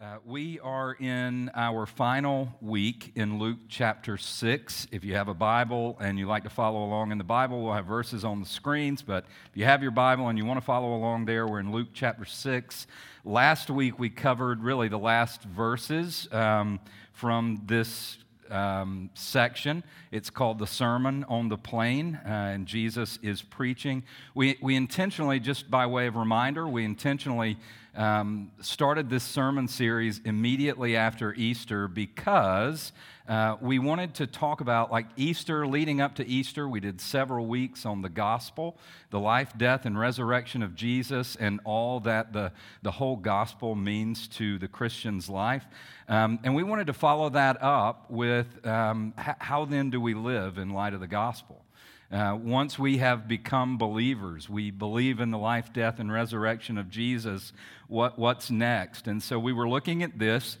Uh, 0.00 0.18
we 0.24 0.60
are 0.60 0.92
in 1.00 1.50
our 1.56 1.84
final 1.84 2.54
week 2.60 3.10
in 3.16 3.40
Luke 3.40 3.58
chapter 3.68 4.16
6. 4.16 4.86
If 4.92 5.02
you 5.02 5.16
have 5.16 5.26
a 5.26 5.34
Bible 5.34 5.96
and 6.00 6.16
you 6.16 6.28
like 6.28 6.44
to 6.44 6.50
follow 6.50 6.84
along 6.84 7.10
in 7.10 7.18
the 7.18 7.24
Bible, 7.24 7.64
we'll 7.64 7.72
have 7.72 7.86
verses 7.86 8.24
on 8.24 8.38
the 8.38 8.46
screens. 8.46 9.02
But 9.02 9.24
if 9.50 9.56
you 9.56 9.64
have 9.64 9.82
your 9.82 9.90
Bible 9.90 10.28
and 10.28 10.38
you 10.38 10.44
want 10.44 10.58
to 10.60 10.64
follow 10.64 10.94
along 10.94 11.24
there, 11.24 11.48
we're 11.48 11.58
in 11.58 11.72
Luke 11.72 11.88
chapter 11.94 12.24
6. 12.24 12.86
Last 13.24 13.70
week 13.70 13.98
we 13.98 14.08
covered 14.08 14.62
really 14.62 14.86
the 14.86 15.00
last 15.00 15.42
verses 15.42 16.28
um, 16.30 16.78
from 17.12 17.62
this 17.66 18.18
um, 18.50 19.10
section. 19.14 19.82
It's 20.12 20.30
called 20.30 20.60
the 20.60 20.66
Sermon 20.68 21.24
on 21.28 21.48
the 21.48 21.58
Plain, 21.58 22.20
uh, 22.24 22.28
and 22.28 22.66
Jesus 22.66 23.18
is 23.20 23.42
preaching. 23.42 24.04
We, 24.32 24.58
we 24.62 24.76
intentionally, 24.76 25.40
just 25.40 25.70
by 25.70 25.86
way 25.86 26.06
of 26.06 26.14
reminder, 26.14 26.68
we 26.68 26.84
intentionally 26.84 27.58
um, 27.98 28.52
started 28.60 29.10
this 29.10 29.24
sermon 29.24 29.66
series 29.66 30.20
immediately 30.24 30.96
after 30.96 31.34
Easter 31.34 31.88
because 31.88 32.92
uh, 33.28 33.56
we 33.60 33.80
wanted 33.80 34.14
to 34.14 34.26
talk 34.26 34.60
about, 34.60 34.92
like 34.92 35.06
Easter, 35.16 35.66
leading 35.66 36.00
up 36.00 36.14
to 36.14 36.26
Easter, 36.26 36.68
we 36.68 36.78
did 36.78 37.00
several 37.00 37.46
weeks 37.46 37.84
on 37.84 38.00
the 38.00 38.08
gospel, 38.08 38.78
the 39.10 39.18
life, 39.18 39.52
death, 39.58 39.84
and 39.84 39.98
resurrection 39.98 40.62
of 40.62 40.76
Jesus, 40.76 41.36
and 41.36 41.60
all 41.64 41.98
that 42.00 42.32
the, 42.32 42.52
the 42.82 42.92
whole 42.92 43.16
gospel 43.16 43.74
means 43.74 44.28
to 44.28 44.58
the 44.58 44.68
Christian's 44.68 45.28
life. 45.28 45.66
Um, 46.08 46.38
and 46.44 46.54
we 46.54 46.62
wanted 46.62 46.86
to 46.86 46.94
follow 46.94 47.28
that 47.30 47.60
up 47.62 48.08
with 48.10 48.64
um, 48.64 49.12
how 49.16 49.64
then 49.64 49.90
do 49.90 50.00
we 50.00 50.14
live 50.14 50.56
in 50.56 50.70
light 50.70 50.94
of 50.94 51.00
the 51.00 51.08
gospel? 51.08 51.64
Uh, 52.10 52.38
once 52.40 52.78
we 52.78 52.98
have 52.98 53.28
become 53.28 53.76
believers, 53.76 54.48
we 54.48 54.70
believe 54.70 55.20
in 55.20 55.30
the 55.30 55.38
life, 55.38 55.72
death, 55.74 55.98
and 55.98 56.10
resurrection 56.10 56.78
of 56.78 56.88
Jesus, 56.88 57.52
what, 57.86 58.18
what's 58.18 58.50
next? 58.50 59.06
And 59.06 59.22
so 59.22 59.38
we 59.38 59.52
were 59.52 59.68
looking 59.68 60.02
at 60.02 60.18
this 60.18 60.56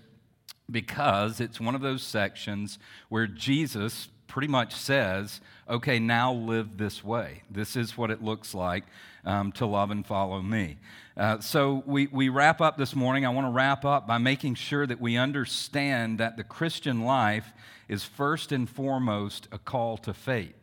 because 0.70 1.40
it's 1.40 1.58
one 1.58 1.74
of 1.74 1.80
those 1.80 2.02
sections 2.02 2.78
where 3.08 3.26
Jesus 3.26 4.08
pretty 4.26 4.48
much 4.48 4.74
says, 4.74 5.40
okay, 5.68 5.98
now 5.98 6.34
live 6.34 6.76
this 6.76 7.02
way. 7.02 7.42
This 7.50 7.76
is 7.76 7.96
what 7.96 8.10
it 8.10 8.22
looks 8.22 8.54
like 8.54 8.84
um, 9.24 9.50
to 9.52 9.64
love 9.64 9.90
and 9.90 10.06
follow 10.06 10.42
me. 10.42 10.76
Uh, 11.16 11.40
so 11.40 11.82
we, 11.86 12.08
we 12.08 12.28
wrap 12.28 12.60
up 12.60 12.76
this 12.76 12.94
morning. 12.94 13.24
I 13.24 13.30
want 13.30 13.46
to 13.46 13.50
wrap 13.50 13.86
up 13.86 14.06
by 14.06 14.18
making 14.18 14.54
sure 14.56 14.86
that 14.86 15.00
we 15.00 15.16
understand 15.16 16.18
that 16.18 16.36
the 16.36 16.44
Christian 16.44 17.04
life 17.04 17.54
is 17.88 18.04
first 18.04 18.52
and 18.52 18.68
foremost 18.68 19.48
a 19.50 19.58
call 19.58 19.96
to 19.98 20.12
faith. 20.12 20.57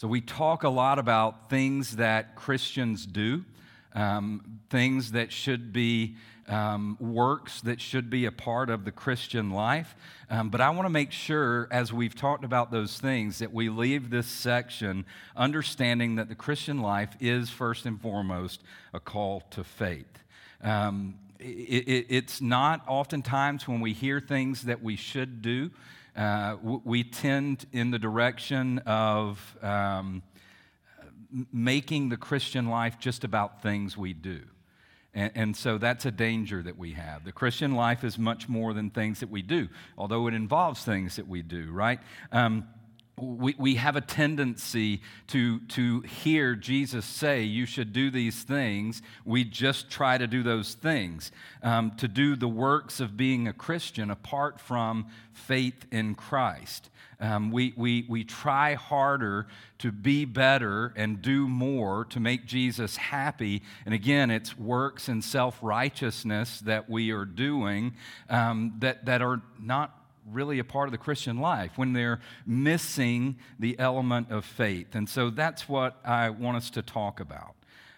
So, 0.00 0.08
we 0.08 0.22
talk 0.22 0.62
a 0.62 0.70
lot 0.70 0.98
about 0.98 1.50
things 1.50 1.96
that 1.96 2.34
Christians 2.34 3.04
do, 3.04 3.44
um, 3.94 4.60
things 4.70 5.12
that 5.12 5.30
should 5.30 5.74
be 5.74 6.16
um, 6.48 6.96
works 6.98 7.60
that 7.60 7.82
should 7.82 8.08
be 8.08 8.24
a 8.24 8.32
part 8.32 8.70
of 8.70 8.86
the 8.86 8.92
Christian 8.92 9.50
life. 9.50 9.94
Um, 10.30 10.48
but 10.48 10.62
I 10.62 10.70
want 10.70 10.86
to 10.86 10.90
make 10.90 11.12
sure, 11.12 11.68
as 11.70 11.92
we've 11.92 12.14
talked 12.14 12.46
about 12.46 12.70
those 12.70 12.98
things, 12.98 13.40
that 13.40 13.52
we 13.52 13.68
leave 13.68 14.08
this 14.08 14.26
section 14.26 15.04
understanding 15.36 16.14
that 16.14 16.30
the 16.30 16.34
Christian 16.34 16.80
life 16.80 17.14
is 17.20 17.50
first 17.50 17.84
and 17.84 18.00
foremost 18.00 18.62
a 18.94 19.00
call 19.00 19.42
to 19.50 19.62
faith. 19.62 20.24
Um, 20.62 21.18
it, 21.38 21.44
it, 21.86 22.06
it's 22.08 22.40
not 22.40 22.80
oftentimes 22.88 23.68
when 23.68 23.82
we 23.82 23.92
hear 23.92 24.18
things 24.18 24.62
that 24.62 24.82
we 24.82 24.96
should 24.96 25.42
do 25.42 25.70
uh, 26.20 26.56
we 26.62 27.02
tend 27.02 27.64
in 27.72 27.90
the 27.90 27.98
direction 27.98 28.78
of 28.80 29.56
um, 29.62 30.22
making 31.50 32.10
the 32.10 32.16
Christian 32.18 32.68
life 32.68 32.98
just 32.98 33.24
about 33.24 33.62
things 33.62 33.96
we 33.96 34.12
do. 34.12 34.42
And, 35.14 35.32
and, 35.34 35.56
so 35.56 35.78
that's 35.78 36.04
a 36.04 36.10
danger 36.10 36.62
that 36.62 36.76
we 36.76 36.92
have. 36.92 37.24
The 37.24 37.32
Christian 37.32 37.74
life 37.74 38.04
is 38.04 38.18
much 38.18 38.50
more 38.50 38.74
than 38.74 38.90
things 38.90 39.20
that 39.20 39.30
we 39.30 39.40
do, 39.40 39.68
although 39.96 40.26
it 40.26 40.34
involves 40.34 40.84
things 40.84 41.16
that 41.16 41.26
we 41.26 41.40
do, 41.40 41.72
right? 41.72 42.00
Um, 42.32 42.68
we, 43.22 43.54
we 43.58 43.74
have 43.76 43.96
a 43.96 44.00
tendency 44.00 45.02
to, 45.28 45.60
to 45.60 46.00
hear 46.00 46.54
Jesus 46.54 47.04
say, 47.04 47.42
You 47.42 47.66
should 47.66 47.92
do 47.92 48.10
these 48.10 48.42
things. 48.42 49.02
We 49.24 49.44
just 49.44 49.90
try 49.90 50.18
to 50.18 50.26
do 50.26 50.42
those 50.42 50.74
things, 50.74 51.32
um, 51.62 51.92
to 51.96 52.08
do 52.08 52.36
the 52.36 52.48
works 52.48 53.00
of 53.00 53.16
being 53.16 53.48
a 53.48 53.52
Christian 53.52 54.10
apart 54.10 54.60
from 54.60 55.06
faith 55.32 55.86
in 55.90 56.14
Christ. 56.14 56.90
Um, 57.20 57.50
we, 57.50 57.74
we, 57.76 58.06
we 58.08 58.24
try 58.24 58.74
harder 58.74 59.46
to 59.78 59.92
be 59.92 60.24
better 60.24 60.94
and 60.96 61.20
do 61.20 61.46
more 61.46 62.06
to 62.06 62.20
make 62.20 62.46
Jesus 62.46 62.96
happy. 62.96 63.62
And 63.84 63.92
again, 63.92 64.30
it's 64.30 64.58
works 64.58 65.08
and 65.08 65.22
self 65.22 65.58
righteousness 65.62 66.60
that 66.60 66.88
we 66.88 67.10
are 67.10 67.26
doing 67.26 67.94
um, 68.30 68.74
that, 68.78 69.04
that 69.04 69.20
are 69.20 69.42
not 69.58 69.99
really 70.26 70.58
a 70.58 70.64
part 70.64 70.88
of 70.88 70.92
the 70.92 70.98
Christian 70.98 71.38
life, 71.38 71.72
when 71.76 71.92
they're 71.92 72.20
missing 72.46 73.36
the 73.58 73.78
element 73.78 74.30
of 74.30 74.44
faith. 74.44 74.94
And 74.94 75.08
so 75.08 75.30
that's 75.30 75.68
what 75.68 75.98
I 76.04 76.30
want 76.30 76.56
us 76.56 76.70
to 76.70 76.82
talk 76.82 77.20
about. 77.20 77.54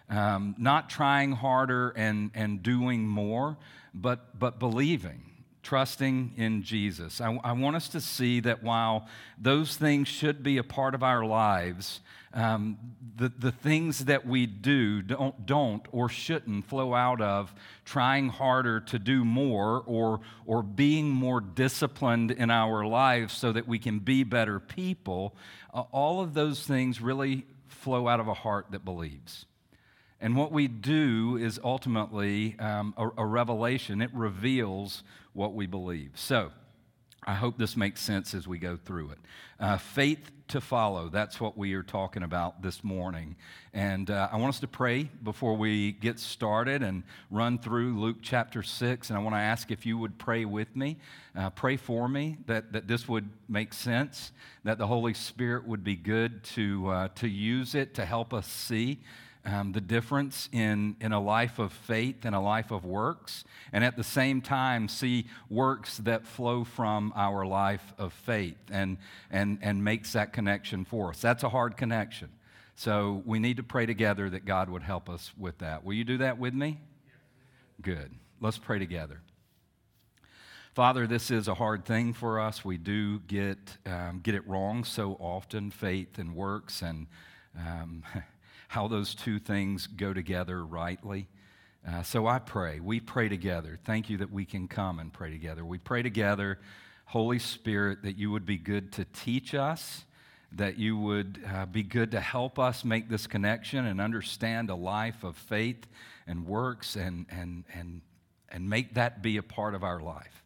Um, 0.09 0.55
not 0.57 0.89
trying 0.89 1.31
harder 1.31 1.89
and, 1.89 2.31
and 2.33 2.61
doing 2.61 3.07
more, 3.07 3.57
but, 3.93 4.37
but 4.37 4.59
believing, 4.59 5.32
trusting 5.63 6.33
in 6.35 6.61
Jesus. 6.61 7.21
I, 7.21 7.39
I 7.43 7.53
want 7.53 7.75
us 7.77 7.87
to 7.89 8.01
see 8.01 8.41
that 8.41 8.61
while 8.61 9.07
those 9.37 9.75
things 9.77 10.07
should 10.07 10.43
be 10.43 10.57
a 10.57 10.63
part 10.63 10.93
of 10.93 11.01
our 11.01 11.25
lives, 11.25 12.01
um, 12.33 12.77
the, 13.15 13.31
the 13.37 13.51
things 13.51 14.05
that 14.05 14.25
we 14.25 14.45
do 14.45 15.01
don't, 15.01 15.45
don't 15.45 15.85
or 15.91 16.09
shouldn't 16.09 16.65
flow 16.65 16.93
out 16.93 17.21
of 17.21 17.53
trying 17.85 18.27
harder 18.27 18.79
to 18.81 18.99
do 18.99 19.23
more 19.23 19.83
or, 19.85 20.19
or 20.45 20.63
being 20.63 21.09
more 21.09 21.39
disciplined 21.39 22.31
in 22.31 22.51
our 22.51 22.85
lives 22.85 23.33
so 23.33 23.51
that 23.51 23.67
we 23.67 23.79
can 23.79 23.99
be 23.99 24.23
better 24.23 24.59
people. 24.59 25.35
Uh, 25.73 25.83
all 25.91 26.21
of 26.21 26.33
those 26.33 26.65
things 26.65 26.99
really 26.99 27.45
flow 27.67 28.07
out 28.07 28.19
of 28.19 28.27
a 28.27 28.33
heart 28.33 28.67
that 28.71 28.83
believes. 28.83 29.45
And 30.19 30.35
what 30.37 30.51
we 30.51 30.67
do 30.67 31.37
is 31.37 31.59
ultimately 31.63 32.57
um, 32.57 32.93
a, 32.97 33.09
a 33.17 33.25
revelation, 33.25 34.01
it 34.01 34.09
reveals 34.13 35.03
what 35.33 35.53
we 35.53 35.65
believe. 35.65 36.11
So, 36.15 36.51
I 37.25 37.35
hope 37.35 37.57
this 37.57 37.77
makes 37.77 38.01
sense 38.01 38.33
as 38.33 38.47
we 38.47 38.57
go 38.57 38.75
through 38.75 39.11
it. 39.11 39.17
Uh, 39.59 39.77
faith 39.77 40.31
to 40.49 40.59
follow, 40.59 41.09
that's 41.09 41.39
what 41.39 41.57
we 41.57 41.73
are 41.73 41.83
talking 41.83 42.21
about 42.21 42.61
this 42.61 42.83
morning. 42.83 43.35
And 43.73 44.09
uh, 44.09 44.29
I 44.31 44.37
want 44.37 44.49
us 44.53 44.59
to 44.59 44.67
pray 44.67 45.09
before 45.23 45.55
we 45.55 45.93
get 45.93 46.19
started 46.19 46.83
and 46.83 47.03
run 47.31 47.57
through 47.57 47.99
Luke 47.99 48.17
chapter 48.21 48.61
6. 48.61 49.09
And 49.09 49.17
I 49.17 49.21
want 49.21 49.35
to 49.35 49.39
ask 49.39 49.71
if 49.71 49.85
you 49.85 49.97
would 49.97 50.17
pray 50.17 50.43
with 50.45 50.75
me, 50.75 50.97
uh, 51.35 51.49
pray 51.51 51.77
for 51.77 52.09
me 52.09 52.37
that, 52.47 52.73
that 52.73 52.87
this 52.87 53.07
would 53.07 53.29
make 53.47 53.73
sense, 53.73 54.31
that 54.63 54.77
the 54.77 54.87
Holy 54.87 55.13
Spirit 55.13 55.65
would 55.65 55.83
be 55.83 55.95
good 55.95 56.43
to, 56.43 56.89
uh, 56.89 57.07
to 57.15 57.27
use 57.27 57.73
it 57.73 57.93
to 57.95 58.05
help 58.05 58.33
us 58.33 58.47
see 58.47 58.99
um, 59.45 59.73
the 59.73 59.81
difference 59.81 60.47
in, 60.51 60.95
in 61.01 61.11
a 61.11 61.19
life 61.19 61.59
of 61.59 61.73
faith 61.73 62.23
and 62.23 62.33
a 62.33 62.39
life 62.39 62.71
of 62.71 62.85
works, 62.85 63.43
and 63.73 63.83
at 63.83 63.97
the 63.97 64.03
same 64.03 64.41
time 64.41 64.87
see 64.87 65.25
works 65.49 65.97
that 65.97 66.25
flow 66.25 66.63
from 66.63 67.11
our 67.15 67.45
life 67.45 67.93
of 67.97 68.13
faith 68.13 68.57
and, 68.71 68.97
and, 69.29 69.59
and 69.61 69.83
makes 69.83 70.13
that 70.13 70.31
connection 70.31 70.85
for 70.85 71.09
us. 71.09 71.19
That's 71.19 71.43
a 71.43 71.49
hard 71.49 71.75
connection. 71.75 72.29
So 72.75 73.21
we 73.25 73.39
need 73.39 73.57
to 73.57 73.63
pray 73.63 73.85
together 73.85 74.29
that 74.29 74.45
God 74.45 74.69
would 74.69 74.83
help 74.83 75.09
us 75.09 75.31
with 75.37 75.59
that. 75.59 75.83
Will 75.83 75.93
you 75.93 76.03
do 76.03 76.17
that 76.19 76.37
with 76.37 76.53
me? 76.53 76.79
Good. 77.81 78.11
Let's 78.39 78.57
pray 78.57 78.79
together. 78.79 79.21
Father, 80.73 81.05
this 81.05 81.29
is 81.29 81.47
a 81.47 81.53
hard 81.53 81.85
thing 81.85 82.13
for 82.13 82.39
us. 82.39 82.65
We 82.65 82.77
do 82.77 83.19
get, 83.19 83.59
um, 83.85 84.21
get 84.23 84.33
it 84.33 84.47
wrong 84.47 84.83
so 84.83 85.13
often 85.19 85.69
faith 85.69 86.17
and 86.17 86.33
works 86.33 86.81
and 86.81 87.05
um, 87.55 88.03
how 88.73 88.87
those 88.87 89.13
two 89.13 89.37
things 89.37 89.85
go 89.85 90.11
together 90.11 90.65
rightly. 90.65 91.27
Uh, 91.87 92.01
so 92.01 92.25
I 92.25 92.39
pray. 92.39 92.79
We 92.79 92.99
pray 92.99 93.29
together. 93.29 93.77
Thank 93.85 94.09
you 94.09 94.17
that 94.17 94.31
we 94.31 94.45
can 94.45 94.67
come 94.67 94.97
and 94.97 95.13
pray 95.13 95.29
together. 95.29 95.63
We 95.63 95.77
pray 95.77 96.01
together, 96.01 96.57
Holy 97.05 97.37
Spirit, 97.37 98.01
that 98.01 98.17
you 98.17 98.31
would 98.31 98.47
be 98.47 98.57
good 98.57 98.91
to 98.93 99.05
teach 99.05 99.53
us, 99.53 100.05
that 100.53 100.79
you 100.79 100.97
would 100.97 101.39
uh, 101.47 101.67
be 101.67 101.83
good 101.83 102.09
to 102.11 102.19
help 102.19 102.57
us 102.57 102.83
make 102.83 103.09
this 103.09 103.27
connection 103.27 103.85
and 103.85 104.01
understand 104.01 104.71
a 104.71 104.75
life 104.75 105.23
of 105.23 105.37
faith 105.37 105.85
and 106.25 106.47
works 106.47 106.95
and, 106.95 107.27
and, 107.29 107.65
and, 107.75 108.01
and 108.49 108.67
make 108.67 108.95
that 108.95 109.21
be 109.21 109.37
a 109.37 109.43
part 109.43 109.75
of 109.75 109.83
our 109.83 109.99
life. 109.99 110.42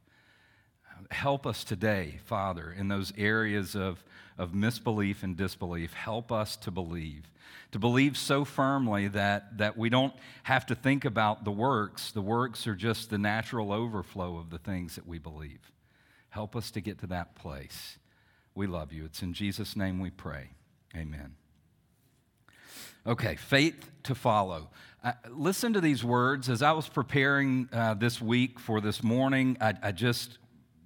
Help 1.11 1.45
us 1.45 1.63
today, 1.63 2.19
Father, 2.25 2.73
in 2.77 2.87
those 2.87 3.13
areas 3.17 3.75
of, 3.75 4.03
of 4.37 4.53
misbelief 4.53 5.23
and 5.23 5.35
disbelief. 5.37 5.93
Help 5.93 6.31
us 6.31 6.55
to 6.57 6.71
believe 6.71 7.31
to 7.71 7.79
believe 7.79 8.17
so 8.17 8.45
firmly 8.45 9.07
that, 9.09 9.57
that 9.57 9.77
we 9.77 9.89
don't 9.89 10.13
have 10.43 10.65
to 10.67 10.75
think 10.75 11.05
about 11.05 11.43
the 11.43 11.51
works. 11.51 12.11
The 12.11 12.21
works 12.21 12.65
are 12.65 12.75
just 12.75 13.09
the 13.09 13.17
natural 13.17 13.73
overflow 13.73 14.37
of 14.37 14.49
the 14.49 14.57
things 14.57 14.95
that 14.95 15.05
we 15.05 15.17
believe. 15.17 15.71
Help 16.29 16.55
us 16.55 16.71
to 16.71 16.81
get 16.81 16.99
to 16.99 17.07
that 17.07 17.35
place. 17.35 17.97
We 18.55 18.67
love 18.67 18.93
you. 18.93 19.05
It's 19.05 19.21
in 19.21 19.33
Jesus' 19.33 19.75
name 19.75 19.99
we 19.99 20.09
pray. 20.09 20.51
Amen. 20.95 21.35
Okay, 23.05 23.35
faith 23.35 23.91
to 24.03 24.15
follow. 24.15 24.69
Uh, 25.03 25.13
listen 25.29 25.73
to 25.73 25.81
these 25.81 26.03
words. 26.03 26.49
As 26.49 26.61
I 26.61 26.71
was 26.71 26.89
preparing 26.89 27.69
uh, 27.71 27.93
this 27.93 28.21
week 28.21 28.59
for 28.59 28.81
this 28.81 29.03
morning, 29.03 29.57
I, 29.61 29.73
I, 29.81 29.91
just, 29.91 30.37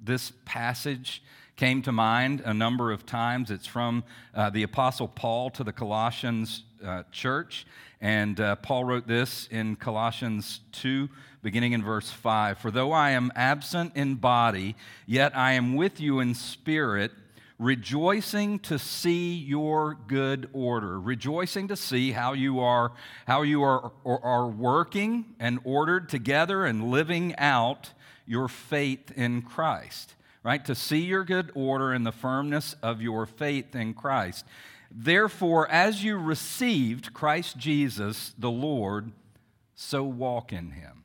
this 0.02 0.32
passage 0.46 1.22
came 1.56 1.82
to 1.84 1.92
mind 1.92 2.42
a 2.44 2.54
number 2.54 2.92
of 2.92 3.06
times. 3.06 3.52
It's 3.52 3.68
from 3.68 4.04
uh, 4.34 4.50
the 4.50 4.64
Apostle 4.64 5.08
Paul 5.08 5.50
to 5.52 5.64
the 5.64 5.72
Colossians 5.72 6.64
uh, 6.84 7.04
church. 7.12 7.68
And 8.02 8.40
uh, 8.40 8.56
Paul 8.56 8.86
wrote 8.86 9.08
this 9.08 9.48
in 9.52 9.76
Colossians 9.76 10.62
2, 10.72 11.08
beginning 11.44 11.74
in 11.74 11.84
verse 11.84 12.10
5 12.10 12.58
For 12.58 12.72
though 12.72 12.92
I 12.92 13.12
am 13.12 13.32
absent 13.36 13.92
in 13.96 14.16
body, 14.16 14.76
yet 15.06 15.38
I 15.38 15.52
am 15.52 15.76
with 15.76 16.00
you 16.00 16.20
in 16.20 16.34
spirit 16.34 17.12
rejoicing 17.62 18.58
to 18.58 18.80
see 18.80 19.36
your 19.36 19.96
good 20.08 20.50
order, 20.52 21.00
rejoicing 21.00 21.68
to 21.68 21.76
see 21.76 22.12
how 22.12 22.34
you 22.34 22.60
are, 22.60 22.92
how 23.28 23.44
you 23.44 23.62
are, 23.62 23.92
are, 24.04 24.20
are 24.24 24.48
working 24.48 25.24
and 25.40 25.60
ordered 25.64 26.10
together 26.10 26.66
and 26.66 26.90
living 26.90 27.36
out 27.38 27.92
your 28.32 28.48
faith 28.48 29.12
in 29.18 29.42
Christ, 29.42 30.16
right? 30.42 30.64
To 30.64 30.74
see 30.74 31.02
your 31.02 31.26
good 31.26 31.52
order 31.54 31.92
and 31.92 32.06
the 32.06 32.14
firmness 32.14 32.78
of 32.82 33.02
your 33.02 33.26
faith 33.26 33.76
in 33.76 33.94
Christ. 33.94 34.46
Therefore, 34.90 35.70
as 35.70 36.02
you 36.02 36.18
received 36.18 37.14
Christ 37.14 37.58
Jesus 37.58 38.34
the 38.38 38.50
Lord, 38.50 39.12
so 39.76 40.06
walk 40.06 40.54
in 40.54 40.72
him. 40.72 41.04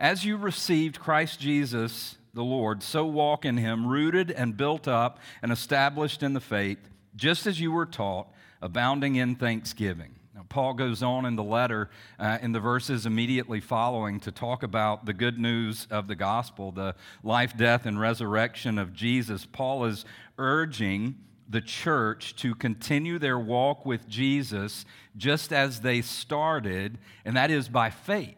As 0.00 0.24
you 0.24 0.36
received 0.36 0.98
Christ 0.98 1.38
Jesus 1.38 2.18
the 2.34 2.42
Lord, 2.42 2.82
so 2.82 3.06
walk 3.06 3.44
in 3.44 3.56
him, 3.56 3.86
rooted 3.86 4.32
and 4.32 4.56
built 4.56 4.88
up 4.88 5.20
and 5.42 5.52
established 5.52 6.24
in 6.24 6.32
the 6.32 6.40
faith, 6.40 6.90
just 7.14 7.46
as 7.46 7.60
you 7.60 7.70
were 7.70 7.86
taught, 7.86 8.26
abounding 8.60 9.14
in 9.14 9.36
thanksgiving. 9.36 10.15
Paul 10.48 10.74
goes 10.74 11.02
on 11.02 11.26
in 11.26 11.36
the 11.36 11.42
letter, 11.42 11.90
uh, 12.18 12.38
in 12.40 12.52
the 12.52 12.60
verses 12.60 13.06
immediately 13.06 13.60
following, 13.60 14.20
to 14.20 14.32
talk 14.32 14.62
about 14.62 15.06
the 15.06 15.12
good 15.12 15.38
news 15.38 15.86
of 15.90 16.08
the 16.08 16.14
gospel, 16.14 16.72
the 16.72 16.94
life, 17.22 17.56
death, 17.56 17.86
and 17.86 18.00
resurrection 18.00 18.78
of 18.78 18.92
Jesus. 18.92 19.46
Paul 19.46 19.84
is 19.84 20.04
urging 20.38 21.16
the 21.48 21.60
church 21.60 22.34
to 22.36 22.54
continue 22.54 23.18
their 23.18 23.38
walk 23.38 23.86
with 23.86 24.08
Jesus 24.08 24.84
just 25.16 25.52
as 25.52 25.80
they 25.80 26.02
started, 26.02 26.98
and 27.24 27.36
that 27.36 27.50
is 27.50 27.68
by 27.68 27.90
faith 27.90 28.36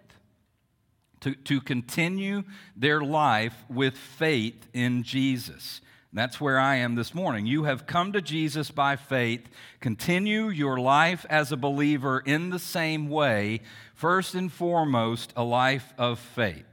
to, 1.20 1.34
to 1.34 1.60
continue 1.60 2.42
their 2.76 3.00
life 3.00 3.54
with 3.68 3.96
faith 3.96 4.68
in 4.72 5.02
Jesus. 5.02 5.80
That's 6.12 6.40
where 6.40 6.58
I 6.58 6.76
am 6.76 6.94
this 6.94 7.14
morning. 7.14 7.46
You 7.46 7.64
have 7.64 7.86
come 7.86 8.12
to 8.12 8.22
Jesus 8.22 8.70
by 8.70 8.96
faith. 8.96 9.46
Continue 9.80 10.48
your 10.48 10.78
life 10.78 11.26
as 11.28 11.52
a 11.52 11.56
believer 11.56 12.20
in 12.20 12.48
the 12.48 12.58
same 12.58 13.10
way, 13.10 13.60
first 13.94 14.34
and 14.34 14.50
foremost, 14.50 15.34
a 15.36 15.44
life 15.44 15.92
of 15.98 16.18
faith. 16.18 16.64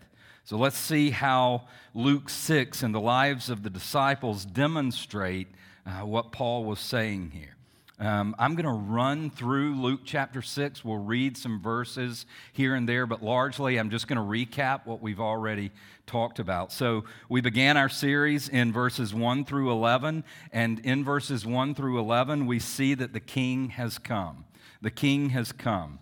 So 0.45 0.57
let's 0.57 0.77
see 0.77 1.09
how 1.09 1.63
Luke 1.93 2.29
6 2.29 2.81
and 2.81 2.95
the 2.95 3.01
lives 3.01 3.49
of 3.49 3.63
the 3.63 3.69
disciples 3.69 4.45
demonstrate 4.45 5.47
uh, 5.85 6.05
what 6.05 6.31
Paul 6.31 6.63
was 6.63 6.79
saying 6.79 7.31
here. 7.31 7.54
Um, 7.97 8.35
I'm 8.37 8.55
going 8.55 8.65
to 8.65 8.71
run 8.71 9.29
through 9.29 9.81
Luke 9.81 10.01
chapter 10.03 10.41
6. 10.41 10.83
We'll 10.83 10.97
read 10.97 11.37
some 11.37 11.61
verses 11.61 12.25
here 12.51 12.75
and 12.75 12.89
there, 12.89 13.05
but 13.05 13.23
largely 13.23 13.77
I'm 13.77 13.89
just 13.89 14.09
going 14.09 14.17
to 14.17 14.21
recap 14.21 14.85
what 14.85 15.01
we've 15.01 15.21
already 15.21 15.71
talked 16.05 16.39
about. 16.39 16.73
So 16.73 17.05
we 17.29 17.39
began 17.39 17.77
our 17.77 17.87
series 17.87 18.49
in 18.49 18.73
verses 18.73 19.13
1 19.13 19.45
through 19.45 19.71
11, 19.71 20.25
and 20.51 20.79
in 20.79 21.05
verses 21.05 21.45
1 21.45 21.73
through 21.73 21.97
11, 21.99 22.45
we 22.45 22.59
see 22.59 22.95
that 22.95 23.13
the 23.13 23.21
king 23.21 23.69
has 23.69 23.97
come. 23.97 24.43
The 24.81 24.91
king 24.91 25.29
has 25.29 25.53
come 25.53 25.99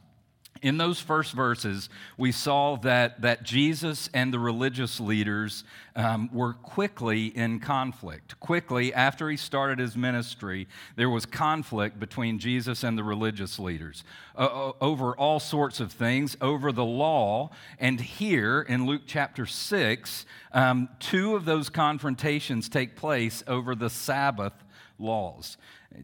in 0.63 0.77
those 0.77 0.99
first 0.99 1.33
verses, 1.33 1.89
we 2.17 2.31
saw 2.31 2.77
that, 2.77 3.21
that 3.21 3.43
Jesus 3.43 4.09
and 4.13 4.33
the 4.33 4.39
religious 4.39 4.99
leaders 4.99 5.65
um, 5.95 6.29
were 6.31 6.53
quickly 6.53 7.27
in 7.27 7.59
conflict. 7.59 8.39
Quickly, 8.39 8.93
after 8.93 9.29
he 9.29 9.35
started 9.35 9.77
his 9.77 9.97
ministry, 9.97 10.67
there 10.95 11.09
was 11.09 11.25
conflict 11.25 11.99
between 11.99 12.39
Jesus 12.39 12.83
and 12.83 12.97
the 12.97 13.03
religious 13.03 13.59
leaders 13.59 14.05
uh, 14.37 14.71
over 14.79 15.13
all 15.15 15.41
sorts 15.41 15.81
of 15.81 15.91
things, 15.91 16.37
over 16.39 16.71
the 16.71 16.85
law. 16.85 17.51
And 17.77 17.99
here 17.99 18.61
in 18.61 18.85
Luke 18.85 19.03
chapter 19.05 19.45
6, 19.45 20.25
um, 20.53 20.87
two 20.99 21.35
of 21.35 21.43
those 21.43 21.69
confrontations 21.69 22.69
take 22.69 22.95
place 22.95 23.43
over 23.47 23.75
the 23.75 23.89
Sabbath 23.89 24.53
laws. 24.97 25.57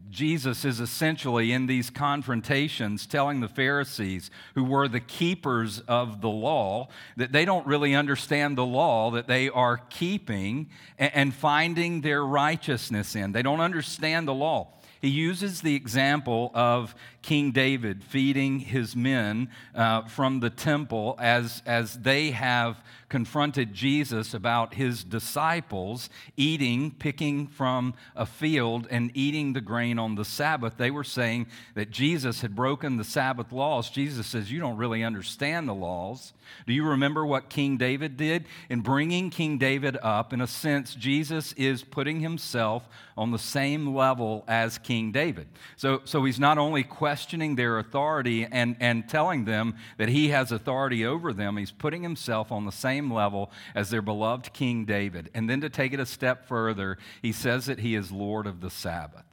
Jesus 0.08 0.64
is 0.64 0.80
essentially 0.80 1.52
in 1.52 1.66
these 1.66 1.90
confrontations 1.90 3.06
telling 3.06 3.40
the 3.40 3.48
Pharisees, 3.48 4.30
who 4.54 4.64
were 4.64 4.88
the 4.88 5.00
keepers 5.00 5.80
of 5.80 6.20
the 6.20 6.28
law, 6.28 6.88
that 7.16 7.32
they 7.32 7.44
don't 7.44 7.66
really 7.66 7.94
understand 7.94 8.56
the 8.56 8.64
law 8.64 9.10
that 9.10 9.26
they 9.26 9.48
are 9.48 9.78
keeping 9.90 10.68
and 10.98 11.34
finding 11.34 12.00
their 12.00 12.24
righteousness 12.24 13.16
in. 13.16 13.32
They 13.32 13.42
don't 13.42 13.60
understand 13.60 14.28
the 14.28 14.34
law. 14.34 14.68
He 15.00 15.08
uses 15.08 15.62
the 15.62 15.74
example 15.74 16.50
of 16.54 16.94
King 17.22 17.52
David 17.52 18.04
feeding 18.04 18.60
his 18.60 18.94
men 18.94 19.48
uh, 19.74 20.02
from 20.02 20.40
the 20.40 20.50
temple 20.50 21.16
as, 21.18 21.62
as 21.64 21.94
they 21.94 22.32
have 22.32 22.76
confronted 23.10 23.74
Jesus 23.74 24.32
about 24.32 24.74
his 24.74 25.04
disciples 25.04 26.08
eating, 26.36 26.92
picking 26.92 27.46
from 27.46 27.92
a 28.16 28.24
field, 28.24 28.86
and 28.90 29.10
eating 29.14 29.52
the 29.52 29.60
grain 29.60 29.98
on 29.98 30.14
the 30.14 30.24
Sabbath. 30.24 30.78
They 30.78 30.90
were 30.90 31.04
saying 31.04 31.48
that 31.74 31.90
Jesus 31.90 32.40
had 32.40 32.56
broken 32.56 32.96
the 32.96 33.04
Sabbath 33.04 33.52
laws. 33.52 33.90
Jesus 33.90 34.26
says, 34.26 34.50
You 34.50 34.60
don't 34.60 34.78
really 34.78 35.04
understand 35.04 35.68
the 35.68 35.74
laws. 35.74 36.32
Do 36.66 36.72
you 36.72 36.84
remember 36.84 37.24
what 37.24 37.48
King 37.48 37.76
David 37.76 38.16
did? 38.16 38.44
In 38.68 38.80
bringing 38.80 39.30
King 39.30 39.58
David 39.58 39.96
up, 40.02 40.32
in 40.32 40.40
a 40.40 40.46
sense, 40.46 40.94
Jesus 40.94 41.52
is 41.54 41.82
putting 41.82 42.20
himself 42.20 42.88
on 43.16 43.30
the 43.30 43.38
same 43.38 43.94
level 43.94 44.44
as 44.48 44.78
King 44.78 45.12
David. 45.12 45.48
So, 45.76 46.00
so 46.04 46.24
he's 46.24 46.40
not 46.40 46.58
only 46.58 46.82
questioning 46.82 47.54
their 47.54 47.78
authority 47.78 48.46
and, 48.50 48.76
and 48.80 49.08
telling 49.08 49.44
them 49.44 49.76
that 49.98 50.08
he 50.08 50.28
has 50.30 50.52
authority 50.52 51.04
over 51.04 51.32
them, 51.32 51.56
he's 51.56 51.70
putting 51.70 52.02
himself 52.02 52.50
on 52.50 52.64
the 52.64 52.72
same 52.72 52.99
level 53.08 53.52
as 53.74 53.88
their 53.88 54.02
beloved 54.02 54.52
King 54.52 54.84
David. 54.84 55.30
And 55.32 55.48
then 55.48 55.60
to 55.60 55.70
take 55.70 55.94
it 55.94 56.00
a 56.00 56.06
step 56.06 56.48
further, 56.48 56.98
he 57.22 57.32
says 57.32 57.66
that 57.66 57.78
he 57.78 57.94
is 57.94 58.10
Lord 58.10 58.46
of 58.46 58.60
the 58.60 58.70
Sabbath 58.70 59.29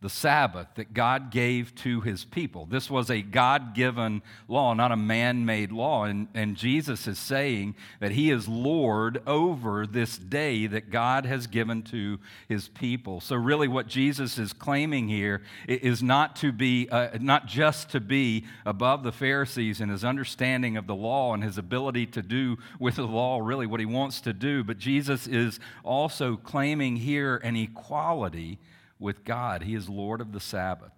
the 0.00 0.08
Sabbath 0.08 0.68
that 0.76 0.94
God 0.94 1.32
gave 1.32 1.74
to 1.76 2.00
his 2.02 2.24
people. 2.24 2.66
This 2.66 2.88
was 2.88 3.10
a 3.10 3.20
God 3.20 3.74
given 3.74 4.22
law, 4.46 4.72
not 4.72 4.92
a 4.92 4.96
man 4.96 5.44
made 5.44 5.72
law. 5.72 6.04
And, 6.04 6.28
and 6.34 6.56
Jesus 6.56 7.08
is 7.08 7.18
saying 7.18 7.74
that 7.98 8.12
he 8.12 8.30
is 8.30 8.46
Lord 8.46 9.20
over 9.26 9.88
this 9.88 10.16
day 10.16 10.68
that 10.68 10.90
God 10.90 11.26
has 11.26 11.48
given 11.48 11.82
to 11.84 12.20
his 12.48 12.68
people. 12.68 13.20
So, 13.20 13.34
really, 13.34 13.66
what 13.66 13.88
Jesus 13.88 14.38
is 14.38 14.52
claiming 14.52 15.08
here 15.08 15.42
is 15.66 16.00
not 16.00 16.36
to 16.36 16.52
be, 16.52 16.88
uh, 16.90 17.18
not 17.20 17.46
just 17.46 17.90
to 17.90 18.00
be 18.00 18.44
above 18.64 19.02
the 19.02 19.12
Pharisees 19.12 19.80
in 19.80 19.88
his 19.88 20.04
understanding 20.04 20.76
of 20.76 20.86
the 20.86 20.94
law 20.94 21.34
and 21.34 21.42
his 21.42 21.58
ability 21.58 22.06
to 22.06 22.22
do 22.22 22.56
with 22.78 22.96
the 22.96 23.02
law 23.02 23.40
really 23.40 23.66
what 23.66 23.80
he 23.80 23.86
wants 23.86 24.20
to 24.20 24.32
do, 24.32 24.62
but 24.62 24.78
Jesus 24.78 25.26
is 25.26 25.58
also 25.82 26.36
claiming 26.36 26.94
here 26.96 27.38
an 27.38 27.56
equality 27.56 28.60
with 28.98 29.24
God. 29.24 29.62
He 29.62 29.74
is 29.74 29.88
Lord 29.88 30.20
of 30.20 30.32
the 30.32 30.40
Sabbath. 30.40 30.92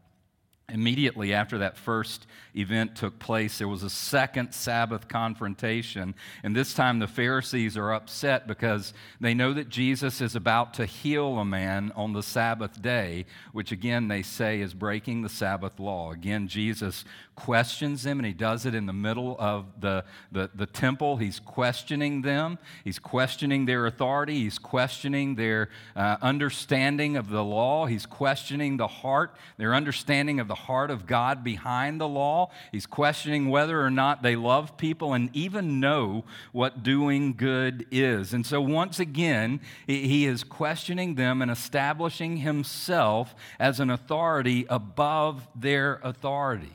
Immediately 0.73 1.35
after 1.35 1.59
that 1.59 1.77
first 1.77 2.27
event 2.55 2.95
took 2.95 3.19
place, 3.19 3.59
there 3.59 3.67
was 3.67 3.83
a 3.83 3.91
second 3.91 4.53
Sabbath 4.53 5.09
confrontation. 5.09 6.15
And 6.45 6.55
this 6.55 6.75
time 6.75 7.01
the 7.01 7.09
Pharisees 7.09 7.77
are 7.77 7.93
upset 7.93 8.47
because 8.47 8.95
they 9.21 9.35
know 9.35 9.53
that 9.53 9.69
Jesus 9.69 10.21
is 10.21 10.37
about 10.37 10.75
to 10.75 10.87
heal 10.87 11.39
a 11.39 11.45
man 11.45 11.93
on 11.97 12.13
the 12.13 12.23
Sabbath 12.23 12.81
day, 12.81 13.27
which 13.53 13.73
again 13.73 14.09
they 14.09 14.23
say 14.23 14.61
is 14.61 14.73
breaking 14.73 15.23
the 15.23 15.29
Sabbath 15.29 15.81
law. 15.81 16.13
Again, 16.13 16.47
Jesus 16.47 17.05
questions 17.41 18.03
them, 18.03 18.19
and 18.19 18.27
he 18.27 18.35
does 18.35 18.67
it 18.67 18.75
in 18.75 18.85
the 18.85 18.93
middle 18.93 19.35
of 19.39 19.65
the, 19.81 20.05
the, 20.31 20.51
the 20.55 20.67
temple. 20.67 21.17
He's 21.17 21.41
questioning 21.41 22.21
them, 22.21 22.59
he's 22.85 22.99
questioning 22.99 23.65
their 23.65 23.87
authority, 23.87 24.41
he's 24.41 24.59
questioning 24.59 25.37
their 25.37 25.71
uh, 25.97 26.19
understanding 26.21 27.17
of 27.17 27.31
the 27.31 27.43
law, 27.43 27.87
he's 27.87 28.05
questioning 28.05 28.77
the 28.77 28.87
heart, 28.87 29.35
their 29.57 29.75
understanding 29.75 30.39
of 30.39 30.49
the 30.49 30.55
heart 30.55 30.91
of 30.91 31.07
God 31.07 31.43
behind 31.43 31.99
the 31.99 32.09
law. 32.09 32.51
He's 32.73 32.85
questioning 32.85 33.49
whether 33.49 33.81
or 33.81 33.91
not 33.91 34.23
they 34.23 34.37
love 34.37 34.77
people 34.77 35.15
and 35.15 35.35
even 35.35 35.81
know 35.81 36.25
what 36.53 36.83
doing 36.83 37.33
good 37.33 37.87
is. 37.91 38.35
And 38.35 38.45
so, 38.45 38.61
once 38.61 39.01
again, 39.01 39.61
he 39.87 40.27
is 40.27 40.45
questioning 40.45 41.15
them 41.15 41.41
and 41.41 41.51
establishing 41.51 42.37
himself 42.37 43.35
as 43.59 43.81
an 43.81 43.89
authority 43.89 44.67
above 44.69 45.49
their 45.55 46.01
authority. 46.03 46.75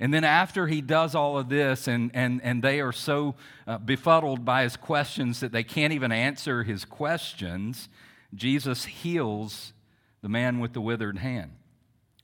And 0.00 0.14
then 0.14 0.24
after 0.24 0.66
he 0.68 0.80
does 0.80 1.14
all 1.14 1.38
of 1.38 1.48
this, 1.48 1.88
and, 1.88 2.10
and, 2.14 2.40
and 2.44 2.62
they 2.62 2.80
are 2.80 2.92
so 2.92 3.34
uh, 3.66 3.78
befuddled 3.78 4.44
by 4.44 4.62
his 4.62 4.76
questions 4.76 5.40
that 5.40 5.50
they 5.50 5.64
can't 5.64 5.92
even 5.92 6.12
answer 6.12 6.62
his 6.62 6.84
questions, 6.84 7.88
Jesus 8.34 8.84
heals 8.84 9.72
the 10.22 10.28
man 10.28 10.60
with 10.60 10.72
the 10.72 10.80
withered 10.80 11.18
hand. 11.18 11.52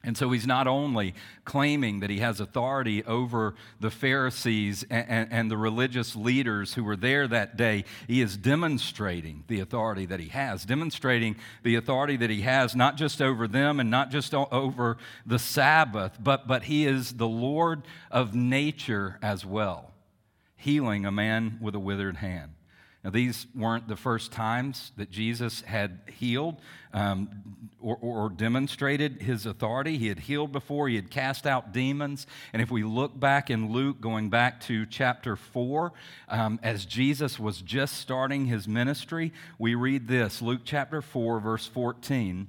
And 0.04 0.16
so 0.16 0.30
he's 0.30 0.46
not 0.46 0.66
only 0.66 1.14
claiming 1.44 2.00
that 2.00 2.10
he 2.10 2.18
has 2.18 2.40
authority 2.40 3.02
over 3.04 3.54
the 3.80 3.90
Pharisees 3.90 4.84
and, 4.90 5.06
and, 5.08 5.32
and, 5.32 5.50
the 5.50 5.56
religious 5.56 6.14
leaders 6.14 6.74
who 6.74 6.84
were 6.84 6.96
there 6.96 7.26
that 7.28 7.56
day, 7.56 7.84
he 8.06 8.20
is 8.20 8.36
demonstrating 8.36 9.44
the 9.48 9.60
authority 9.60 10.06
that 10.06 10.20
he 10.20 10.28
has, 10.28 10.64
demonstrating 10.64 11.36
the 11.62 11.74
authority 11.76 12.16
that 12.16 12.30
he 12.30 12.42
has 12.42 12.74
not 12.76 12.96
just 12.96 13.22
over 13.22 13.48
them 13.48 13.80
and 13.80 13.90
not 13.90 14.10
just 14.10 14.34
over 14.34 14.96
the 15.24 15.38
Sabbath, 15.38 16.18
but, 16.20 16.46
but 16.46 16.64
he 16.64 16.86
is 16.86 17.14
the 17.14 17.28
Lord 17.28 17.82
of 18.10 18.34
nature 18.34 19.18
as 19.22 19.44
well, 19.44 19.92
healing 20.56 21.06
a 21.06 21.12
man 21.12 21.58
with 21.60 21.74
a 21.74 21.80
withered 21.80 22.16
hand. 22.16 22.52
Now, 23.04 23.10
these 23.10 23.46
weren't 23.54 23.86
the 23.86 23.96
first 23.96 24.32
times 24.32 24.92
that 24.96 25.10
Jesus 25.10 25.60
had 25.60 26.00
healed 26.10 26.56
um, 26.94 27.28
or, 27.78 27.98
or, 28.00 28.30
demonstrated 28.30 29.20
his 29.20 29.44
authority. 29.44 29.98
He 29.98 30.06
had 30.06 30.20
healed 30.20 30.52
before, 30.52 30.88
he 30.88 30.96
had 30.96 31.10
cast 31.10 31.46
out 31.46 31.72
demons. 31.72 32.26
And 32.54 32.62
if 32.62 32.70
we 32.70 32.82
look 32.82 33.18
back 33.18 33.50
in 33.50 33.72
Luke, 33.72 34.00
going 34.00 34.30
back 34.30 34.60
to 34.62 34.86
chapter 34.86 35.36
4, 35.36 35.92
um, 36.28 36.58
as 36.62 36.86
Jesus 36.86 37.38
was 37.38 37.60
just 37.60 37.98
starting 37.98 38.46
his 38.46 38.66
ministry, 38.66 39.32
we 39.58 39.74
read 39.74 40.08
this 40.08 40.40
Luke 40.40 40.62
chapter 40.64 41.02
4, 41.02 41.40
verse 41.40 41.66
14 41.66 42.48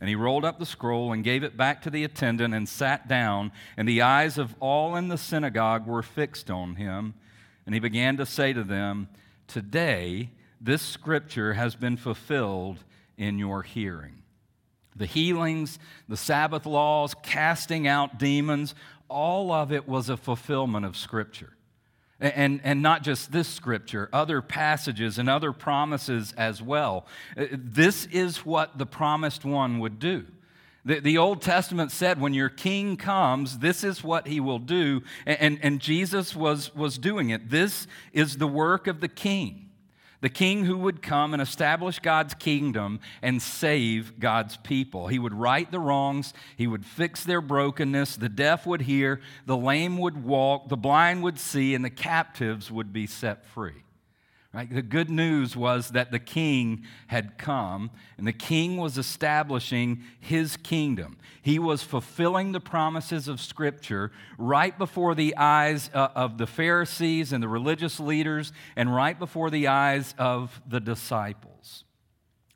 And 0.00 0.08
he 0.08 0.14
rolled 0.14 0.44
up 0.44 0.58
the 0.58 0.66
scroll 0.66 1.12
and 1.12 1.24
gave 1.24 1.42
it 1.42 1.56
back 1.56 1.82
to 1.82 1.90
the 1.90 2.04
attendant 2.04 2.52
and 2.54 2.68
sat 2.68 3.08
down. 3.08 3.52
And 3.76 3.88
the 3.88 4.02
eyes 4.02 4.38
of 4.38 4.54
all 4.60 4.96
in 4.96 5.08
the 5.08 5.18
synagogue 5.18 5.86
were 5.86 6.02
fixed 6.02 6.50
on 6.50 6.76
him. 6.76 7.14
And 7.64 7.74
he 7.74 7.80
began 7.80 8.16
to 8.18 8.26
say 8.26 8.52
to 8.52 8.64
them, 8.64 9.08
Today 9.46 10.30
this 10.60 10.82
scripture 10.82 11.54
has 11.54 11.74
been 11.74 11.96
fulfilled 11.96 12.84
in 13.16 13.38
your 13.38 13.62
hearing. 13.62 14.22
The 14.96 15.06
healings, 15.06 15.78
the 16.08 16.16
Sabbath 16.16 16.66
laws, 16.66 17.14
casting 17.22 17.86
out 17.86 18.18
demons, 18.18 18.74
all 19.08 19.52
of 19.52 19.72
it 19.72 19.88
was 19.88 20.08
a 20.08 20.16
fulfillment 20.16 20.86
of 20.86 20.96
scripture. 20.96 21.53
And, 22.20 22.60
and 22.62 22.80
not 22.80 23.02
just 23.02 23.32
this 23.32 23.48
scripture, 23.48 24.08
other 24.12 24.40
passages 24.40 25.18
and 25.18 25.28
other 25.28 25.52
promises 25.52 26.32
as 26.36 26.62
well. 26.62 27.06
Uh, 27.36 27.46
this 27.50 28.06
is 28.06 28.46
what 28.46 28.78
the 28.78 28.86
promised 28.86 29.44
one 29.44 29.80
would 29.80 29.98
do. 29.98 30.24
The, 30.84 31.00
the 31.00 31.18
Old 31.18 31.42
Testament 31.42 31.90
said, 31.90 32.20
when 32.20 32.32
your 32.32 32.48
king 32.48 32.96
comes, 32.96 33.58
this 33.58 33.82
is 33.82 34.04
what 34.04 34.28
he 34.28 34.38
will 34.38 34.58
do. 34.58 35.02
And, 35.26 35.40
and, 35.40 35.58
and 35.62 35.80
Jesus 35.80 36.36
was, 36.36 36.74
was 36.74 36.98
doing 36.98 37.30
it. 37.30 37.50
This 37.50 37.86
is 38.12 38.36
the 38.36 38.46
work 38.46 38.86
of 38.86 39.00
the 39.00 39.08
king 39.08 39.63
the 40.24 40.30
king 40.30 40.64
who 40.64 40.78
would 40.78 41.02
come 41.02 41.34
and 41.34 41.42
establish 41.42 41.98
God's 41.98 42.32
kingdom 42.32 42.98
and 43.20 43.42
save 43.42 44.18
God's 44.18 44.56
people. 44.56 45.06
He 45.08 45.18
would 45.18 45.34
right 45.34 45.70
the 45.70 45.78
wrongs, 45.78 46.32
he 46.56 46.66
would 46.66 46.86
fix 46.86 47.24
their 47.24 47.42
brokenness, 47.42 48.16
the 48.16 48.30
deaf 48.30 48.64
would 48.64 48.80
hear, 48.80 49.20
the 49.44 49.54
lame 49.54 49.98
would 49.98 50.24
walk, 50.24 50.70
the 50.70 50.78
blind 50.78 51.22
would 51.24 51.38
see, 51.38 51.74
and 51.74 51.84
the 51.84 51.90
captives 51.90 52.70
would 52.70 52.90
be 52.90 53.06
set 53.06 53.44
free. 53.44 53.83
Right? 54.54 54.72
The 54.72 54.82
good 54.82 55.10
news 55.10 55.56
was 55.56 55.88
that 55.90 56.12
the 56.12 56.20
king 56.20 56.84
had 57.08 57.38
come, 57.38 57.90
and 58.16 58.24
the 58.24 58.32
king 58.32 58.76
was 58.76 58.96
establishing 58.96 60.04
his 60.20 60.56
kingdom. 60.56 61.18
He 61.42 61.58
was 61.58 61.82
fulfilling 61.82 62.52
the 62.52 62.60
promises 62.60 63.26
of 63.26 63.40
Scripture 63.40 64.12
right 64.38 64.78
before 64.78 65.16
the 65.16 65.36
eyes 65.36 65.90
uh, 65.92 66.10
of 66.14 66.38
the 66.38 66.46
Pharisees 66.46 67.32
and 67.32 67.42
the 67.42 67.48
religious 67.48 67.98
leaders, 67.98 68.52
and 68.76 68.94
right 68.94 69.18
before 69.18 69.50
the 69.50 69.66
eyes 69.66 70.14
of 70.18 70.62
the 70.68 70.78
disciples. 70.78 71.82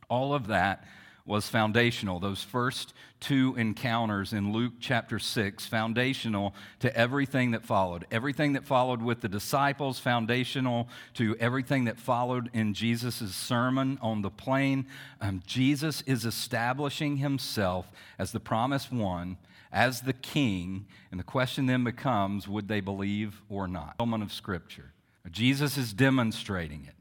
All 0.08 0.32
of 0.32 0.46
that 0.46 0.84
was 1.26 1.48
foundational. 1.48 2.20
Those 2.20 2.44
first 2.44 2.94
two 3.20 3.54
encounters 3.56 4.32
in 4.32 4.52
Luke 4.52 4.74
chapter 4.80 5.18
6, 5.18 5.66
foundational 5.66 6.54
to 6.80 6.96
everything 6.96 7.50
that 7.52 7.64
followed. 7.64 8.06
Everything 8.10 8.52
that 8.52 8.64
followed 8.64 9.02
with 9.02 9.20
the 9.20 9.28
disciples, 9.28 9.98
foundational 9.98 10.88
to 11.14 11.36
everything 11.38 11.84
that 11.84 11.98
followed 11.98 12.50
in 12.52 12.74
Jesus' 12.74 13.34
sermon 13.34 13.98
on 14.00 14.22
the 14.22 14.30
plain. 14.30 14.86
Um, 15.20 15.42
Jesus 15.46 16.02
is 16.02 16.24
establishing 16.24 17.16
himself 17.16 17.90
as 18.18 18.32
the 18.32 18.40
promised 18.40 18.92
one, 18.92 19.36
as 19.72 20.02
the 20.02 20.12
king, 20.12 20.86
and 21.10 21.18
the 21.18 21.24
question 21.24 21.66
then 21.66 21.84
becomes 21.84 22.48
would 22.48 22.68
they 22.68 22.80
believe 22.80 23.42
or 23.48 23.66
not? 23.68 23.96
Fulfillment 23.98 24.22
of 24.22 24.32
Scripture. 24.32 24.92
Jesus 25.30 25.76
is 25.76 25.92
demonstrating 25.92 26.84
it. 26.86 26.94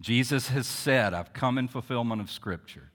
Jesus 0.00 0.48
has 0.48 0.66
said, 0.66 1.14
I've 1.14 1.32
come 1.32 1.58
in 1.58 1.68
fulfillment 1.68 2.20
of 2.20 2.30
Scripture. 2.30 2.90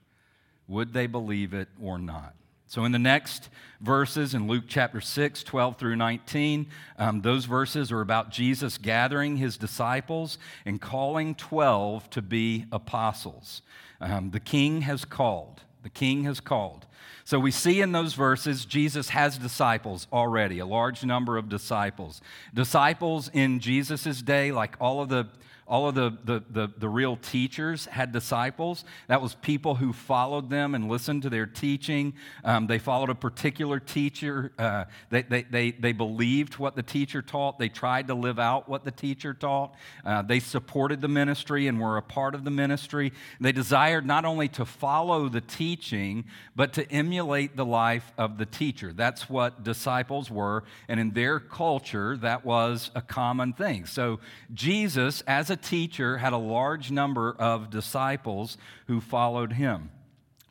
Would 0.67 0.94
they 0.94 1.08
believe 1.08 1.53
it 1.53 1.70
or 1.82 2.00
not? 2.00 2.34
So, 2.67 2.84
in 2.84 2.91
the 2.91 3.00
next 3.00 3.50
verses 3.79 4.34
in 4.34 4.48
Luke 4.48 4.65
chapter 4.67 5.00
6, 5.00 5.43
12 5.43 5.77
through 5.77 5.95
19, 5.95 6.67
um, 6.98 7.22
those 7.22 7.45
verses 7.45 7.91
are 7.91 8.01
about 8.01 8.31
Jesus 8.31 8.77
gathering 8.77 9.38
his 9.38 9.57
disciples 9.57 10.38
and 10.65 10.81
calling 10.81 11.36
12 11.36 12.10
to 12.12 12.22
be 12.22 12.65
apostles. 12.72 13.62
Um, 14.01 14.31
the 14.31 14.39
king 14.39 14.81
has 14.81 15.05
called. 15.05 15.62
The 15.84 15.89
king 15.89 16.24
has 16.24 16.39
called. 16.39 16.88
So 17.24 17.39
we 17.39 17.51
see 17.51 17.81
in 17.81 17.91
those 17.91 18.13
verses, 18.13 18.65
Jesus 18.65 19.10
has 19.10 19.38
disciples 19.38 20.07
already, 20.12 20.60
a 20.60 20.65
large 20.65 21.03
number 21.03 21.38
of 21.38 21.50
disciples. 21.50 22.22
Disciples 22.53 23.29
in 23.34 23.60
Jesus' 23.60 24.22
day, 24.22 24.51
like 24.51 24.75
all 24.79 25.01
of 25.01 25.10
the 25.10 25.27
all 25.67 25.88
of 25.88 25.95
the, 25.95 26.15
the, 26.24 26.43
the, 26.50 26.72
the, 26.77 26.88
real 26.88 27.17
teachers 27.17 27.86
had 27.86 28.12
disciples. 28.12 28.86
That 29.07 29.19
was 29.19 29.34
people 29.34 29.74
who 29.75 29.93
followed 29.93 30.51
them 30.51 30.75
and 30.75 30.88
listened 30.88 31.24
to 31.24 31.29
their 31.29 31.48
teaching. 31.48 32.13
Um, 32.43 32.67
they 32.67 32.77
followed 32.77 33.10
a 33.10 33.15
particular 33.15 33.79
teacher. 33.79 34.51
Uh, 34.60 34.86
they, 35.10 35.24
they, 35.24 35.41
they, 35.43 35.72
they 35.72 35.91
believed 35.91 36.60
what 36.60 36.75
the 36.75 36.84
teacher 36.84 37.24
taught. 37.24 37.57
They 37.57 37.69
tried 37.69 38.07
to 38.07 38.13
live 38.13 38.38
out 38.38 38.69
what 38.69 38.84
the 38.84 38.91
teacher 38.91 39.34
taught. 39.34 39.74
Uh, 40.05 40.22
they 40.22 40.39
supported 40.39 41.01
the 41.01 41.07
ministry 41.07 41.65
and 41.65 41.81
were 41.81 41.98
a 41.98 42.03
part 42.03 42.36
of 42.36 42.43
the 42.43 42.51
ministry. 42.51 43.12
They 43.41 43.51
desired 43.51 44.05
not 44.05 44.24
only 44.24 44.48
to 44.50 44.65
follow 44.65 45.29
the 45.29 45.41
teaching, 45.41 46.25
but 46.55 46.74
to 46.74 46.89
emulate 46.91 47.55
the 47.55 47.65
life 47.65 48.13
of 48.19 48.38
the 48.38 48.45
teacher. 48.45 48.93
That's 48.93 49.27
what 49.31 49.63
disciples 49.63 50.29
were. 50.29 50.63
And 50.88 51.00
in 51.00 51.12
their 51.12 51.39
culture, 51.39 52.17
that 52.17 52.45
was 52.45 52.91
a 52.93 53.01
common 53.01 53.53
thing. 53.53 53.88
So 53.88 54.19
Jesus, 54.53 55.22
as 55.25 55.50
a 55.50 55.54
a 55.55 55.57
teacher, 55.57 56.17
had 56.17 56.33
a 56.33 56.38
large 56.38 56.91
number 56.91 57.33
of 57.39 57.69
disciples 57.69 58.57
who 58.88 59.00
followed 59.00 59.53
him. 59.53 59.89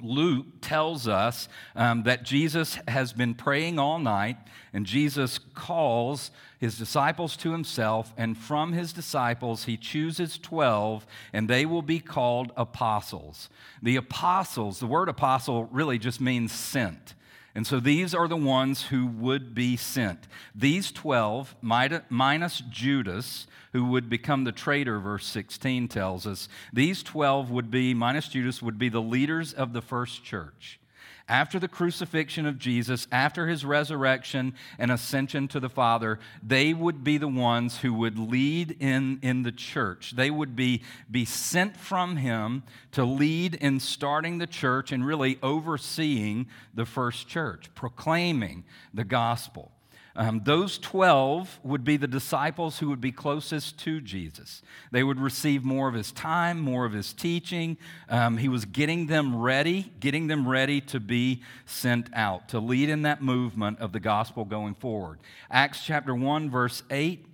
Luke 0.03 0.47
tells 0.63 1.07
us 1.07 1.47
um, 1.77 2.05
that 2.05 2.25
Jesus 2.25 2.79
has 2.89 3.13
been 3.13 3.35
praying 3.35 3.79
all 3.79 3.99
night, 3.99 4.39
and 4.73 4.87
Jesus 4.87 5.39
calls 5.39 6.31
his 6.59 6.79
disciples 6.79 7.37
to 7.37 7.53
himself, 7.53 8.15
and 8.17 8.37
from 8.37 8.73
his 8.73 8.95
disciples 8.95 9.65
he 9.65 9.77
chooses 9.77 10.39
12, 10.39 11.07
and 11.35 11.49
they 11.49 11.67
will 11.67 11.83
be 11.83 12.01
called 12.01 12.51
apostles. 12.57 13.51
The 13.83 13.97
apostles, 13.97 14.81
the 14.81 14.87
word 14.87 15.11
apostle 15.11 15.69
really 15.71 15.99
just 15.99 16.21
means 16.21 16.51
sent. 16.51 17.15
And 17.55 17.67
so 17.67 17.79
these 17.79 18.15
are 18.15 18.27
the 18.27 18.37
ones 18.37 18.87
who 18.87 19.07
would 19.07 19.55
be 19.55 19.77
sent. 19.77 20.27
These 20.55 20.91
12, 20.91 21.55
minus 21.63 22.63
Judas, 22.69 23.47
who 23.73 23.85
would 23.85 24.11
become 24.11 24.43
the 24.43 24.53
traitor, 24.53 24.99
verse 24.99 25.27
16 25.27 25.87
tells 25.87 26.27
us, 26.27 26.49
these 26.73 27.05
12 27.05 27.51
would 27.51 27.71
be, 27.71 27.95
minus 27.95 28.29
Judas, 28.29 28.61
would 28.61 28.79
be 28.79 28.89
the 28.89 29.01
leaders 29.01 29.53
of 29.53 29.73
the 29.73 29.83
first 29.83 30.25
church. 30.25 30.81
After 31.29 31.59
the 31.59 31.69
crucifixion 31.69 32.47
of 32.47 32.59
Jesus, 32.59 33.07
after 33.11 33.47
his 33.47 33.65
resurrection 33.65 34.55
and 34.79 34.91
ascension 34.91 35.49
to 35.49 35.61
the 35.61 35.69
Father, 35.69 36.19
they 36.43 36.75
would 36.75 37.03
be 37.03 37.19
the 37.19 37.29
ones 37.29 37.79
who 37.79 37.95
would 37.95 38.19
lead 38.19 38.77
in, 38.79 39.19
in 39.23 39.43
the 39.43 39.53
church. 39.53 40.13
They 40.17 40.31
would 40.31 40.55
be, 40.55 40.83
be 41.11 41.25
sent 41.25 41.77
from 41.77 42.17
him 42.17 42.63
to 42.93 43.05
lead 43.05 43.55
in 43.55 43.81
starting 43.81 44.39
the 44.39 44.47
church 44.47 44.93
and 44.93 45.07
really 45.07 45.39
overseeing 45.43 46.47
the 46.75 46.87
first 46.87 47.27
church, 47.27 47.71
proclaiming 47.75 48.65
the 48.93 49.05
gospel. 49.05 49.74
Um, 50.17 50.43
those 50.45 50.79
12 50.79 51.61
would 51.65 51.83
be 51.83 51.97
the 51.97 52.07
disciples 52.07 52.79
who 52.79 52.89
would 52.89 53.01
be 53.01 53.11
closest 53.11 53.79
to 53.81 54.01
Jesus. 54.01 54.63
They 54.93 55.03
would 55.03 55.19
receive 55.19 55.65
more 55.65 55.89
of 55.89 55.95
his 55.95 56.13
time, 56.13 56.61
more 56.61 56.85
of 56.85 56.93
his 56.93 57.13
teaching. 57.13 57.77
Um, 58.09 58.37
he 58.37 58.49
was 58.49 58.65
getting 58.65 59.09
them 59.09 59.37
ready, 59.37 59.93
getting 59.99 60.29
them 60.29 60.47
ready 60.47 60.81
to 60.83 61.01
be 61.01 61.43
sent 61.67 62.09
out, 62.15 62.49
to 62.51 62.61
lead 62.61 62.89
in 62.89 63.03
that 63.03 63.23
movement 63.23 63.81
of 63.81 63.93
the 63.93 64.01
gospel 64.01 64.45
going 64.45 64.75
forward. 64.75 65.19
Acts 65.51 65.85
chapter 65.85 66.15
1, 66.15 66.49
verse 66.49 66.85
8 66.91 67.27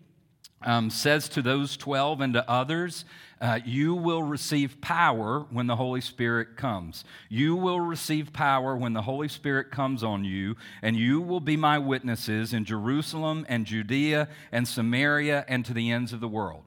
um, 0.62 0.90
says 0.90 1.28
to 1.30 1.42
those 1.42 1.76
12 1.76 2.20
and 2.20 2.34
to 2.34 2.50
others, 2.50 3.04
uh, 3.40 3.58
you 3.64 3.94
will 3.94 4.22
receive 4.22 4.80
power 4.82 5.46
when 5.50 5.66
the 5.66 5.76
Holy 5.76 6.02
Spirit 6.02 6.56
comes. 6.56 7.04
You 7.30 7.56
will 7.56 7.80
receive 7.80 8.32
power 8.32 8.76
when 8.76 8.92
the 8.92 9.02
Holy 9.02 9.28
Spirit 9.28 9.70
comes 9.70 10.04
on 10.04 10.24
you, 10.24 10.56
and 10.82 10.96
you 10.96 11.22
will 11.22 11.40
be 11.40 11.56
my 11.56 11.78
witnesses 11.78 12.52
in 12.52 12.66
Jerusalem 12.66 13.46
and 13.48 13.64
Judea 13.64 14.28
and 14.52 14.68
Samaria 14.68 15.46
and 15.48 15.64
to 15.64 15.72
the 15.72 15.90
ends 15.90 16.12
of 16.12 16.20
the 16.20 16.28
world. 16.28 16.64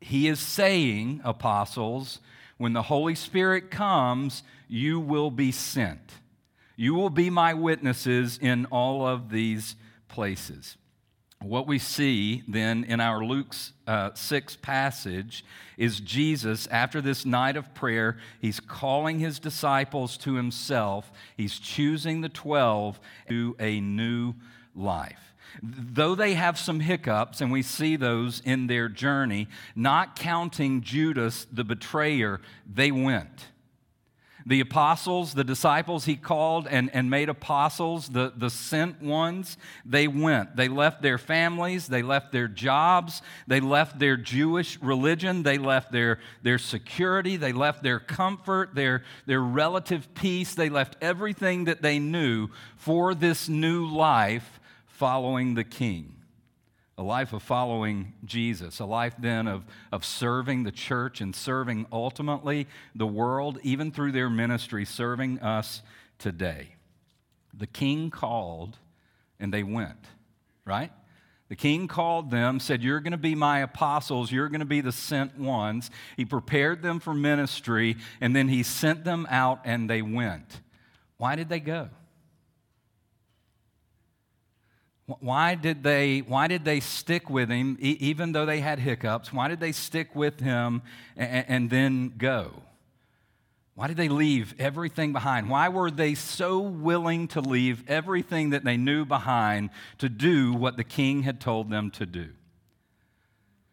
He 0.00 0.26
is 0.26 0.40
saying, 0.40 1.20
apostles, 1.22 2.20
when 2.56 2.72
the 2.72 2.82
Holy 2.82 3.14
Spirit 3.14 3.70
comes, 3.70 4.42
you 4.68 4.98
will 4.98 5.30
be 5.30 5.52
sent. 5.52 6.14
You 6.74 6.94
will 6.94 7.10
be 7.10 7.30
my 7.30 7.54
witnesses 7.54 8.38
in 8.40 8.66
all 8.66 9.06
of 9.06 9.30
these 9.30 9.76
places. 10.08 10.76
What 11.40 11.68
we 11.68 11.78
see 11.78 12.42
then 12.48 12.84
in 12.84 13.00
our 13.00 13.24
Luke 13.24 13.54
uh, 13.86 14.10
6 14.12 14.56
passage 14.56 15.44
is 15.76 16.00
Jesus, 16.00 16.66
after 16.66 17.00
this 17.00 17.24
night 17.24 17.56
of 17.56 17.72
prayer, 17.74 18.18
he's 18.40 18.58
calling 18.58 19.20
his 19.20 19.38
disciples 19.38 20.16
to 20.18 20.34
himself. 20.34 21.12
He's 21.36 21.58
choosing 21.58 22.22
the 22.22 22.28
12 22.28 22.98
to 23.28 23.56
a 23.60 23.80
new 23.80 24.34
life. 24.74 25.34
Though 25.62 26.16
they 26.16 26.34
have 26.34 26.58
some 26.58 26.80
hiccups, 26.80 27.40
and 27.40 27.52
we 27.52 27.62
see 27.62 27.96
those 27.96 28.42
in 28.44 28.66
their 28.66 28.88
journey, 28.88 29.46
not 29.76 30.16
counting 30.16 30.82
Judas 30.82 31.46
the 31.52 31.64
betrayer, 31.64 32.40
they 32.66 32.90
went 32.90 33.46
the 34.48 34.60
apostles, 34.60 35.34
the 35.34 35.44
disciples 35.44 36.06
he 36.06 36.16
called 36.16 36.66
and, 36.66 36.88
and 36.94 37.10
made 37.10 37.28
apostles, 37.28 38.08
the, 38.08 38.32
the 38.34 38.48
sent 38.48 39.02
ones, 39.02 39.58
they 39.84 40.08
went. 40.08 40.56
They 40.56 40.68
left 40.68 41.02
their 41.02 41.18
families, 41.18 41.86
they 41.86 42.00
left 42.00 42.32
their 42.32 42.48
jobs, 42.48 43.20
they 43.46 43.60
left 43.60 43.98
their 43.98 44.16
Jewish 44.16 44.80
religion, 44.80 45.42
they 45.42 45.58
left 45.58 45.92
their, 45.92 46.18
their 46.42 46.56
security, 46.56 47.36
they 47.36 47.52
left 47.52 47.82
their 47.82 48.00
comfort, 48.00 48.74
their, 48.74 49.04
their 49.26 49.42
relative 49.42 50.14
peace, 50.14 50.54
they 50.54 50.70
left 50.70 50.96
everything 51.02 51.66
that 51.66 51.82
they 51.82 51.98
knew 51.98 52.48
for 52.78 53.14
this 53.14 53.50
new 53.50 53.86
life 53.86 54.60
following 54.86 55.54
the 55.54 55.64
king 55.64 56.17
a 56.98 57.02
life 57.02 57.32
of 57.32 57.44
following 57.44 58.12
Jesus, 58.24 58.80
a 58.80 58.84
life 58.84 59.14
then 59.20 59.46
of, 59.46 59.64
of 59.92 60.04
serving 60.04 60.64
the 60.64 60.72
church 60.72 61.20
and 61.20 61.34
serving 61.34 61.86
ultimately 61.92 62.66
the 62.92 63.06
world, 63.06 63.60
even 63.62 63.92
through 63.92 64.10
their 64.10 64.28
ministry, 64.28 64.84
serving 64.84 65.38
us 65.38 65.80
today. 66.18 66.74
The 67.54 67.68
king 67.68 68.10
called 68.10 68.76
and 69.38 69.54
they 69.54 69.62
went, 69.62 70.06
right? 70.64 70.90
The 71.48 71.56
king 71.56 71.86
called 71.86 72.32
them, 72.32 72.58
said, 72.58 72.82
You're 72.82 73.00
going 73.00 73.12
to 73.12 73.16
be 73.16 73.36
my 73.36 73.60
apostles, 73.60 74.32
you're 74.32 74.48
going 74.48 74.58
to 74.58 74.66
be 74.66 74.80
the 74.80 74.92
sent 74.92 75.38
ones. 75.38 75.92
He 76.16 76.24
prepared 76.24 76.82
them 76.82 76.98
for 76.98 77.14
ministry, 77.14 77.96
and 78.20 78.34
then 78.34 78.48
he 78.48 78.64
sent 78.64 79.04
them 79.04 79.26
out 79.30 79.60
and 79.64 79.88
they 79.88 80.02
went. 80.02 80.60
Why 81.16 81.36
did 81.36 81.48
they 81.48 81.60
go? 81.60 81.90
Why 85.20 85.54
did 85.54 85.82
they, 85.82 86.18
why 86.18 86.48
did 86.48 86.66
they 86.66 86.80
stick 86.80 87.30
with 87.30 87.48
him 87.48 87.78
even 87.80 88.32
though 88.32 88.44
they 88.44 88.60
had 88.60 88.78
hiccups? 88.78 89.32
Why 89.32 89.48
did 89.48 89.58
they 89.58 89.72
stick 89.72 90.14
with 90.14 90.40
him 90.40 90.82
and, 91.16 91.46
and 91.48 91.70
then 91.70 92.12
go? 92.18 92.62
Why 93.74 93.86
did 93.86 93.96
they 93.96 94.10
leave 94.10 94.54
everything 94.58 95.14
behind? 95.14 95.48
Why 95.48 95.70
were 95.70 95.90
they 95.90 96.14
so 96.14 96.58
willing 96.58 97.26
to 97.28 97.40
leave 97.40 97.88
everything 97.88 98.50
that 98.50 98.64
they 98.64 98.76
knew 98.76 99.06
behind 99.06 99.70
to 99.96 100.10
do 100.10 100.52
what 100.52 100.76
the 100.76 100.84
king 100.84 101.22
had 101.22 101.40
told 101.40 101.70
them 101.70 101.90
to 101.92 102.04
do? 102.04 102.28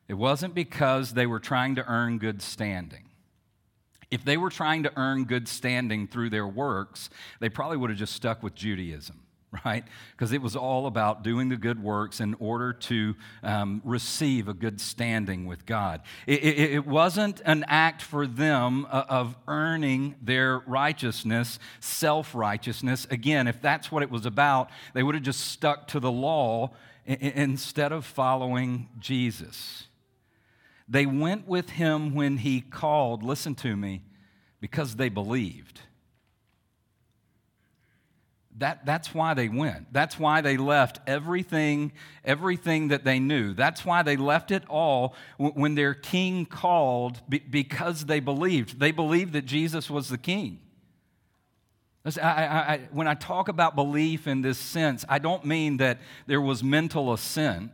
It 0.08 0.14
wasn't 0.14 0.56
because 0.56 1.16
they 1.16 1.26
were 1.26 1.40
trying 1.42 1.76
to 1.76 1.86
earn 1.86 2.18
good 2.18 2.42
standing. 2.42 3.10
If 4.10 4.24
they 4.24 4.38
were 4.38 4.52
trying 4.52 4.84
to 4.84 4.94
earn 4.96 5.26
good 5.26 5.50
standing 5.50 6.08
through 6.08 6.30
their 6.30 6.48
works, 6.48 7.10
they 7.42 7.50
probably 7.50 7.76
would 7.76 7.90
have 7.90 8.00
just 8.00 8.14
stuck 8.14 8.42
with 8.42 8.56
Judaism 8.56 9.25
right? 9.66 9.84
Because 10.12 10.32
it 10.32 10.42
was 10.42 10.56
all 10.56 10.88
about 10.88 11.24
doing 11.24 11.50
the 11.50 11.56
good 11.56 11.82
works 11.82 12.20
in 12.20 12.36
order 12.40 12.74
to 12.74 13.16
um, 13.44 13.82
receive 13.84 14.48
a 14.48 14.54
good 14.54 14.82
standing 14.82 15.46
with 15.46 15.66
God. 15.66 16.02
It, 16.28 16.44
it, 16.44 16.72
it 16.74 16.88
wasn't 16.88 17.42
an 17.46 17.66
act 17.68 18.02
for 18.02 18.28
them 18.28 18.88
uh, 18.90 19.06
of 19.08 19.36
earning 19.48 20.16
their 20.22 20.60
righteousness, 20.60 21.60
self 21.80 22.34
righteousness. 22.36 23.08
Again, 23.10 23.48
if 23.48 23.62
that's 23.62 23.92
what 23.92 24.04
it 24.04 24.12
was 24.12 24.26
about, 24.26 24.70
they 24.94 25.04
would 25.04 25.16
have 25.16 25.24
just 25.24 25.42
stuck 25.42 25.88
to 25.90 26.00
the 26.00 26.12
law 26.12 26.72
instead 27.06 27.92
of 27.92 28.06
following 28.06 28.90
Jesus. 29.00 29.86
They 30.88 31.06
went 31.06 31.48
with 31.48 31.72
him 31.72 32.14
when 32.14 32.38
he 32.38 32.62
called, 32.62 33.24
listen 33.24 33.56
to 33.56 33.76
me, 33.76 34.02
because 34.60 34.96
they 34.96 35.10
believed. 35.10 35.82
That, 38.58 38.86
that's 38.86 39.14
why 39.14 39.34
they 39.34 39.50
went. 39.50 39.92
That's 39.92 40.18
why 40.18 40.40
they 40.40 40.56
left 40.56 41.00
everything, 41.08 41.92
everything 42.24 42.88
that 42.88 43.04
they 43.04 43.20
knew. 43.20 43.54
That's 43.54 43.84
why 43.84 44.02
they 44.02 44.16
left 44.16 44.50
it 44.50 44.64
all 44.70 45.14
when 45.38 45.76
their 45.76 45.94
king 45.94 46.46
called 46.46 47.22
because 47.28 48.06
they 48.06 48.22
believed. 48.22 48.80
They 48.80 48.92
believed 48.92 49.34
that 49.34 49.46
Jesus 49.46 49.90
was 49.90 50.08
the 50.08 50.18
king. 50.18 50.62
I, 52.06 52.22
I, 52.22 52.74
I, 52.74 52.80
when 52.92 53.08
I 53.08 53.16
talk 53.16 53.50
about 53.50 53.76
belief 53.76 54.28
in 54.28 54.42
this 54.42 54.60
sense, 54.60 55.04
I 55.10 55.20
don't 55.20 55.44
mean 55.44 55.78
that 55.78 56.00
there 56.28 56.42
was 56.42 56.64
mental 56.64 57.12
assent. 57.12 57.72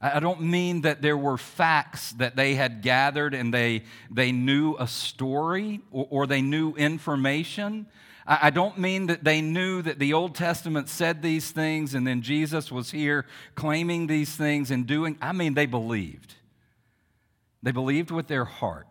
I 0.00 0.20
don't 0.20 0.42
mean 0.42 0.82
that 0.82 1.00
there 1.00 1.16
were 1.16 1.38
facts 1.38 2.12
that 2.12 2.36
they 2.36 2.54
had 2.54 2.82
gathered 2.82 3.34
and 3.34 3.54
they, 3.54 3.84
they 4.10 4.30
knew 4.30 4.76
a 4.78 4.86
story 4.86 5.80
or, 5.90 6.06
or 6.10 6.26
they 6.26 6.42
knew 6.42 6.74
information. 6.74 7.86
I 8.26 8.50
don't 8.50 8.78
mean 8.78 9.06
that 9.06 9.24
they 9.24 9.40
knew 9.40 9.82
that 9.82 9.98
the 9.98 10.12
Old 10.12 10.34
Testament 10.34 10.88
said 10.88 11.22
these 11.22 11.50
things 11.50 11.94
and 11.94 12.06
then 12.06 12.22
Jesus 12.22 12.70
was 12.70 12.90
here 12.92 13.26
claiming 13.54 14.06
these 14.06 14.36
things 14.36 14.70
and 14.70 14.86
doing. 14.86 15.18
I 15.20 15.32
mean, 15.32 15.54
they 15.54 15.66
believed. 15.66 16.36
They 17.62 17.72
believed 17.72 18.10
with 18.10 18.28
their 18.28 18.44
heart. 18.44 18.86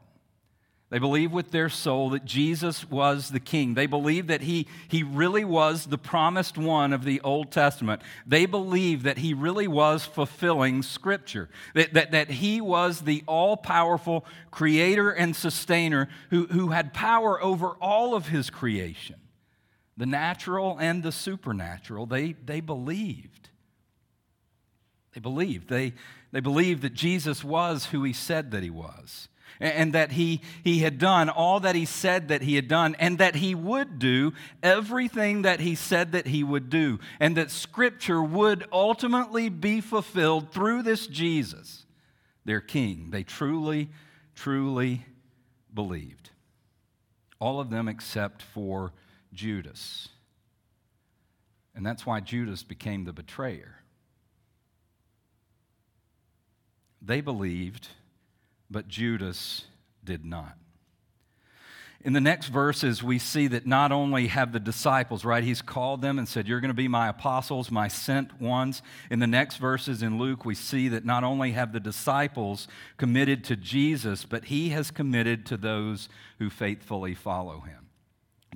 They 0.91 0.99
believed 0.99 1.31
with 1.31 1.51
their 1.51 1.69
soul 1.69 2.09
that 2.09 2.25
Jesus 2.25 2.89
was 2.91 3.29
the 3.29 3.39
king. 3.39 3.75
They 3.75 3.85
believed 3.85 4.27
that 4.27 4.41
he, 4.41 4.67
he 4.89 5.03
really 5.03 5.45
was 5.45 5.85
the 5.85 5.97
promised 5.97 6.57
one 6.57 6.91
of 6.91 7.05
the 7.05 7.21
Old 7.21 7.49
Testament. 7.49 8.01
They 8.27 8.45
believed 8.45 9.05
that 9.05 9.17
he 9.17 9.33
really 9.33 9.69
was 9.69 10.03
fulfilling 10.03 10.83
Scripture, 10.83 11.49
that, 11.75 11.93
that, 11.93 12.11
that 12.11 12.29
he 12.29 12.59
was 12.59 13.01
the 13.01 13.23
all 13.25 13.55
powerful 13.55 14.25
creator 14.51 15.09
and 15.09 15.33
sustainer 15.33 16.09
who, 16.29 16.47
who 16.47 16.71
had 16.71 16.93
power 16.93 17.41
over 17.41 17.69
all 17.79 18.13
of 18.13 18.27
his 18.27 18.49
creation 18.49 19.15
the 19.95 20.05
natural 20.05 20.77
and 20.79 21.03
the 21.03 21.11
supernatural. 21.11 22.05
They, 22.05 22.33
they 22.33 22.59
believed. 22.59 23.49
They 25.13 25.21
believed. 25.21 25.69
They, 25.69 25.93
they 26.31 26.39
believed 26.39 26.81
that 26.81 26.93
Jesus 26.93 27.43
was 27.43 27.85
who 27.85 28.03
he 28.03 28.11
said 28.11 28.51
that 28.51 28.63
he 28.63 28.69
was, 28.69 29.29
and, 29.61 29.93
that 29.93 30.11
he, 30.11 30.41
he 30.63 30.79
had 30.79 30.97
done 30.97 31.29
all 31.29 31.59
that 31.61 31.75
he 31.75 31.85
said 31.85 32.29
that 32.29 32.41
he 32.41 32.55
had 32.55 32.67
done, 32.67 32.95
and 32.99 33.19
that 33.19 33.35
he 33.35 33.55
would 33.55 33.99
do 33.99 34.33
everything 34.63 35.43
that 35.43 35.59
he 35.59 35.75
said 35.75 36.11
that 36.13 36.27
he 36.27 36.43
would 36.43 36.69
do, 36.69 36.99
and 37.19 37.37
that 37.37 37.51
Scripture 37.51 38.21
would 38.21 38.65
ultimately 38.73 39.49
be 39.49 39.79
fulfilled 39.79 40.51
through 40.51 40.81
this 40.81 41.07
Jesus, 41.07 41.85
their 42.43 42.61
King. 42.61 43.09
They 43.11 43.23
truly, 43.23 43.89
truly 44.35 45.05
believed. 45.73 46.31
All 47.39 47.59
of 47.59 47.69
them 47.69 47.87
except 47.87 48.41
for 48.41 48.93
Judas. 49.33 50.09
And 51.75 51.85
that's 51.85 52.05
why 52.05 52.19
Judas 52.19 52.63
became 52.63 53.05
the 53.05 53.13
betrayer. 53.13 53.77
They 57.01 57.21
believed, 57.21 57.87
but 58.71 58.87
Judas 58.87 59.65
did 60.03 60.25
not. 60.25 60.57
In 62.03 62.13
the 62.13 62.21
next 62.21 62.47
verses, 62.47 63.03
we 63.03 63.19
see 63.19 63.45
that 63.47 63.67
not 63.67 63.91
only 63.91 64.27
have 64.27 64.53
the 64.53 64.59
disciples, 64.59 65.23
right? 65.23 65.43
He's 65.43 65.61
called 65.61 66.01
them 66.01 66.17
and 66.17 66.27
said, 66.27 66.47
You're 66.47 66.59
going 66.59 66.69
to 66.69 66.73
be 66.73 66.87
my 66.87 67.09
apostles, 67.09 67.69
my 67.69 67.89
sent 67.89 68.41
ones. 68.41 68.81
In 69.11 69.19
the 69.19 69.27
next 69.27 69.57
verses 69.57 70.01
in 70.01 70.17
Luke, 70.17 70.43
we 70.43 70.55
see 70.55 70.87
that 70.87 71.05
not 71.05 71.23
only 71.23 71.51
have 71.51 71.73
the 71.73 71.79
disciples 71.79 72.67
committed 72.97 73.43
to 73.45 73.55
Jesus, 73.55 74.25
but 74.25 74.45
he 74.45 74.69
has 74.69 74.89
committed 74.89 75.45
to 75.47 75.57
those 75.57 76.09
who 76.39 76.49
faithfully 76.49 77.13
follow 77.13 77.59
him. 77.59 77.89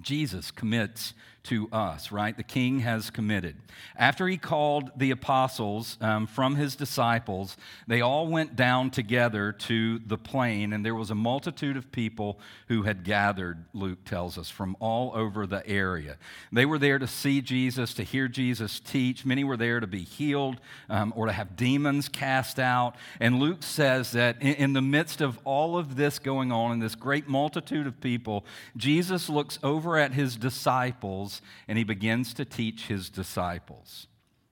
Jesus 0.01 0.49
commits 0.49 1.13
to 1.45 1.69
us, 1.71 2.11
right? 2.11 2.35
The 2.35 2.43
king 2.43 2.79
has 2.79 3.09
committed. 3.09 3.55
After 3.95 4.27
he 4.27 4.37
called 4.37 4.91
the 4.95 5.11
apostles 5.11 5.97
um, 6.01 6.27
from 6.27 6.55
his 6.55 6.75
disciples, 6.75 7.57
they 7.87 8.01
all 8.01 8.27
went 8.27 8.55
down 8.55 8.89
together 8.89 9.51
to 9.51 9.99
the 9.99 10.17
plain, 10.17 10.73
and 10.73 10.85
there 10.85 10.95
was 10.95 11.11
a 11.11 11.15
multitude 11.15 11.77
of 11.77 11.91
people 11.91 12.39
who 12.67 12.83
had 12.83 13.03
gathered, 13.03 13.63
Luke 13.73 14.03
tells 14.05 14.37
us, 14.37 14.49
from 14.49 14.75
all 14.79 15.11
over 15.15 15.45
the 15.45 15.65
area. 15.67 16.17
They 16.51 16.65
were 16.65 16.79
there 16.79 16.99
to 16.99 17.07
see 17.07 17.41
Jesus, 17.41 17.93
to 17.95 18.03
hear 18.03 18.27
Jesus 18.27 18.79
teach. 18.79 19.25
Many 19.25 19.43
were 19.43 19.57
there 19.57 19.79
to 19.79 19.87
be 19.87 20.03
healed 20.03 20.57
um, 20.89 21.13
or 21.15 21.27
to 21.27 21.31
have 21.31 21.55
demons 21.55 22.09
cast 22.09 22.59
out. 22.59 22.95
And 23.19 23.39
Luke 23.39 23.63
says 23.63 24.11
that 24.11 24.41
in, 24.41 24.55
in 24.55 24.73
the 24.73 24.81
midst 24.81 25.21
of 25.21 25.39
all 25.43 25.77
of 25.77 25.95
this 25.95 26.19
going 26.19 26.51
on, 26.51 26.71
in 26.71 26.79
this 26.79 26.95
great 26.95 27.27
multitude 27.27 27.87
of 27.87 28.01
people, 28.01 28.45
Jesus 28.75 29.29
looks 29.29 29.59
over 29.63 29.97
at 29.97 30.13
his 30.13 30.35
disciples 30.35 31.34
and 31.67 31.77
he 31.77 31.83
begins 31.83 32.33
to 32.35 32.45
teach 32.45 32.87
his 32.87 33.09
disciples. 33.09 34.07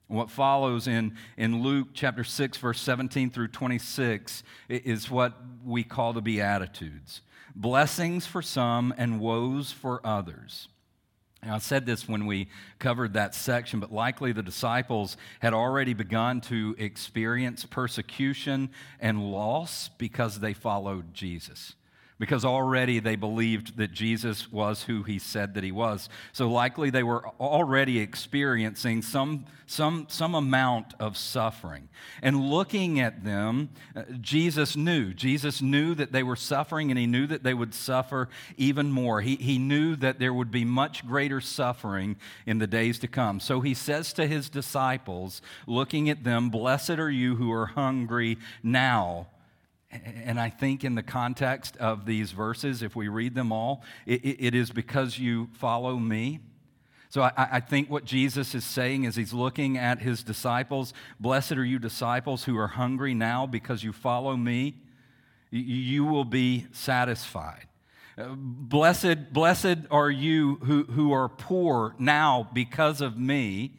What 0.06 0.30
follows 0.30 0.86
in, 0.86 1.16
in 1.36 1.62
Luke 1.62 1.88
chapter 1.94 2.24
6, 2.24 2.58
verse 2.58 2.80
17 2.80 3.30
through 3.30 3.48
26 3.48 4.42
is 4.68 5.10
what 5.10 5.34
we 5.64 5.82
call 5.82 6.12
the 6.12 6.22
Beatitudes 6.22 7.22
blessings 7.54 8.26
for 8.26 8.42
some 8.42 8.92
and 8.96 9.20
woes 9.20 9.70
for 9.70 10.04
others. 10.04 10.68
I 11.42 11.58
said 11.58 11.84
this 11.84 12.08
when 12.08 12.26
we 12.26 12.48
covered 12.78 13.12
that 13.14 13.34
section, 13.34 13.78
but 13.78 13.92
likely 13.92 14.32
the 14.32 14.42
disciples 14.42 15.16
had 15.40 15.52
already 15.52 15.92
begun 15.92 16.40
to 16.42 16.74
experience 16.78 17.66
persecution 17.66 18.70
and 18.98 19.30
loss 19.30 19.90
because 19.98 20.40
they 20.40 20.54
followed 20.54 21.12
Jesus 21.12 21.74
because 22.18 22.44
already 22.44 23.00
they 23.00 23.16
believed 23.16 23.76
that 23.76 23.92
Jesus 23.92 24.50
was 24.52 24.84
who 24.84 25.02
he 25.02 25.18
said 25.18 25.54
that 25.54 25.64
he 25.64 25.72
was. 25.72 26.08
So 26.32 26.48
likely 26.48 26.90
they 26.90 27.02
were 27.02 27.26
already 27.40 27.98
experiencing 27.98 29.02
some, 29.02 29.46
some, 29.66 30.06
some 30.08 30.36
amount 30.36 30.94
of 31.00 31.16
suffering. 31.16 31.88
And 32.22 32.48
looking 32.48 33.00
at 33.00 33.24
them, 33.24 33.70
uh, 33.96 34.02
Jesus 34.20 34.76
knew. 34.76 35.12
Jesus 35.12 35.60
knew 35.60 35.94
that 35.96 36.12
they 36.12 36.22
were 36.22 36.36
suffering 36.36 36.90
and 36.90 36.98
he 36.98 37.06
knew 37.06 37.26
that 37.26 37.42
they 37.42 37.54
would 37.54 37.74
suffer 37.74 38.28
even 38.56 38.92
more. 38.92 39.20
He, 39.20 39.34
he 39.34 39.58
knew 39.58 39.96
that 39.96 40.20
there 40.20 40.32
would 40.32 40.52
be 40.52 40.64
much 40.64 41.04
greater 41.04 41.40
suffering 41.40 42.16
in 42.46 42.58
the 42.58 42.68
days 42.68 43.00
to 43.00 43.08
come. 43.08 43.40
So 43.40 43.60
he 43.60 43.74
says 43.74 44.12
to 44.14 44.26
his 44.28 44.48
disciples, 44.48 45.42
looking 45.66 46.08
at 46.08 46.22
them, 46.22 46.48
Blessed 46.50 46.90
are 46.90 47.10
you 47.10 47.34
who 47.34 47.50
are 47.50 47.66
hungry 47.66 48.38
now 48.62 49.26
and 50.24 50.40
I 50.40 50.50
think, 50.50 50.84
in 50.84 50.94
the 50.94 51.02
context 51.02 51.76
of 51.78 52.06
these 52.06 52.32
verses, 52.32 52.82
if 52.82 52.96
we 52.96 53.08
read 53.08 53.34
them 53.34 53.52
all, 53.52 53.82
it, 54.06 54.22
it 54.24 54.54
is 54.54 54.70
because 54.70 55.18
you 55.18 55.48
follow 55.54 55.98
me. 55.98 56.40
So 57.14 57.22
I, 57.22 57.32
I, 57.36 57.60
think 57.60 57.88
what 57.88 58.04
Jesus 58.04 58.56
is 58.56 58.64
saying 58.64 59.04
is 59.04 59.14
he's 59.14 59.32
looking 59.32 59.78
at 59.78 60.00
his 60.00 60.24
disciples. 60.24 60.92
Blessed 61.20 61.52
are 61.52 61.64
you, 61.64 61.78
disciples, 61.78 62.42
who 62.42 62.58
are 62.58 62.66
hungry 62.66 63.14
now 63.14 63.46
because 63.46 63.84
you 63.84 63.92
follow 63.92 64.36
me. 64.36 64.74
You, 65.52 65.60
you 65.60 66.04
will 66.04 66.24
be 66.24 66.66
satisfied. 66.72 67.68
Uh, 68.18 68.30
blessed, 68.34 69.32
blessed 69.32 69.78
are 69.92 70.10
you 70.10 70.56
who, 70.64 70.82
who 70.84 71.12
are 71.12 71.28
poor 71.28 71.94
now 72.00 72.48
because 72.52 73.00
of 73.00 73.16
me. 73.16 73.74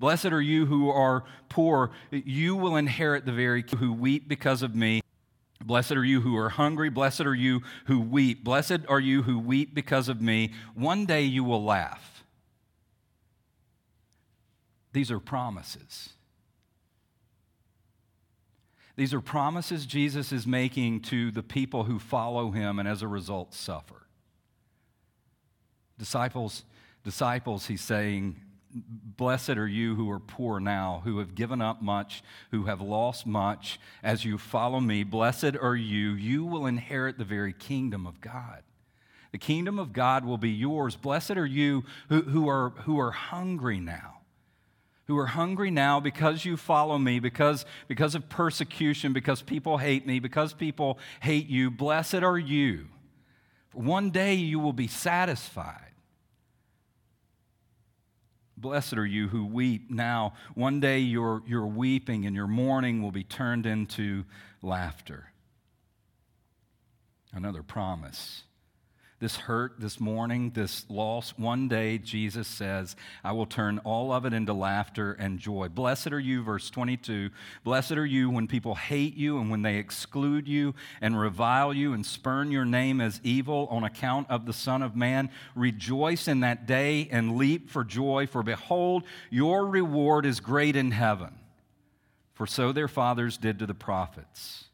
Blessed 0.00 0.26
are 0.26 0.40
you 0.40 0.64
who 0.64 0.88
are 0.88 1.24
poor. 1.50 1.90
You 2.10 2.56
will 2.56 2.76
inherit 2.76 3.26
the 3.26 3.32
very 3.32 3.64
who 3.78 3.92
weep 3.92 4.28
because 4.28 4.62
of 4.62 4.74
me. 4.74 5.02
Blessed 5.68 5.92
are 5.92 6.04
you 6.04 6.22
who 6.22 6.34
are 6.34 6.48
hungry. 6.48 6.88
Blessed 6.88 7.20
are 7.20 7.34
you 7.34 7.60
who 7.84 8.00
weep. 8.00 8.42
Blessed 8.42 8.86
are 8.88 8.98
you 8.98 9.24
who 9.24 9.38
weep 9.38 9.74
because 9.74 10.08
of 10.08 10.18
me. 10.18 10.54
One 10.74 11.04
day 11.04 11.20
you 11.22 11.44
will 11.44 11.62
laugh. 11.62 12.24
These 14.94 15.10
are 15.10 15.20
promises. 15.20 16.14
These 18.96 19.12
are 19.12 19.20
promises 19.20 19.84
Jesus 19.84 20.32
is 20.32 20.46
making 20.46 21.02
to 21.02 21.30
the 21.30 21.42
people 21.42 21.84
who 21.84 21.98
follow 21.98 22.50
him 22.50 22.78
and 22.78 22.88
as 22.88 23.02
a 23.02 23.06
result 23.06 23.52
suffer. 23.52 24.06
Disciples, 25.98 26.64
disciples, 27.04 27.66
he's 27.66 27.82
saying, 27.82 28.40
Blessed 29.16 29.50
are 29.50 29.66
you 29.66 29.94
who 29.94 30.10
are 30.10 30.20
poor 30.20 30.60
now, 30.60 31.02
who 31.04 31.18
have 31.18 31.34
given 31.34 31.60
up 31.60 31.82
much, 31.82 32.22
who 32.50 32.64
have 32.64 32.80
lost 32.80 33.26
much. 33.26 33.80
As 34.02 34.24
you 34.24 34.38
follow 34.38 34.80
me, 34.80 35.04
blessed 35.04 35.56
are 35.60 35.76
you. 35.76 36.12
You 36.12 36.44
will 36.44 36.66
inherit 36.66 37.18
the 37.18 37.24
very 37.24 37.52
kingdom 37.52 38.06
of 38.06 38.20
God. 38.20 38.62
The 39.32 39.38
kingdom 39.38 39.78
of 39.78 39.92
God 39.92 40.24
will 40.24 40.38
be 40.38 40.50
yours. 40.50 40.96
Blessed 40.96 41.32
are 41.32 41.46
you 41.46 41.84
who, 42.08 42.22
who, 42.22 42.48
are, 42.48 42.70
who 42.70 42.98
are 42.98 43.10
hungry 43.10 43.78
now, 43.78 44.20
who 45.06 45.18
are 45.18 45.26
hungry 45.26 45.70
now 45.70 46.00
because 46.00 46.44
you 46.44 46.56
follow 46.56 46.96
me, 46.98 47.20
because, 47.20 47.66
because 47.88 48.14
of 48.14 48.28
persecution, 48.28 49.12
because 49.12 49.42
people 49.42 49.78
hate 49.78 50.06
me, 50.06 50.18
because 50.18 50.52
people 50.54 50.98
hate 51.20 51.48
you. 51.48 51.70
Blessed 51.70 52.22
are 52.22 52.38
you. 52.38 52.86
One 53.74 54.10
day 54.10 54.34
you 54.34 54.58
will 54.58 54.72
be 54.72 54.88
satisfied. 54.88 55.87
Blessed 58.60 58.94
are 58.94 59.06
you 59.06 59.28
who 59.28 59.46
weep 59.46 59.90
now. 59.90 60.34
One 60.54 60.80
day 60.80 60.98
your, 60.98 61.42
your 61.46 61.66
weeping 61.66 62.26
and 62.26 62.34
your 62.34 62.48
mourning 62.48 63.02
will 63.02 63.12
be 63.12 63.24
turned 63.24 63.66
into 63.66 64.24
laughter. 64.62 65.30
Another 67.32 67.62
promise 67.62 68.42
this 69.20 69.36
hurt 69.36 69.80
this 69.80 69.98
mourning, 69.98 70.50
this 70.50 70.88
loss, 70.88 71.30
one 71.36 71.66
day, 71.66 71.98
Jesus 71.98 72.46
says, 72.46 72.94
I 73.24 73.32
will 73.32 73.46
turn 73.46 73.78
all 73.78 74.12
of 74.12 74.24
it 74.24 74.32
into 74.32 74.52
laughter 74.52 75.12
and 75.12 75.40
joy. 75.40 75.68
Blessed 75.68 76.12
are 76.12 76.20
you, 76.20 76.42
verse 76.42 76.70
22. 76.70 77.30
Blessed 77.64 77.92
are 77.92 78.06
you 78.06 78.30
when 78.30 78.46
people 78.46 78.76
hate 78.76 79.16
you 79.16 79.38
and 79.38 79.50
when 79.50 79.62
they 79.62 79.76
exclude 79.76 80.46
you 80.46 80.72
and 81.00 81.18
revile 81.18 81.74
you 81.74 81.94
and 81.94 82.06
spurn 82.06 82.52
your 82.52 82.64
name 82.64 83.00
as 83.00 83.20
evil 83.24 83.66
on 83.70 83.82
account 83.82 84.30
of 84.30 84.46
the 84.46 84.52
Son 84.52 84.82
of 84.82 84.94
Man. 84.94 85.30
Rejoice 85.56 86.28
in 86.28 86.40
that 86.40 86.66
day 86.66 87.08
and 87.10 87.36
leap 87.36 87.70
for 87.70 87.82
joy, 87.82 88.28
for 88.28 88.44
behold, 88.44 89.02
your 89.30 89.66
reward 89.66 90.26
is 90.26 90.38
great 90.38 90.76
in 90.76 90.92
heaven. 90.92 91.34
For 92.34 92.46
so 92.46 92.70
their 92.70 92.86
fathers 92.86 93.36
did 93.36 93.58
to 93.58 93.66
the 93.66 93.74
prophets. 93.74 94.67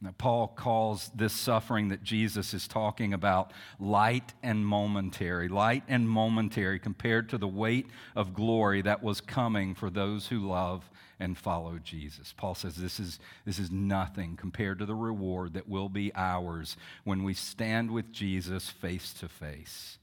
Now, 0.00 0.14
Paul 0.16 0.46
calls 0.46 1.10
this 1.12 1.32
suffering 1.32 1.88
that 1.88 2.04
Jesus 2.04 2.54
is 2.54 2.68
talking 2.68 3.12
about 3.12 3.52
light 3.80 4.32
and 4.44 4.64
momentary, 4.64 5.48
light 5.48 5.82
and 5.88 6.08
momentary 6.08 6.78
compared 6.78 7.28
to 7.30 7.38
the 7.38 7.48
weight 7.48 7.88
of 8.14 8.32
glory 8.32 8.80
that 8.82 9.02
was 9.02 9.20
coming 9.20 9.74
for 9.74 9.90
those 9.90 10.28
who 10.28 10.46
love 10.46 10.88
and 11.18 11.36
follow 11.36 11.80
Jesus. 11.82 12.32
Paul 12.36 12.54
says 12.54 12.76
this 12.76 13.00
is, 13.00 13.18
this 13.44 13.58
is 13.58 13.72
nothing 13.72 14.36
compared 14.36 14.78
to 14.78 14.86
the 14.86 14.94
reward 14.94 15.54
that 15.54 15.68
will 15.68 15.88
be 15.88 16.12
ours 16.14 16.76
when 17.02 17.24
we 17.24 17.34
stand 17.34 17.90
with 17.90 18.12
Jesus 18.12 18.70
face 18.70 19.12
to 19.14 19.28
face. 19.28 19.98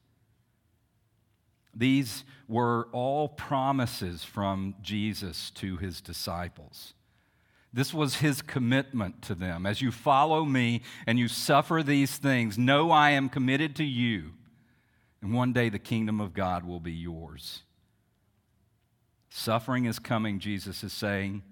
These 1.74 2.26
were 2.50 2.90
all 2.92 3.30
promises 3.30 4.26
from 4.26 4.76
Jesus 4.82 5.52
to 5.52 5.78
his 5.78 6.02
disciples. 6.02 6.95
This 7.76 7.94
was 7.94 8.16
his 8.16 8.42
commitment 8.42 9.22
to 9.24 9.36
them. 9.36 9.66
As 9.66 9.82
you 9.82 9.92
follow 9.92 10.46
me 10.46 10.82
and 11.06 11.20
you 11.20 11.28
suffer 11.28 11.84
these 11.84 12.16
things, 12.16 12.58
know 12.58 12.90
I 12.90 13.10
am 13.10 13.28
committed 13.28 13.76
to 13.76 13.84
you. 13.84 14.32
And 15.22 15.34
one 15.34 15.52
day 15.52 15.68
the 15.68 15.78
kingdom 15.78 16.22
of 16.22 16.34
God 16.34 16.64
will 16.64 16.80
be 16.80 16.94
yours. 16.94 17.64
Suffering 19.30 19.84
is 19.84 20.00
coming, 20.00 20.40
Jesus 20.40 20.86
is 20.86 20.94
saying. 20.94 21.44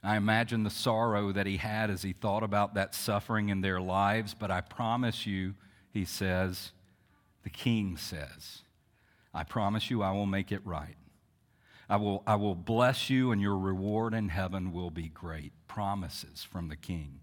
I 0.00 0.16
imagine 0.16 0.62
the 0.62 0.70
sorrow 0.70 1.32
that 1.32 1.48
he 1.48 1.56
had 1.56 1.90
as 1.90 2.02
he 2.02 2.12
thought 2.12 2.44
about 2.44 2.74
that 2.74 2.94
suffering 2.94 3.48
in 3.48 3.62
their 3.62 3.80
lives, 3.80 4.32
but 4.32 4.52
I 4.52 4.60
promise 4.60 5.26
you, 5.26 5.54
he 5.90 6.04
says, 6.04 6.70
the 7.42 7.50
king 7.50 7.96
says, 7.96 8.60
I 9.32 9.42
promise 9.42 9.90
you 9.90 10.04
I 10.04 10.12
will 10.12 10.26
make 10.26 10.52
it 10.52 10.64
right. 10.64 10.94
I 11.88 11.96
will, 11.96 12.22
I 12.26 12.36
will 12.36 12.54
bless 12.54 13.10
you, 13.10 13.30
and 13.32 13.40
your 13.40 13.58
reward 13.58 14.14
in 14.14 14.30
heaven 14.30 14.72
will 14.72 14.90
be 14.90 15.08
great. 15.08 15.52
Promises 15.68 16.42
from 16.42 16.68
the 16.68 16.76
king. 16.76 17.20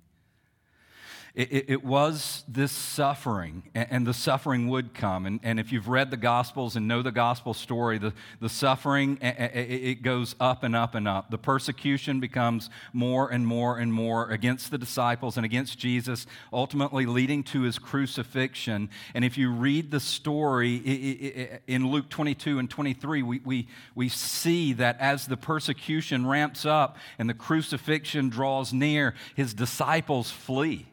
It, 1.34 1.70
it, 1.70 1.84
was 1.84 2.44
this 2.48 2.74
suffering, 2.74 3.64
and, 3.74 4.06
the 4.06 4.14
suffering 4.14 4.68
would 4.68 4.94
come. 4.94 5.26
And, 5.26 5.40
and 5.44 5.62
if 5.62 5.72
you've 5.72 5.88
read 5.88 6.12
the 6.12 6.18
Gospels 6.18 6.76
and 6.76 6.90
know 6.90 7.02
the 7.02 7.12
Gospel 7.12 7.54
story, 7.54 7.98
the, 7.98 8.14
the 8.42 8.50
suffering, 8.50 9.18
it 9.22 10.02
goes 10.02 10.36
up 10.42 10.64
and 10.64 10.76
up 10.76 10.94
and 10.94 11.08
up. 11.08 11.32
The 11.32 11.38
persecution 11.38 12.20
becomes 12.20 12.70
more 12.92 13.32
and 13.32 13.48
more 13.48 13.78
and 13.78 13.94
more 13.94 14.30
against 14.30 14.72
the 14.72 14.78
disciples 14.78 15.38
and 15.38 15.46
against 15.46 15.80
Jesus, 15.80 16.28
ultimately 16.52 17.06
leading 17.06 17.44
to 17.46 17.62
his 17.62 17.80
crucifixion. 17.80 18.90
And 19.14 19.24
if 19.24 19.38
you 19.38 19.52
read 19.52 19.90
the 19.90 20.02
story 20.02 20.76
in 21.66 21.88
Luke 21.88 22.10
22 22.10 22.60
and 22.60 22.70
23, 22.70 23.24
we, 23.24 23.40
we, 23.46 23.68
we 23.96 24.10
see 24.10 24.74
that 24.74 25.00
as 25.00 25.28
the 25.28 25.38
persecution 25.38 26.28
ramps 26.28 26.66
up 26.66 26.98
and 27.18 27.30
the 27.30 27.34
crucifixion 27.34 28.28
draws 28.28 28.74
near, 28.74 29.16
his 29.36 29.54
disciples 29.54 30.30
flee. 30.30 30.88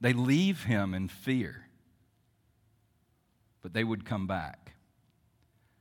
They 0.00 0.12
leave 0.12 0.64
him 0.64 0.94
in 0.94 1.08
fear, 1.08 1.66
but 3.62 3.72
they 3.72 3.84
would 3.84 4.04
come 4.04 4.26
back. 4.26 4.72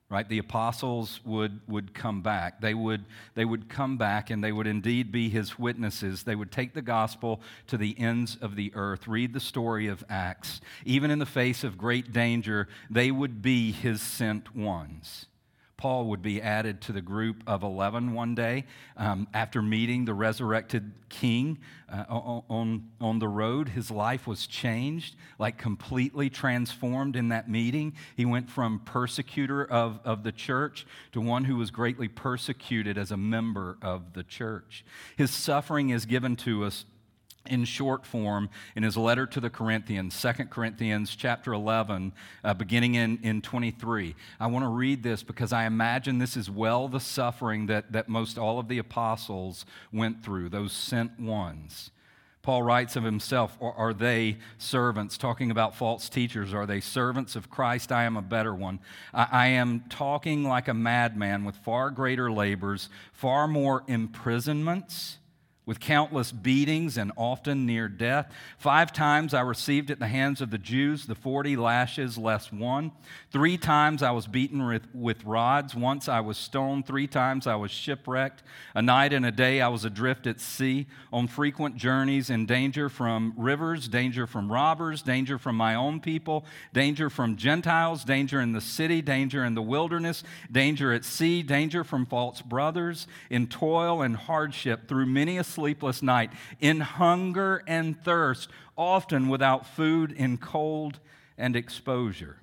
Right? 0.10 0.28
The 0.28 0.38
apostles 0.38 1.20
would, 1.26 1.60
would 1.68 1.94
come 1.94 2.22
back. 2.22 2.62
They 2.62 2.74
would, 2.74 3.04
they 3.36 3.44
would 3.44 3.68
come 3.68 3.98
back 3.98 4.30
and 4.30 4.42
they 4.42 4.54
would 4.54 4.66
indeed 4.66 5.12
be 5.12 5.28
his 5.28 5.60
witnesses. 5.60 6.24
They 6.24 6.36
would 6.36 6.50
take 6.50 6.74
the 6.74 6.82
gospel 6.82 7.42
to 7.68 7.78
the 7.78 7.94
ends 8.00 8.38
of 8.40 8.56
the 8.56 8.72
earth. 8.74 9.06
Read 9.06 9.34
the 9.34 9.42
story 9.42 9.88
of 9.88 10.06
Acts. 10.08 10.62
Even 10.86 11.12
in 11.12 11.20
the 11.20 11.26
face 11.26 11.66
of 11.66 11.78
great 11.78 12.14
danger, 12.14 12.70
they 12.90 13.12
would 13.12 13.42
be 13.42 13.74
his 13.74 14.02
sent 14.02 14.56
ones. 14.56 15.26
Paul 15.78 16.08
would 16.08 16.24
be 16.24 16.42
added 16.42 16.82
to 16.82 16.92
the 16.92 17.02
group 17.02 17.44
of 17.46 17.62
11 17.62 18.14
one 18.14 18.34
day 18.34 18.66
um, 18.98 19.28
after 19.32 19.62
meeting 19.62 20.06
the 20.06 20.14
resurrected 20.16 20.92
king 21.08 21.60
uh, 21.88 22.04
on, 22.10 22.90
on 23.00 23.20
the 23.20 23.28
road. 23.28 23.70
His 23.70 23.92
life 23.92 24.26
was 24.26 24.48
changed, 24.48 25.16
like 25.38 25.60
completely 25.60 26.32
transformed 26.32 27.16
in 27.16 27.30
that 27.30 27.48
meeting. 27.48 27.94
He 28.16 28.26
went 28.26 28.50
from 28.50 28.80
persecutor 28.80 29.64
of, 29.64 30.00
of 30.04 30.24
the 30.24 30.32
church 30.32 30.88
to 31.12 31.22
one 31.22 31.44
who 31.44 31.58
was 31.58 31.70
greatly 31.70 32.08
persecuted 32.08 32.98
as 32.98 33.12
a 33.12 33.18
member 33.18 33.78
of 33.84 34.14
the 34.14 34.24
church. 34.24 34.84
His 35.16 35.30
suffering 35.30 35.92
is 35.92 36.08
given 36.08 36.36
to 36.38 36.66
us 36.66 36.86
in 37.48 37.66
short 37.66 38.06
form 38.06 38.50
in 38.76 38.84
his 38.84 38.98
letter 38.98 39.26
to 39.28 39.40
the 39.40 39.50
Corinthians, 39.50 40.20
2 40.22 40.46
Corinthians 40.46 41.16
chapter 41.16 41.54
11, 41.54 42.14
uh, 42.44 42.54
beginning 42.54 42.96
in, 42.96 43.20
in 43.24 43.42
23. 43.42 44.16
I 44.40 44.48
want 44.48 44.64
to 44.64 44.70
read 44.70 45.04
this 45.04 45.24
because 45.24 45.52
I 45.52 45.66
imagine 45.66 46.20
this 46.20 46.38
is 46.38 46.50
well 46.50 46.88
the 46.88 47.00
suffering 47.00 47.68
that, 47.68 47.92
that 47.92 48.10
most 48.10 48.38
all 48.38 48.60
of 48.60 48.68
the 48.68 48.78
apostles 48.78 49.66
went 49.92 50.24
through, 50.24 50.50
those 50.50 50.72
sent 50.72 51.20
ones. 51.20 51.92
Paul 52.48 52.64
writes 52.64 52.96
of 52.96 53.04
himself, 53.04 53.58
Are 53.60 53.94
they 53.94 54.38
servants? 54.58 55.18
Talking 55.18 55.52
about 55.52 55.76
false 55.76 56.08
teachers. 56.08 56.54
Are 56.54 56.66
they 56.66 56.80
servants 56.80 57.36
of 57.36 57.50
Christ? 57.50 57.92
I 57.92 58.06
am 58.06 58.16
a 58.16 58.22
better 58.22 58.56
one. 58.56 58.80
I, 59.14 59.28
I 59.30 59.48
am 59.48 59.84
talking 59.90 60.46
like 60.46 60.70
a 60.70 60.74
madman 60.74 61.44
with 61.44 61.58
far 61.58 61.90
greater 61.90 62.32
labors, 62.32 62.88
far 63.12 63.50
more 63.50 63.84
imprisonments 63.88 65.18
with 65.68 65.82
countless 65.82 66.32
beatings 66.32 66.98
and 66.98 67.12
often 67.18 67.66
near 67.66 67.90
death. 67.90 68.32
Five 68.58 68.94
times 68.94 69.34
I 69.34 69.42
received 69.42 69.92
at 69.92 70.00
the 70.00 70.08
hands 70.08 70.40
of 70.40 70.50
the 70.50 70.58
Jews 70.58 71.06
the 71.06 71.14
40 71.14 71.58
lashes 71.58 72.18
less 72.18 72.52
one. 72.54 72.94
Three 73.32 73.58
times 73.58 74.02
I 74.02 74.12
was 74.12 74.28
beaten 74.28 74.66
with, 74.66 74.88
with 74.96 75.24
rods. 75.26 75.76
Once 75.76 76.08
I 76.08 76.22
was 76.22 76.38
stoned. 76.38 76.88
Three 76.88 77.06
times 77.06 77.46
I 77.46 77.56
was 77.56 77.70
shipwrecked. 77.70 78.44
A 78.76 78.82
night 78.82 79.12
and 79.12 79.26
a 79.26 79.32
day 79.32 79.60
I 79.60 79.68
was 79.68 79.84
adrift 79.84 80.26
at 80.26 80.40
sea, 80.40 80.88
on 81.12 81.28
frequent 81.28 81.76
journeys, 81.76 82.30
in 82.30 82.46
danger 82.46 82.88
from 82.88 83.34
rivers, 83.36 83.90
danger 83.90 84.26
from 84.26 84.50
robbers, 84.50 85.02
danger 85.02 85.38
from 85.38 85.58
my 85.58 85.76
own 85.76 86.00
people, 86.00 86.46
danger 86.72 87.10
from 87.10 87.36
Gentiles, 87.36 88.06
danger 88.06 88.40
in 88.40 88.54
the 88.54 88.62
city, 88.62 89.02
danger 89.02 89.44
in 89.44 89.54
the 89.54 89.62
wilderness, 89.62 90.24
danger 90.50 90.94
at 90.94 91.04
sea, 91.04 91.44
danger 91.44 91.84
from 91.84 92.06
false 92.06 92.42
brothers, 92.42 93.06
in 93.30 93.48
toil 93.48 94.02
and 94.02 94.16
hardship 94.16 94.88
through 94.88 95.06
many 95.06 95.38
a 95.38 95.44
sleepless 95.58 96.04
night, 96.04 96.30
in 96.60 96.80
hunger 96.80 97.64
and 97.66 98.00
thirst, 98.04 98.48
often 98.78 99.28
without 99.28 99.66
food, 99.66 100.12
in 100.12 100.38
cold 100.38 101.00
and 101.36 101.56
exposure. 101.56 102.38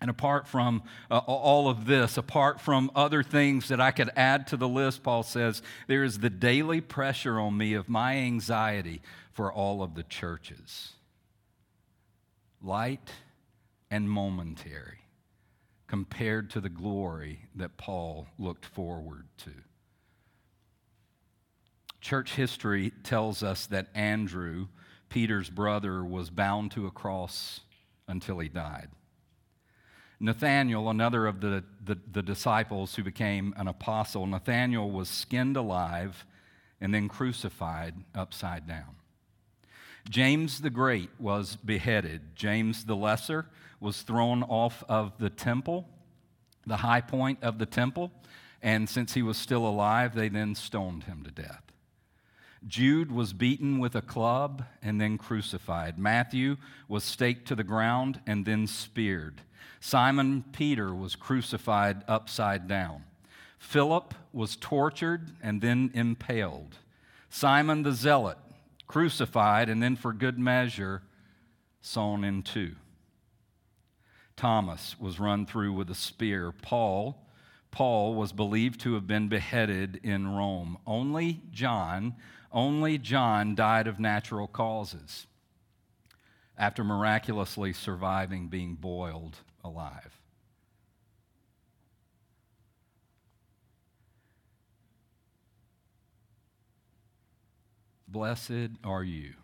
And 0.00 0.08
apart 0.08 0.48
from 0.48 0.82
uh, 1.10 1.18
all 1.18 1.68
of 1.68 1.84
this, 1.84 2.16
apart 2.16 2.58
from 2.58 2.90
other 2.94 3.22
things 3.22 3.68
that 3.68 3.82
I 3.82 3.90
could 3.90 4.10
add 4.16 4.46
to 4.46 4.56
the 4.56 4.66
list, 4.66 5.02
Paul 5.02 5.22
says, 5.22 5.60
there 5.86 6.02
is 6.02 6.20
the 6.20 6.30
daily 6.30 6.80
pressure 6.80 7.38
on 7.38 7.58
me 7.58 7.74
of 7.74 7.90
my 7.90 8.16
anxiety 8.16 9.02
for 9.32 9.52
all 9.52 9.82
of 9.82 9.94
the 9.94 10.02
churches. 10.02 10.94
Light 12.62 13.10
and 13.90 14.08
momentary 14.08 15.00
compared 15.86 16.48
to 16.50 16.60
the 16.60 16.70
glory 16.70 17.40
that 17.54 17.76
Paul 17.76 18.28
looked 18.38 18.64
forward 18.64 19.26
to. 19.44 19.50
Church 22.00 22.34
history 22.34 22.92
tells 23.02 23.42
us 23.42 23.66
that 23.66 23.88
Andrew, 23.94 24.68
Peter's 25.08 25.50
brother, 25.50 26.04
was 26.04 26.30
bound 26.30 26.70
to 26.72 26.86
a 26.86 26.90
cross 26.90 27.60
until 28.08 28.38
he 28.38 28.48
died. 28.48 28.88
Nathanael, 30.18 30.90
another 30.90 31.26
of 31.26 31.40
the, 31.40 31.64
the, 31.82 31.98
the, 32.12 32.22
disciples 32.22 32.94
who 32.94 33.02
became 33.02 33.54
an 33.56 33.68
apostle, 33.68 34.26
Nathanael 34.26 34.90
was 34.90 35.08
skinned 35.08 35.56
alive 35.56 36.26
and 36.78 36.92
then 36.92 37.08
crucified 37.08 37.94
upside 38.14 38.66
down. 38.66 38.96
James 40.08 40.60
the 40.60 40.70
Great 40.70 41.10
was 41.18 41.56
beheaded. 41.56 42.34
James 42.34 42.84
the 42.84 42.96
Lesser 42.96 43.46
was 43.80 44.02
thrown 44.02 44.42
off 44.42 44.84
of 44.88 45.16
the 45.18 45.30
temple, 45.30 45.88
the 46.66 46.78
high 46.78 47.00
point 47.00 47.38
of 47.42 47.58
the 47.58 47.66
temple, 47.66 48.10
and 48.62 48.88
since 48.88 49.14
he 49.14 49.22
was 49.22 49.38
still 49.38 49.66
alive, 49.66 50.14
they 50.14 50.28
then 50.28 50.54
stoned 50.54 51.04
him 51.04 51.22
to 51.24 51.30
death. 51.30 51.69
Jude 52.66 53.10
was 53.10 53.32
beaten 53.32 53.78
with 53.78 53.94
a 53.94 54.02
club 54.02 54.64
and 54.82 55.00
then 55.00 55.16
crucified. 55.16 55.98
Matthew 55.98 56.56
was 56.88 57.04
staked 57.04 57.48
to 57.48 57.54
the 57.54 57.64
ground 57.64 58.20
and 58.26 58.44
then 58.44 58.66
speared. 58.66 59.40
Simon 59.80 60.44
Peter 60.52 60.94
was 60.94 61.16
crucified 61.16 62.04
upside 62.06 62.68
down. 62.68 63.04
Philip 63.58 64.14
was 64.32 64.56
tortured 64.56 65.32
and 65.42 65.60
then 65.60 65.90
impaled. 65.94 66.76
Simon 67.30 67.82
the 67.82 67.92
Zealot 67.92 68.38
crucified 68.86 69.68
and 69.68 69.80
then, 69.80 69.94
for 69.94 70.12
good 70.12 70.38
measure, 70.38 71.02
sawn 71.80 72.24
in 72.24 72.42
two. 72.42 72.74
Thomas 74.36 74.98
was 74.98 75.20
run 75.20 75.46
through 75.46 75.72
with 75.74 75.90
a 75.90 75.94
spear. 75.94 76.50
Paul, 76.50 77.24
Paul 77.70 78.14
was 78.14 78.32
believed 78.32 78.80
to 78.80 78.94
have 78.94 79.06
been 79.06 79.28
beheaded 79.28 80.00
in 80.02 80.26
Rome. 80.26 80.76
Only 80.86 81.40
John 81.52 82.16
only 82.52 82.98
John 82.98 83.54
died 83.54 83.86
of 83.86 84.00
natural 84.00 84.46
causes 84.46 85.26
after 86.58 86.84
miraculously 86.84 87.72
surviving 87.72 88.48
being 88.48 88.74
boiled 88.74 89.36
alive. 89.64 90.20
Blessed 98.06 98.70
are 98.82 99.04
you 99.04 99.34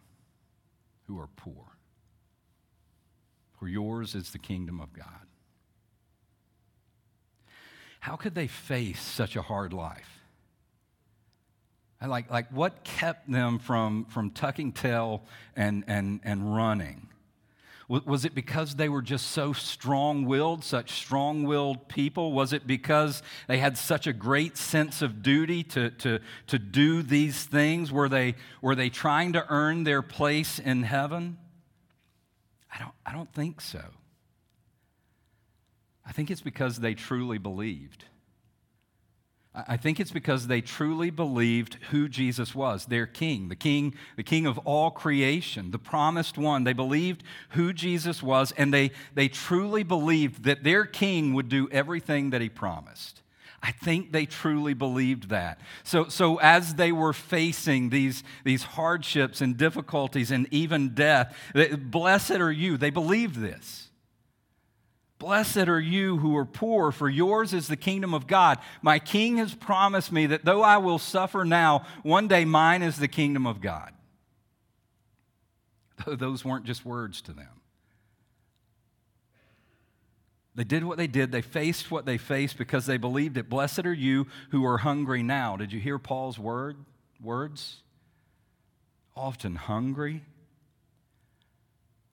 who 1.07 1.19
are 1.21 1.29
poor, 1.37 1.77
for 3.59 3.69
yours 3.69 4.17
is 4.17 4.31
the 4.33 4.39
kingdom 4.39 4.81
of 4.81 4.93
God. 4.93 5.07
How 8.01 8.17
could 8.17 8.35
they 8.35 8.49
face 8.49 9.01
such 9.01 9.37
a 9.37 9.43
hard 9.43 9.73
life? 9.73 10.16
Like, 12.05 12.31
like 12.31 12.51
what 12.51 12.85
kept 12.85 13.31
them 13.31 13.59
from, 13.59 14.05
from 14.07 14.31
tucking 14.31 14.73
tail 14.73 15.23
and, 15.55 15.85
and, 15.87 16.21
and 16.25 16.55
running? 16.55 17.09
Was 17.89 18.25
it 18.25 18.35
because 18.35 18.75
they 18.75 18.89
were 18.89 19.01
just 19.01 19.29
so 19.29 19.53
strong 19.53 20.25
willed, 20.25 20.65
such 20.65 20.91
strong 20.91 21.45
willed 21.45 21.89
people? 21.89 22.33
Was 22.33 22.53
it 22.53 22.67
because 22.67 23.23
they 23.47 23.59
had 23.59 23.79
such 23.79 24.09
a 24.09 24.13
great 24.13 24.57
sense 24.57 25.03
of 25.03 25.23
duty 25.23 25.63
to, 25.63 25.91
to, 25.91 26.19
to 26.49 26.59
do 26.59 27.03
these 27.03 27.45
things? 27.45 27.93
Were 27.93 28.09
they, 28.09 28.35
were 28.61 28.75
they 28.75 28.91
trying 28.91 29.35
to 29.35 29.47
earn 29.49 29.85
their 29.85 30.03
place 30.03 30.59
in 30.59 30.83
heaven? 30.83 31.39
I 32.75 32.81
don't, 32.81 32.95
I 33.07 33.13
don't 33.13 33.33
think 33.33 33.61
so. 33.61 33.85
I 36.05 36.11
think 36.11 36.33
it's 36.33 36.41
because 36.41 36.79
they 36.79 36.95
truly 36.95 37.39
believed. 37.39 38.05
I 39.67 39.79
think 39.79 40.01
it's 40.01 40.11
because 40.11 40.47
they 40.47 40.61
truly 40.61 41.09
believed 41.09 41.79
who 41.91 42.09
Jesus 42.09 42.55
was, 42.55 42.87
their 42.87 43.07
king, 43.07 43.49
the 43.49 43.57
king, 43.57 43.95
the 44.17 44.23
king 44.23 44.45
of 44.45 44.59
all 44.59 44.91
creation, 44.91 45.71
the 45.71 45.79
promised 45.79 46.37
one. 46.37 46.65
They 46.65 46.75
believed 46.75 47.23
who 47.51 47.73
Jesus 47.73 48.23
was, 48.23 48.53
and 48.53 48.73
they, 48.73 48.91
they 49.15 49.29
truly 49.29 49.83
believed 49.83 50.45
that 50.45 50.63
their 50.63 50.85
king 50.85 51.33
would 51.33 51.49
do 51.49 51.71
everything 51.73 52.31
that 52.31 52.43
he 52.43 52.51
promised. 52.51 53.23
I 53.63 53.73
think 53.73 54.13
they 54.13 54.27
truly 54.27 54.75
believed 54.75 55.31
that. 55.31 55.59
So, 55.83 56.09
so 56.09 56.37
as 56.37 56.75
they 56.75 56.93
were 56.93 57.15
facing 57.15 57.89
these, 57.89 58.23
these 58.45 58.63
hardships 58.63 59.41
and 59.41 59.57
difficulties 59.57 60.31
and 60.31 60.47
even 60.51 60.91
death, 60.91 61.35
blessed 61.79 62.33
are 62.33 62.53
you. 62.53 62.77
They 62.77 62.91
believed 62.91 63.37
this. 63.37 63.86
Blessed 65.19 65.69
are 65.69 65.81
you 65.81 66.19
who 66.19 66.37
are 66.37 66.45
poor, 66.45 66.93
for 66.93 67.09
yours 67.09 67.55
is 67.55 67.69
the 67.69 67.77
kingdom 67.77 68.13
of 68.13 68.27
God. 68.27 68.59
My 68.83 68.99
king 68.99 69.39
has 69.39 69.55
promised 69.55 70.13
me 70.13 70.27
that 70.27 70.45
though 70.45 70.63
I 70.63 70.77
will 70.77 70.99
suffer 70.99 71.45
now, 71.45 71.87
one 72.03 72.29
day 72.29 72.45
mine 72.45 72.83
is 72.83 72.99
the 72.99 73.09
kingdom 73.09 73.47
of 73.47 73.61
God. 73.61 73.93
Those 76.07 76.45
weren't 76.45 76.67
just 76.67 76.85
words 76.85 77.23
to 77.23 77.33
them. 77.33 77.49
They 80.55 80.65
did 80.65 80.85
what 80.85 80.97
they 80.97 81.07
did. 81.07 81.33
They 81.33 81.43
faced 81.43 81.91
what 81.91 82.07
they 82.07 82.17
faced 82.17 82.57
because 82.57 82.87
they 82.87 82.97
believed 82.97 83.37
it. 83.37 83.49
Blessed 83.49 83.85
are 83.85 83.93
you 83.93 84.27
who 84.51 84.65
are 84.65 84.79
hungry 84.79 85.23
now. 85.23 85.57
Did 85.57 85.73
you 85.73 85.81
hear 85.81 85.99
Paul's 85.99 86.39
word, 86.39 86.77
words? 87.23 87.83
Often 89.15 89.57
hungry. 89.57 90.23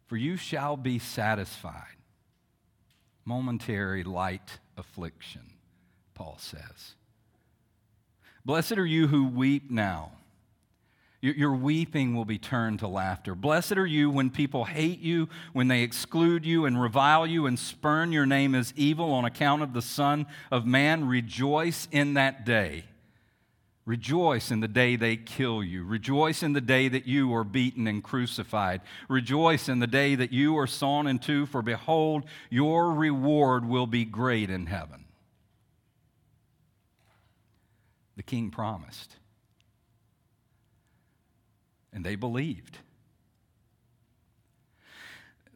For 0.08 0.18
you 0.18 0.36
shall 0.36 0.76
be 0.76 1.00
satisfied. 1.00 1.96
Momentary 3.26 4.04
light 4.04 4.60
affliction, 4.78 5.42
Paul 6.14 6.38
says. 6.40 6.96
Blessed 8.46 8.74
are 8.74 8.86
you 8.86 9.08
who 9.08 9.28
weep 9.28 9.72
now 9.72 10.12
your 11.24 11.54
weeping 11.54 12.14
will 12.14 12.26
be 12.26 12.38
turned 12.38 12.80
to 12.80 12.88
laughter. 12.88 13.34
Blessed 13.34 13.78
are 13.78 13.86
you 13.86 14.10
when 14.10 14.30
people 14.30 14.66
hate 14.66 15.00
you, 15.00 15.30
when 15.54 15.70
they 15.70 15.82
exclude 15.82 16.46
you 16.46 16.66
and 16.66 16.82
revile 16.82 17.26
you 17.26 17.46
and 17.46 17.58
spurn 17.58 18.12
your 18.12 18.26
name 18.26 18.54
as 18.54 18.74
evil 18.76 19.14
on 19.14 19.24
account 19.24 19.62
of 19.62 19.72
the 19.72 19.82
Son 19.82 20.26
of 20.52 20.66
Man. 20.66 21.08
Rejoice 21.08 21.88
in 21.92 22.16
that 22.16 22.46
day. 22.46 22.84
Rejoice 23.86 24.50
in 24.50 24.62
the 24.62 24.68
day 24.68 24.96
they 24.96 25.18
kill 25.18 25.62
you. 25.62 25.84
Rejoice 25.84 26.42
in 26.42 26.54
the 26.54 26.62
day 26.62 26.88
that 26.88 27.06
you 27.06 27.34
are 27.36 27.44
beaten 27.44 27.86
and 27.86 28.02
crucified. 28.02 28.82
Rejoice 29.10 29.68
in 29.68 29.80
the 29.80 29.88
day 29.88 30.16
that 30.16 30.32
you 30.32 30.58
are 30.58 30.68
sawn 30.68 31.06
in 31.06 31.20
two, 31.20 31.46
for 31.46 31.62
behold, 31.62 32.24
your 32.50 32.92
reward 32.94 33.66
will 33.68 33.88
be 33.88 34.06
great 34.06 34.50
in 34.50 34.68
heaven. 34.68 35.04
The 38.16 38.24
king 38.24 38.52
promised. 38.52 39.18
And 41.92 42.06
they 42.06 42.16
believed. 42.16 42.78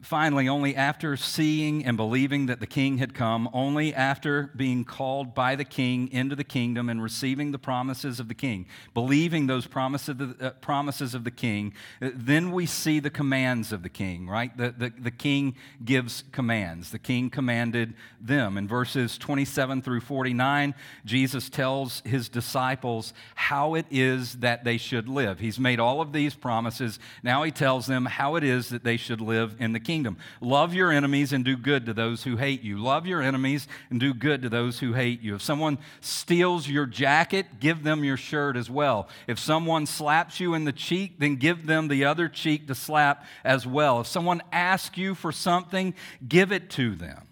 Finally, 0.07 0.47
only 0.47 0.73
after 0.73 1.17
seeing 1.17 1.83
and 1.83 1.97
believing 1.97 2.45
that 2.45 2.61
the 2.61 2.65
king 2.65 2.97
had 2.97 3.13
come, 3.13 3.49
only 3.51 3.93
after 3.93 4.49
being 4.55 4.85
called 4.85 5.35
by 5.35 5.53
the 5.53 5.65
king 5.65 6.09
into 6.13 6.33
the 6.33 6.45
kingdom 6.45 6.87
and 6.87 7.03
receiving 7.03 7.51
the 7.51 7.59
promises 7.59 8.17
of 8.17 8.29
the 8.29 8.33
king, 8.33 8.65
believing 8.93 9.47
those 9.47 9.67
promises 9.67 10.07
of 10.07 10.17
the, 10.39 10.47
uh, 10.47 10.51
promises 10.61 11.13
of 11.13 11.25
the 11.25 11.31
king, 11.31 11.73
uh, 12.01 12.09
then 12.13 12.53
we 12.53 12.65
see 12.65 13.01
the 13.01 13.09
commands 13.09 13.73
of 13.73 13.83
the 13.83 13.89
king, 13.89 14.29
right? 14.29 14.55
The, 14.55 14.73
the, 14.77 14.93
the 14.97 15.11
king 15.11 15.57
gives 15.83 16.23
commands. 16.31 16.91
The 16.91 16.99
king 16.99 17.29
commanded 17.29 17.93
them. 18.21 18.57
In 18.57 18.65
verses 18.65 19.17
27 19.17 19.81
through 19.81 19.99
49, 19.99 20.73
Jesus 21.03 21.49
tells 21.49 22.01
his 22.05 22.29
disciples 22.29 23.13
how 23.35 23.73
it 23.73 23.87
is 23.91 24.35
that 24.35 24.63
they 24.63 24.77
should 24.77 25.09
live. 25.09 25.39
He's 25.39 25.59
made 25.59 25.81
all 25.81 25.99
of 25.99 26.13
these 26.13 26.33
promises. 26.33 26.97
Now 27.23 27.43
he 27.43 27.51
tells 27.51 27.87
them 27.87 28.05
how 28.05 28.35
it 28.35 28.45
is 28.45 28.69
that 28.69 28.85
they 28.85 28.95
should 28.95 29.19
live 29.19 29.57
in 29.59 29.73
the 29.73 29.81
kingdom. 29.81 29.96
Love 30.41 30.73
your 30.73 30.91
enemies 30.91 31.33
and 31.33 31.45
do 31.45 31.57
good 31.57 31.85
to 31.85 31.93
those 31.93 32.23
who 32.23 32.37
hate 32.37 32.61
you. 32.61 32.77
Love 32.77 33.05
your 33.05 33.21
enemies 33.21 33.67
and 33.89 33.99
do 33.99 34.13
good 34.13 34.41
to 34.41 34.49
those 34.49 34.79
who 34.79 34.93
hate 34.93 35.21
you. 35.21 35.35
If 35.35 35.41
someone 35.41 35.77
steals 36.01 36.67
your 36.67 36.85
jacket, 36.85 37.59
give 37.59 37.83
them 37.83 38.03
your 38.03 38.17
shirt 38.17 38.57
as 38.57 38.69
well. 38.69 39.07
If 39.27 39.39
someone 39.39 39.85
slaps 39.85 40.39
you 40.39 40.53
in 40.53 40.65
the 40.65 40.71
cheek, 40.71 41.19
then 41.19 41.35
give 41.35 41.65
them 41.65 41.87
the 41.87 42.05
other 42.05 42.27
cheek 42.27 42.67
to 42.67 42.75
slap 42.75 43.25
as 43.43 43.67
well. 43.67 44.01
If 44.01 44.07
someone 44.07 44.41
asks 44.51 44.97
you 44.97 45.15
for 45.15 45.31
something, 45.31 45.93
give 46.27 46.51
it 46.51 46.69
to 46.71 46.95
them. 46.95 47.26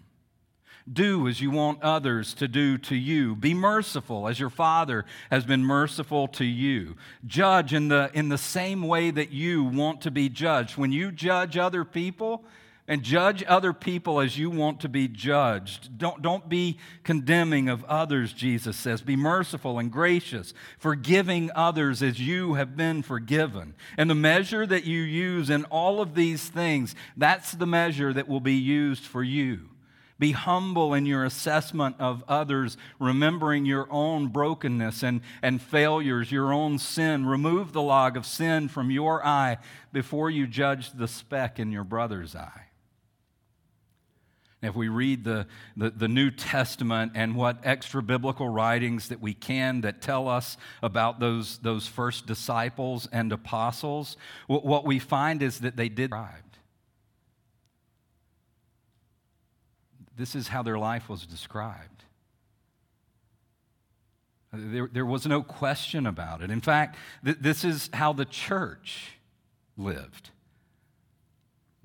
Do 0.90 1.26
as 1.26 1.40
you 1.40 1.50
want 1.50 1.82
others 1.82 2.32
to 2.34 2.46
do 2.46 2.78
to 2.78 2.94
you. 2.94 3.34
Be 3.34 3.54
merciful 3.54 4.28
as 4.28 4.38
your 4.38 4.50
Father 4.50 5.04
has 5.30 5.44
been 5.44 5.64
merciful 5.64 6.28
to 6.28 6.44
you. 6.44 6.96
Judge 7.26 7.74
in 7.74 7.88
the, 7.88 8.10
in 8.14 8.28
the 8.28 8.38
same 8.38 8.82
way 8.82 9.10
that 9.10 9.32
you 9.32 9.64
want 9.64 10.02
to 10.02 10.10
be 10.10 10.28
judged. 10.28 10.76
When 10.76 10.92
you 10.92 11.10
judge 11.10 11.56
other 11.56 11.84
people, 11.84 12.44
and 12.88 13.02
judge 13.02 13.42
other 13.48 13.72
people 13.72 14.20
as 14.20 14.38
you 14.38 14.48
want 14.48 14.80
to 14.80 14.88
be 14.88 15.08
judged. 15.08 15.98
Don't, 15.98 16.22
don't 16.22 16.48
be 16.48 16.78
condemning 17.02 17.68
of 17.68 17.84
others, 17.84 18.32
Jesus 18.32 18.76
says. 18.76 19.02
Be 19.02 19.16
merciful 19.16 19.78
and 19.78 19.90
gracious, 19.90 20.54
forgiving 20.78 21.50
others 21.54 22.02
as 22.02 22.20
you 22.20 22.54
have 22.54 22.76
been 22.76 23.02
forgiven. 23.02 23.74
And 23.96 24.08
the 24.08 24.14
measure 24.14 24.66
that 24.66 24.84
you 24.84 25.00
use 25.00 25.50
in 25.50 25.64
all 25.64 26.00
of 26.00 26.14
these 26.14 26.48
things, 26.48 26.94
that's 27.16 27.52
the 27.52 27.66
measure 27.66 28.12
that 28.12 28.28
will 28.28 28.40
be 28.40 28.54
used 28.54 29.02
for 29.02 29.22
you. 29.22 29.68
Be 30.18 30.32
humble 30.32 30.94
in 30.94 31.04
your 31.04 31.24
assessment 31.24 31.96
of 31.98 32.24
others, 32.26 32.78
remembering 32.98 33.66
your 33.66 33.86
own 33.90 34.28
brokenness 34.28 35.02
and, 35.02 35.20
and 35.42 35.60
failures, 35.60 36.32
your 36.32 36.54
own 36.54 36.78
sin. 36.78 37.26
Remove 37.26 37.72
the 37.72 37.82
log 37.82 38.16
of 38.16 38.24
sin 38.24 38.68
from 38.68 38.90
your 38.90 39.24
eye 39.26 39.58
before 39.92 40.30
you 40.30 40.46
judge 40.46 40.92
the 40.92 41.08
speck 41.08 41.58
in 41.58 41.70
your 41.70 41.84
brother's 41.84 42.34
eye. 42.34 42.62
If 44.62 44.74
we 44.74 44.88
read 44.88 45.22
the, 45.22 45.46
the, 45.76 45.90
the, 45.90 46.08
New 46.08 46.30
Testament 46.30 47.12
and 47.14 47.36
what 47.36 47.58
extra 47.62 48.02
biblical 48.02 48.48
writings 48.48 49.08
that 49.10 49.20
we 49.20 49.34
can 49.34 49.82
that 49.82 50.00
tell 50.00 50.28
us 50.28 50.56
about 50.82 51.20
those, 51.20 51.58
those 51.58 51.86
first 51.86 52.26
disciples 52.26 53.06
and 53.12 53.30
apostles, 53.32 54.16
what, 54.46 54.64
what 54.64 54.86
we 54.86 54.98
find 54.98 55.42
is 55.42 55.60
that 55.60 55.76
they 55.76 55.90
did 55.90 56.10
This 60.16 60.34
is 60.34 60.48
how 60.48 60.62
their 60.62 60.78
life 60.78 61.08
was 61.08 61.26
described. 61.26 62.04
There, 64.52 64.88
there 64.90 65.04
was 65.04 65.26
no 65.26 65.42
question 65.42 66.06
about 66.06 66.40
it. 66.40 66.50
In 66.50 66.60
fact, 66.60 66.96
th- 67.24 67.38
this 67.40 67.64
is 67.64 67.90
how 67.92 68.12
the 68.12 68.24
church 68.24 69.18
lived. 69.76 70.30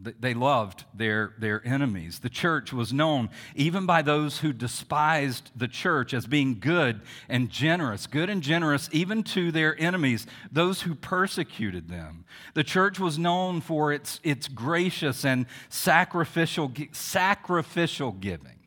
They 0.04 0.34
loved 0.34 0.86
their, 0.94 1.34
their 1.38 1.66
enemies. 1.66 2.20
The 2.20 2.30
church 2.30 2.74
was 2.74 2.92
known 2.92 3.30
even 3.56 3.86
by 3.86 4.02
those 4.02 4.40
who 4.40 4.52
despised 4.52 5.52
the 5.56 5.68
church 5.68 6.14
as 6.14 6.26
being 6.26 6.60
good 6.60 7.02
and 7.30 7.50
generous, 7.50 8.08
good 8.08 8.30
and 8.30 8.42
generous 8.42 8.90
even 8.92 9.24
to 9.24 9.52
their 9.52 9.80
enemies, 9.80 10.26
those 10.52 10.82
who 10.82 10.96
persecuted 10.96 11.88
them. 11.88 12.26
The 12.56 12.64
church 12.64 13.00
was 13.00 13.20
known 13.20 13.62
for 13.62 13.94
its, 13.94 14.20
its 14.24 14.48
gracious 14.48 15.24
and 15.24 15.46
sacrificial, 15.70 16.72
sacrificial 16.92 18.12
giving. 18.12 18.60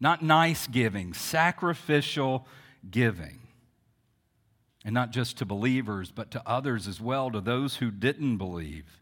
Not 0.00 0.22
nice 0.22 0.66
giving, 0.66 1.14
sacrificial 1.14 2.46
giving. 2.90 3.38
And 4.84 4.94
not 4.94 5.10
just 5.12 5.38
to 5.38 5.44
believers, 5.44 6.10
but 6.10 6.30
to 6.32 6.42
others 6.46 6.88
as 6.88 7.00
well, 7.00 7.30
to 7.30 7.40
those 7.40 7.76
who 7.76 7.90
didn't 7.90 8.38
believe 8.38 8.98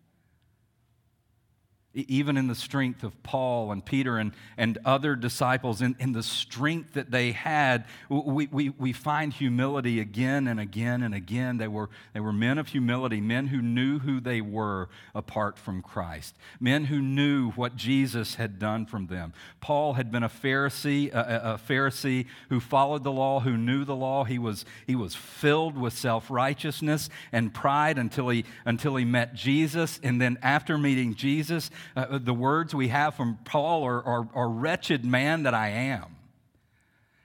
even 1.97 2.37
in 2.37 2.47
the 2.47 2.55
strength 2.55 3.03
of 3.03 3.23
Paul 3.23 3.73
and 3.73 3.85
Peter 3.85 4.19
and, 4.19 4.33
and 4.59 4.77
other 4.85 5.17
disciples, 5.17 5.81
in, 5.81 5.97
in 5.99 6.13
the 6.13 6.23
strength 6.23 6.93
that 6.93 7.11
they 7.11 7.33
had, 7.33 7.87
we, 8.11 8.47
we, 8.53 8.69
we 8.69 8.93
find 8.93 9.33
humility 9.33 9.99
again 9.99 10.47
and 10.47 10.61
again 10.61 11.03
and 11.03 11.15
again. 11.15 11.57
They 11.57 11.69
were, 11.69 11.89
they 12.13 12.21
were 12.21 12.35
men 12.35 12.59
of 12.59 12.69
humility, 12.69 13.21
men 13.21 13.47
who 13.47 13.63
knew 13.63 13.99
who 13.99 14.21
they 14.21 14.43
were 14.43 14.91
apart 15.15 15.59
from 15.59 15.81
Christ, 15.81 16.37
men 16.61 16.85
who 16.85 17.01
knew 17.01 17.53
what 17.53 17.77
Jesus 17.77 18.35
had 18.35 18.59
done 18.59 18.85
from 18.85 19.07
them. 19.07 19.33
Paul 19.61 19.95
had 19.95 20.13
been 20.13 20.23
a 20.23 20.29
Pharisee, 20.29 21.13
a, 21.15 21.55
a 21.55 21.59
Pharisee 21.59 22.27
who 22.51 22.61
followed 22.61 23.05
the 23.05 23.13
law, 23.13 23.41
who 23.41 23.57
knew 23.57 23.85
the 23.85 23.97
law. 23.97 24.25
He 24.25 24.39
was, 24.39 24.67
he 24.87 24.95
was 24.95 25.15
filled 25.15 25.79
with 25.79 25.95
self 25.95 26.31
righteousness 26.31 27.09
and 27.33 27.55
pride 27.55 27.97
until 27.97 28.29
he, 28.29 28.45
until 28.67 28.97
he 28.97 29.05
met 29.07 29.35
Jesus. 29.35 29.99
And 30.03 30.21
then 30.21 30.39
after 30.43 30.77
meeting 30.77 31.15
Jesus, 31.15 31.71
uh, 31.94 32.18
the 32.18 32.35
words 32.35 32.75
we 32.75 32.88
have 32.88 33.14
from 33.14 33.38
Paul 33.44 33.85
are, 33.85 34.03
are, 34.03 34.29
are 34.35 34.49
wretched 34.49 35.05
man 35.05 35.44
that 35.44 35.55
I 35.55 35.68
am. 35.68 36.16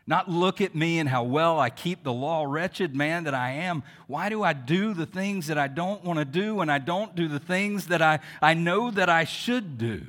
Not 0.07 0.29
look 0.29 0.61
at 0.61 0.75
me 0.75 0.99
and 0.99 1.07
how 1.07 1.23
well 1.23 1.59
I 1.59 1.69
keep 1.69 2.03
the 2.03 2.11
law, 2.11 2.43
wretched 2.43 2.95
man 2.95 3.23
that 3.25 3.33
I 3.33 3.51
am. 3.51 3.83
Why 4.07 4.29
do 4.29 4.43
I 4.43 4.53
do 4.53 4.93
the 4.93 5.05
things 5.05 5.47
that 5.47 5.57
I 5.57 5.67
don't 5.67 6.03
want 6.03 6.19
to 6.19 6.25
do 6.25 6.59
and 6.59 6.71
I 6.71 6.79
don't 6.79 7.15
do 7.15 7.27
the 7.27 7.39
things 7.39 7.87
that 7.87 8.01
I, 8.01 8.19
I 8.41 8.53
know 8.53 8.91
that 8.91 9.09
I 9.09 9.23
should 9.23 9.77
do? 9.77 10.05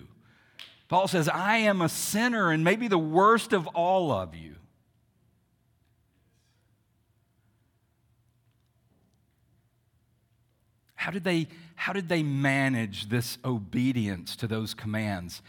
Paul 0.89 1.09
says, 1.09 1.29
I 1.29 1.59
am 1.59 1.81
a 1.81 1.89
sinner 1.89 2.51
and 2.51 2.65
maybe 2.65 2.89
the 2.89 2.99
worst 2.99 3.53
of 3.53 3.67
all 3.69 4.11
of 4.11 4.35
you. 4.35 4.57
How 10.95 11.11
did 11.11 11.25
they, 11.25 11.49
how 11.75 11.93
did 11.93 12.09
they 12.09 12.23
manage 12.23 13.09
this 13.09 13.39
obedience 13.45 14.37
to 14.37 14.47
those 14.47 14.75
commands? 14.75 15.43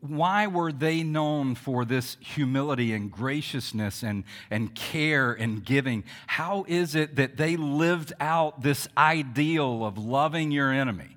why 0.00 0.46
were 0.46 0.72
they 0.72 1.02
known 1.02 1.54
for 1.54 1.84
this 1.84 2.16
humility 2.20 2.92
and 2.92 3.10
graciousness 3.10 4.02
and, 4.02 4.24
and 4.50 4.74
care 4.74 5.32
and 5.32 5.64
giving? 5.64 6.04
How 6.26 6.64
is 6.66 6.94
it 6.94 7.16
that 7.16 7.36
they 7.36 7.56
lived 7.56 8.12
out 8.18 8.62
this 8.62 8.88
ideal 8.96 9.84
of 9.84 9.96
loving 9.98 10.50
your 10.50 10.72
enemy 10.72 11.16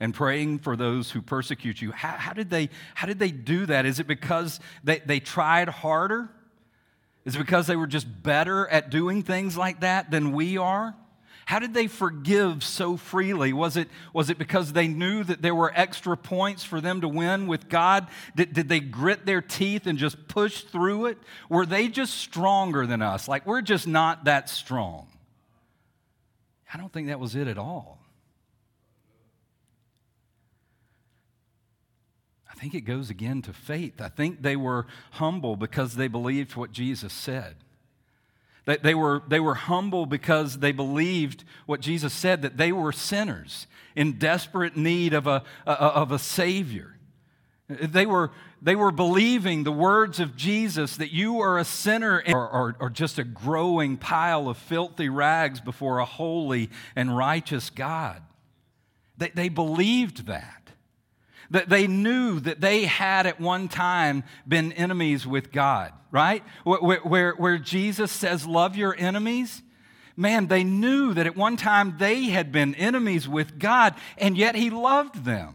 and 0.00 0.14
praying 0.14 0.60
for 0.60 0.76
those 0.76 1.10
who 1.10 1.20
persecute 1.20 1.82
you? 1.82 1.92
How, 1.92 2.10
how 2.10 2.32
did, 2.32 2.48
they, 2.48 2.70
how 2.94 3.06
did 3.06 3.18
they 3.18 3.30
do 3.30 3.66
that? 3.66 3.84
Is 3.84 4.00
it 4.00 4.06
because 4.06 4.60
they, 4.82 5.00
they 5.00 5.20
tried 5.20 5.68
harder? 5.68 6.30
Is 7.24 7.34
it 7.34 7.38
because 7.38 7.66
they 7.66 7.76
were 7.76 7.86
just 7.86 8.22
better 8.22 8.66
at 8.68 8.88
doing 8.88 9.22
things 9.22 9.56
like 9.56 9.80
that 9.80 10.10
than 10.10 10.32
we 10.32 10.56
are? 10.56 10.94
How 11.46 11.60
did 11.60 11.74
they 11.74 11.86
forgive 11.86 12.64
so 12.64 12.96
freely? 12.96 13.52
Was 13.52 13.76
it, 13.76 13.88
was 14.12 14.30
it 14.30 14.36
because 14.36 14.72
they 14.72 14.88
knew 14.88 15.22
that 15.22 15.42
there 15.42 15.54
were 15.54 15.72
extra 15.76 16.16
points 16.16 16.64
for 16.64 16.80
them 16.80 17.02
to 17.02 17.08
win 17.08 17.46
with 17.46 17.68
God? 17.68 18.08
Did, 18.34 18.52
did 18.52 18.68
they 18.68 18.80
grit 18.80 19.24
their 19.24 19.40
teeth 19.40 19.86
and 19.86 19.96
just 19.96 20.26
push 20.26 20.62
through 20.62 21.06
it? 21.06 21.18
Were 21.48 21.64
they 21.64 21.86
just 21.86 22.14
stronger 22.14 22.84
than 22.84 23.00
us? 23.00 23.28
Like, 23.28 23.46
we're 23.46 23.62
just 23.62 23.86
not 23.86 24.24
that 24.24 24.50
strong. 24.50 25.06
I 26.74 26.78
don't 26.78 26.92
think 26.92 27.06
that 27.06 27.20
was 27.20 27.36
it 27.36 27.46
at 27.46 27.58
all. 27.58 28.00
I 32.50 32.54
think 32.58 32.74
it 32.74 32.80
goes 32.80 33.08
again 33.08 33.40
to 33.42 33.52
faith. 33.52 34.00
I 34.00 34.08
think 34.08 34.42
they 34.42 34.56
were 34.56 34.88
humble 35.12 35.54
because 35.54 35.94
they 35.94 36.08
believed 36.08 36.56
what 36.56 36.72
Jesus 36.72 37.12
said. 37.12 37.54
They, 38.66 38.76
they, 38.76 38.94
were, 38.94 39.22
they 39.26 39.40
were 39.40 39.54
humble 39.54 40.04
because 40.06 40.58
they 40.58 40.72
believed 40.72 41.44
what 41.64 41.80
Jesus 41.80 42.12
said, 42.12 42.42
that 42.42 42.56
they 42.56 42.72
were 42.72 42.92
sinners 42.92 43.66
in 43.94 44.18
desperate 44.18 44.76
need 44.76 45.14
of 45.14 45.26
a, 45.26 45.42
of 45.66 46.12
a 46.12 46.18
Savior. 46.18 46.96
They 47.68 48.06
were, 48.06 48.30
they 48.60 48.76
were 48.76 48.92
believing 48.92 49.64
the 49.64 49.72
words 49.72 50.20
of 50.20 50.36
Jesus 50.36 50.96
that 50.98 51.12
you 51.12 51.40
are 51.40 51.58
a 51.58 51.64
sinner 51.64 52.22
or, 52.28 52.48
or, 52.48 52.76
or 52.78 52.90
just 52.90 53.18
a 53.18 53.24
growing 53.24 53.96
pile 53.96 54.48
of 54.48 54.56
filthy 54.56 55.08
rags 55.08 55.60
before 55.60 55.98
a 55.98 56.04
holy 56.04 56.70
and 56.94 57.16
righteous 57.16 57.70
God. 57.70 58.22
They, 59.16 59.30
they 59.30 59.48
believed 59.48 60.26
that. 60.26 60.65
That 61.50 61.68
they 61.68 61.86
knew 61.86 62.40
that 62.40 62.60
they 62.60 62.84
had 62.84 63.26
at 63.26 63.40
one 63.40 63.68
time 63.68 64.24
been 64.46 64.72
enemies 64.72 65.26
with 65.26 65.52
God, 65.52 65.92
right? 66.10 66.42
Where, 66.64 66.98
where, 67.00 67.32
where, 67.32 67.58
Jesus 67.58 68.10
says, 68.10 68.46
Love 68.46 68.76
your 68.76 68.94
enemies. 68.98 69.62
Man, 70.16 70.46
they 70.46 70.64
knew 70.64 71.12
that 71.14 71.26
at 71.26 71.36
one 71.36 71.56
time 71.56 71.96
they 71.98 72.24
had 72.24 72.50
been 72.50 72.74
enemies 72.74 73.28
with 73.28 73.58
God, 73.58 73.94
and 74.16 74.36
yet 74.36 74.54
He 74.54 74.70
loved 74.70 75.24
them. 75.24 75.52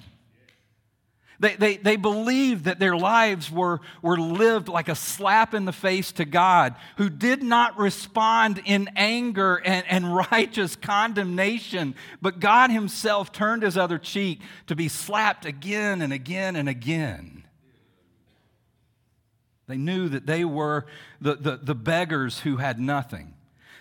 They, 1.42 1.56
they, 1.56 1.78
they 1.78 1.96
believed 1.96 2.66
that 2.66 2.78
their 2.78 2.96
lives 2.96 3.50
were, 3.50 3.82
were 4.04 4.20
lived 4.20 4.68
like 4.68 4.88
a 4.90 4.96
slap 4.96 5.56
in 5.56 5.66
the 5.66 5.74
face 5.74 6.12
to 6.14 6.26
God, 6.26 6.76
who 6.98 7.10
did 7.10 7.42
not 7.42 7.80
respond 7.80 8.62
in 8.64 8.92
anger 8.96 9.56
and, 9.56 9.84
and 9.90 10.16
righteous 10.32 10.76
condemnation, 10.76 11.96
but 12.22 12.40
God 12.40 12.70
Himself 12.70 13.32
turned 13.32 13.64
His 13.64 13.76
other 13.76 13.98
cheek 13.98 14.42
to 14.68 14.76
be 14.76 14.88
slapped 14.88 15.48
again 15.48 16.04
and 16.04 16.14
again 16.14 16.56
and 16.56 16.70
again. 16.70 17.44
They 19.66 19.78
knew 19.78 20.10
that 20.10 20.28
they 20.28 20.46
were 20.46 20.86
the, 21.22 21.34
the, 21.34 21.58
the 21.58 21.76
beggars 21.76 22.42
who 22.42 22.58
had 22.58 22.80
nothing. 22.80 23.34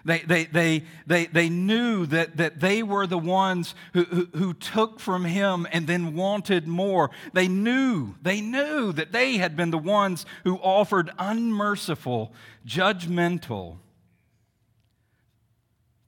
They, 0.05 0.21
they, 0.21 0.45
they, 0.45 0.85
they, 1.07 1.27
they 1.27 1.49
knew 1.49 2.07
that, 2.07 2.39
that 2.39 2.61
they 2.61 2.83
were 2.83 3.07
the 3.07 3.19
ones 3.19 3.75
who, 3.93 4.05
who, 4.05 4.29
who, 4.35 4.55
took 4.55 4.99
from 4.99 5.25
him 5.25 5.67
and 5.73 5.87
then 5.87 6.15
wanted 6.15 6.67
more. 6.67 7.11
They 7.33 7.49
knew, 7.49 8.15
they 8.23 8.41
knew 8.41 8.93
that 8.93 9.13
they 9.13 9.37
had 9.37 9.57
been 9.57 9.71
the 9.71 9.79
ones 9.79 10.25
who 10.45 10.57
offered 10.57 11.11
unmerciful, 11.19 12.33
judgmental 12.67 13.79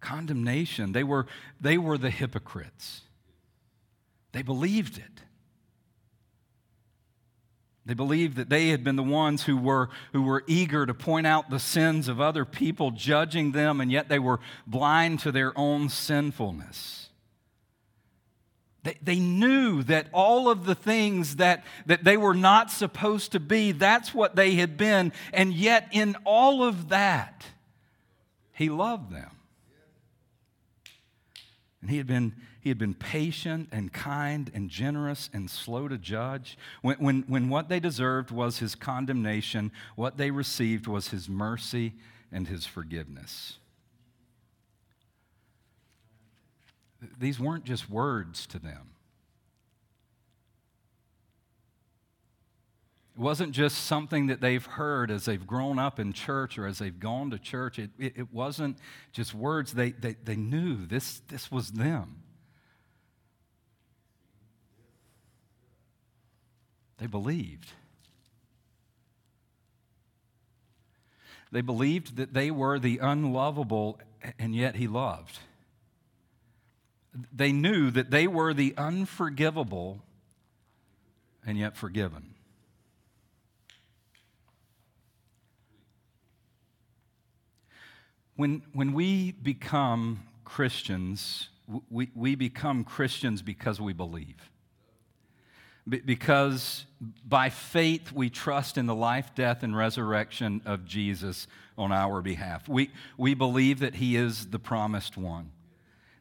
condemnation. 0.01 0.93
They 0.93 1.05
were, 1.05 1.26
they 1.61 1.78
were 1.78 1.99
the 1.99 2.11
hypocrites. 2.11 3.03
They 4.32 4.43
believed 4.43 4.99
it. 4.99 5.22
They 7.85 7.95
believed 7.95 8.37
that 8.37 8.49
they 8.49 8.68
had 8.68 8.85
been 8.85 8.95
the 8.95 9.03
ones 9.03 9.43
who 9.45 9.57
were, 9.57 9.91
who 10.12 10.22
were 10.22 10.45
eager 10.47 10.87
to 10.87 10.95
point 10.95 11.26
out 11.26 11.51
the 11.51 11.59
sins 11.59 12.07
of 12.07 12.20
other 12.20 12.45
people, 12.45 12.93
judging 12.93 13.53
them, 13.53 13.80
and 13.80 13.91
yet 13.91 14.09
they 14.09 14.20
were 14.20 14.39
blind 14.66 15.18
to 15.20 15.33
their 15.33 15.57
own 15.59 15.89
sinfulness. 15.89 17.09
They, 18.85 18.99
they 19.03 19.18
knew 19.18 19.83
that 19.85 20.07
all 20.12 20.49
of 20.49 20.64
the 20.64 20.74
things 20.76 21.37
that, 21.37 21.64
that 21.87 22.05
they 22.05 22.16
were 22.16 22.35
not 22.35 22.70
supposed 22.70 23.33
to 23.33 23.41
be, 23.41 23.72
that's 23.72 24.14
what 24.14 24.37
they 24.37 24.55
had 24.55 24.76
been. 24.76 25.12
And 25.33 25.53
yet, 25.53 25.89
in 25.93 26.16
all 26.24 26.62
of 26.62 26.89
that, 26.91 27.45
He 28.53 28.68
loved 28.68 29.12
them. 29.12 29.30
And 31.80 31.91
He 31.91 31.97
had 31.97 32.07
been 32.07 32.35
he 32.63 32.69
had 32.69 32.79
been 32.79 32.95
patient 32.95 33.69
and 33.73 33.93
kind 33.93 34.49
and 34.55 34.71
generous 34.71 35.29
and 35.33 35.51
slow 35.51 35.89
to 35.89 35.99
judge. 35.99 36.57
When, 36.81 36.97
when, 36.99 37.23
when 37.27 37.49
what 37.49 37.69
they 37.69 37.81
deserved 37.81 38.31
was 38.31 38.61
his 38.61 38.77
condemnation, 38.77 39.73
what 39.97 40.17
they 40.17 40.31
received 40.31 40.87
was 40.87 41.09
his 41.09 41.29
mercy 41.29 41.95
and 42.31 42.47
his 42.47 42.65
forgiveness. 42.65 43.59
These 47.19 47.41
weren't 47.41 47.65
just 47.65 47.91
words 47.91 48.47
to 48.47 48.61
them. 48.61 48.91
It 53.17 53.21
wasn't 53.21 53.53
just 53.53 53.87
something 53.87 54.29
that 54.29 54.41
they've 54.41 54.65
heard 54.65 55.11
as 55.11 55.25
they've 55.25 55.45
grown 55.45 55.81
up 55.81 55.99
in 55.99 56.13
church 56.13 56.59
or 56.59 56.67
as 56.69 56.79
they've 56.79 56.99
gone 56.99 57.31
to 57.33 57.41
church. 57.41 57.81
It, 57.81 57.91
it, 57.99 58.13
it 58.19 58.33
wasn't 58.33 58.79
just 59.11 59.35
words. 59.35 59.73
They, 59.73 59.91
they, 59.91 60.13
they 60.13 60.37
knew 60.37 60.87
this, 60.87 61.23
this 61.27 61.51
was 61.51 61.73
them. 61.73 62.22
They 66.99 67.07
believed. 67.07 67.72
They 71.51 71.61
believed 71.61 72.16
that 72.16 72.32
they 72.32 72.51
were 72.51 72.78
the 72.78 72.99
unlovable, 72.99 73.99
and 74.38 74.55
yet 74.55 74.76
He 74.76 74.86
loved. 74.86 75.38
They 77.30 77.53
knew 77.53 77.90
that 77.90 78.11
they 78.11 78.26
were 78.26 78.55
the 78.55 78.74
unforgivable, 78.78 80.01
and 81.45 81.59
yet 81.59 81.76
forgiven. 81.76 82.34
When, 88.34 88.62
when 88.72 88.95
we 88.95 89.32
become 89.32 90.22
Christians, 90.45 91.51
we, 91.90 92.11
we 92.14 92.34
become 92.34 92.82
Christians 92.82 93.43
because 93.43 93.78
we 93.78 93.93
believe 93.93 94.51
because 95.89 96.85
by 97.26 97.51
faith 97.51 98.12
we 98.12 98.30
trust 98.30 98.78
in 98.78 98.87
the 98.87 98.95
life, 98.95 99.35
death, 99.35 99.62
and 99.62 99.76
resurrection 99.76 100.62
of 100.64 100.85
Jesus 100.85 101.47
on 101.76 101.91
our 101.91 102.22
behalf. 102.22 102.68
We, 102.68 102.91
we 103.16 103.35
believe 103.35 103.80
that 103.80 103.97
He 103.97 104.14
is 104.14 104.47
the 104.47 104.61
promised 104.61 105.16
one, 105.16 105.51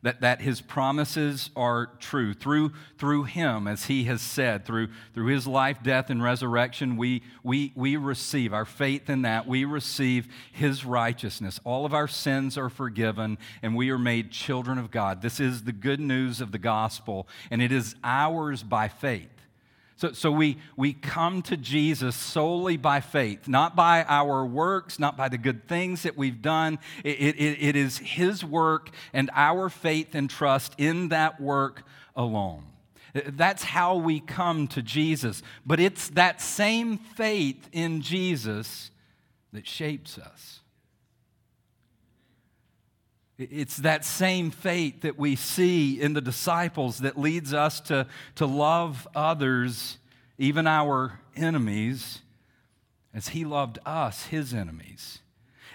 that, 0.01 0.21
that 0.21 0.41
His 0.41 0.61
promises 0.61 1.51
are 1.55 1.91
true. 1.99 2.33
Through, 2.33 2.71
through 2.97 3.25
Him, 3.25 3.67
as 3.67 3.85
He 3.85 4.05
has 4.05 4.23
said, 4.23 4.65
through, 4.65 4.87
through 5.13 5.27
His 5.27 5.45
life, 5.45 5.83
death, 5.83 6.09
and 6.09 6.23
resurrection, 6.23 6.97
we, 6.97 7.21
we, 7.43 7.71
we 7.75 7.97
receive 7.97 8.53
our 8.53 8.65
faith 8.65 9.11
in 9.11 9.21
that. 9.21 9.45
We 9.45 9.65
receive 9.65 10.27
His 10.51 10.83
righteousness. 10.85 11.59
All 11.63 11.85
of 11.85 11.93
our 11.93 12.07
sins 12.07 12.57
are 12.57 12.69
forgiven, 12.69 13.37
and 13.61 13.75
we 13.75 13.91
are 13.91 13.99
made 13.99 14.31
children 14.31 14.79
of 14.79 14.89
God. 14.89 15.21
This 15.21 15.39
is 15.39 15.65
the 15.65 15.71
good 15.71 15.99
news 15.99 16.41
of 16.41 16.51
the 16.51 16.57
gospel, 16.57 17.27
and 17.51 17.61
it 17.61 17.71
is 17.71 17.93
ours 18.03 18.63
by 18.63 18.87
faith. 18.87 19.29
So, 20.01 20.13
so 20.13 20.31
we, 20.31 20.57
we 20.75 20.93
come 20.93 21.43
to 21.43 21.55
Jesus 21.55 22.15
solely 22.15 22.75
by 22.75 23.01
faith, 23.01 23.47
not 23.47 23.75
by 23.75 24.03
our 24.05 24.43
works, 24.43 24.97
not 24.97 25.15
by 25.15 25.29
the 25.29 25.37
good 25.37 25.67
things 25.67 26.01
that 26.01 26.17
we've 26.17 26.41
done. 26.41 26.79
It, 27.03 27.19
it, 27.19 27.61
it 27.61 27.75
is 27.75 27.99
His 27.99 28.43
work 28.43 28.89
and 29.13 29.29
our 29.35 29.69
faith 29.69 30.15
and 30.15 30.27
trust 30.27 30.73
in 30.79 31.09
that 31.09 31.39
work 31.39 31.83
alone. 32.15 32.63
That's 33.13 33.61
how 33.61 33.97
we 33.97 34.21
come 34.21 34.67
to 34.69 34.81
Jesus. 34.81 35.43
But 35.67 35.79
it's 35.79 36.09
that 36.09 36.41
same 36.41 36.97
faith 36.97 37.69
in 37.71 38.01
Jesus 38.01 38.89
that 39.53 39.67
shapes 39.67 40.17
us. 40.17 40.60
It's 43.49 43.77
that 43.77 44.05
same 44.05 44.51
faith 44.51 45.01
that 45.01 45.17
we 45.17 45.35
see 45.35 45.99
in 45.99 46.13
the 46.13 46.21
disciples 46.21 46.99
that 46.99 47.17
leads 47.17 47.53
us 47.53 47.79
to, 47.81 48.07
to 48.35 48.45
love 48.45 49.07
others, 49.15 49.97
even 50.37 50.67
our 50.67 51.19
enemies, 51.35 52.19
as 53.13 53.29
he 53.29 53.45
loved 53.45 53.79
us, 53.85 54.27
his 54.27 54.53
enemies. 54.53 55.19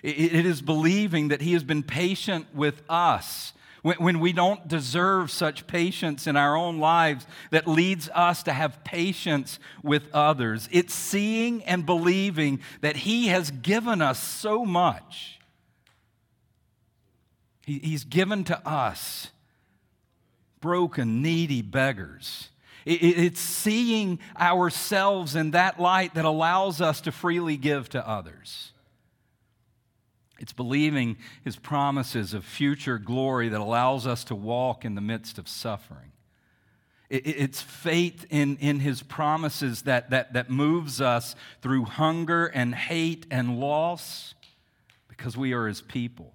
It 0.03 0.47
is 0.47 0.63
believing 0.63 1.29
that 1.29 1.41
he 1.41 1.55
has 1.55 1.65
been 1.65 1.83
patient 1.83 2.47
with 2.55 2.83
us 2.89 3.53
when, 3.87 3.97
when 3.99 4.21
we 4.21 4.33
don't 4.33 4.67
deserve 4.67 5.31
such 5.31 5.69
patience 5.69 6.27
in 6.27 6.37
our 6.37 6.57
own 6.57 6.81
lives 6.81 7.25
that 7.53 7.69
leads 7.69 8.09
us 8.09 8.43
to 8.43 8.53
have 8.53 8.83
patience 8.83 9.61
with 9.81 10.13
others. 10.13 10.69
It's 10.73 10.93
seeing 10.93 11.63
and 11.63 11.87
believing 11.87 12.59
that 12.81 12.97
He 12.97 13.29
has 13.29 13.53
given 13.53 14.03
us 14.03 14.19
so 14.19 14.65
much. 14.65 15.36
He, 17.67 17.81
he's 17.81 18.05
given 18.05 18.45
to 18.45 18.67
us 18.67 19.29
broken, 20.61 21.21
needy 21.21 21.61
beggars. 21.61 22.49
It's 22.87 23.41
seeing 23.41 24.21
ourselves 24.39 25.35
in 25.35 25.51
that 25.51 25.81
light 25.81 26.15
that 26.15 26.25
allows 26.25 26.81
us 26.81 27.01
to 27.03 27.13
freely 27.13 27.57
give 27.57 27.89
to 27.91 28.09
others. 28.09 28.71
It's 30.39 30.53
believing 30.53 31.17
his 31.45 31.57
promises 31.57 32.33
of 32.33 32.45
future 32.45 32.99
glory 32.99 33.49
that 33.49 33.61
allows 33.61 34.07
us 34.07 34.23
to 34.25 34.37
walk 34.37 34.85
in 34.85 34.95
the 34.95 35.01
midst 35.01 35.37
of 35.37 35.49
suffering. 35.49 36.13
It's 37.09 37.61
faith 37.61 38.27
in, 38.31 38.57
in 38.59 38.81
his 38.81 39.03
promises 39.03 39.83
that, 39.83 40.11
that, 40.11 40.35
that 40.35 40.51
moves 40.51 41.01
us 41.01 41.35
through 41.63 41.85
hunger 41.85 42.47
and 42.47 42.75
hate 42.75 43.27
and 43.31 43.59
loss 43.59 44.35
because 45.09 45.37
we 45.37 45.53
are 45.53 45.67
his 45.67 45.81
people. 45.81 46.33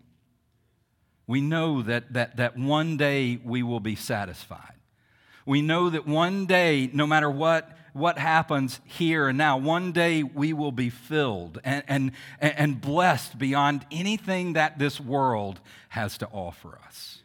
We 1.31 1.39
know 1.39 1.81
that, 1.83 2.11
that, 2.11 2.35
that 2.35 2.57
one 2.57 2.97
day 2.97 3.39
we 3.41 3.63
will 3.63 3.79
be 3.79 3.95
satisfied. 3.95 4.75
We 5.45 5.61
know 5.61 5.89
that 5.89 6.05
one 6.05 6.45
day, 6.45 6.89
no 6.91 7.07
matter 7.07 7.31
what 7.31 7.71
what 7.93 8.17
happens 8.17 8.79
here 8.85 9.27
and 9.27 9.37
now. 9.37 9.57
One 9.57 9.91
day 9.91 10.23
we 10.23 10.53
will 10.53 10.71
be 10.71 10.89
filled 10.89 11.59
and, 11.63 11.83
and, 11.87 12.11
and 12.39 12.79
blessed 12.79 13.37
beyond 13.37 13.85
anything 13.91 14.53
that 14.53 14.79
this 14.79 14.99
world 14.99 15.59
has 15.89 16.17
to 16.19 16.27
offer 16.27 16.79
us. 16.85 17.20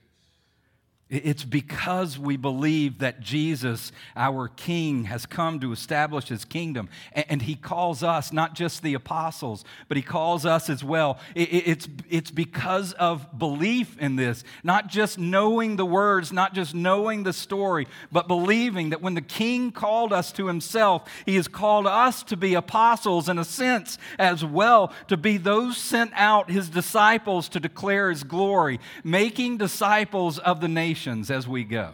It's 1.08 1.44
because 1.44 2.18
we 2.18 2.36
believe 2.36 2.98
that 2.98 3.20
Jesus, 3.20 3.92
our 4.16 4.48
King, 4.48 5.04
has 5.04 5.24
come 5.24 5.60
to 5.60 5.70
establish 5.70 6.26
his 6.26 6.44
kingdom. 6.44 6.88
And 7.12 7.42
he 7.42 7.54
calls 7.54 8.02
us, 8.02 8.32
not 8.32 8.56
just 8.56 8.82
the 8.82 8.94
apostles, 8.94 9.64
but 9.86 9.96
he 9.96 10.02
calls 10.02 10.44
us 10.44 10.68
as 10.68 10.82
well. 10.82 11.20
It's, 11.36 11.86
it's 12.10 12.32
because 12.32 12.92
of 12.94 13.38
belief 13.38 13.96
in 14.00 14.16
this, 14.16 14.42
not 14.64 14.88
just 14.88 15.16
knowing 15.16 15.76
the 15.76 15.86
words, 15.86 16.32
not 16.32 16.54
just 16.54 16.74
knowing 16.74 17.22
the 17.22 17.32
story, 17.32 17.86
but 18.10 18.26
believing 18.26 18.90
that 18.90 19.00
when 19.00 19.14
the 19.14 19.20
King 19.20 19.70
called 19.70 20.12
us 20.12 20.32
to 20.32 20.48
himself, 20.48 21.08
he 21.24 21.36
has 21.36 21.46
called 21.46 21.86
us 21.86 22.24
to 22.24 22.36
be 22.36 22.54
apostles 22.54 23.28
in 23.28 23.38
a 23.38 23.44
sense 23.44 23.96
as 24.18 24.44
well, 24.44 24.92
to 25.06 25.16
be 25.16 25.36
those 25.36 25.76
sent 25.76 26.10
out, 26.14 26.50
his 26.50 26.68
disciples, 26.68 27.48
to 27.50 27.60
declare 27.60 28.10
his 28.10 28.24
glory, 28.24 28.80
making 29.04 29.56
disciples 29.56 30.40
of 30.40 30.60
the 30.60 30.66
nation 30.66 30.95
nations 30.96 31.30
as 31.30 31.46
we 31.46 31.62
go. 31.62 31.92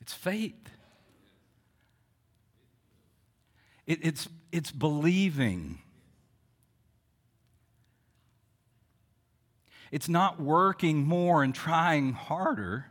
It's 0.00 0.12
faith. 0.12 0.54
It, 3.86 3.98
it's, 4.02 4.28
it's 4.52 4.70
believing. 4.70 5.78
It's 9.90 10.08
not 10.08 10.40
working 10.40 11.04
more 11.04 11.42
and 11.42 11.52
trying 11.52 12.12
harder. 12.12 12.86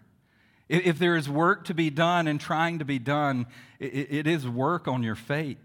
If 0.68 1.00
there 1.00 1.16
is 1.16 1.30
work 1.30 1.66
to 1.66 1.74
be 1.74 1.90
done 1.90 2.28
and 2.28 2.42
trying 2.42 2.80
to 2.80 2.86
be 2.86 3.00
done, 3.00 3.46
it, 3.80 4.12
it 4.12 4.28
is 4.28 4.48
work 4.48 4.88
on 4.90 5.02
your 5.02 5.16
faith. 5.16 5.58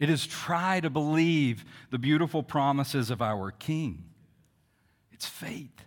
It 0.00 0.10
is 0.10 0.26
try 0.26 0.80
to 0.80 0.90
believe 0.90 1.64
the 1.90 1.98
beautiful 1.98 2.42
promises 2.42 3.10
of 3.10 3.20
our 3.20 3.50
King. 3.50 4.04
It's 5.12 5.26
faith. 5.26 5.84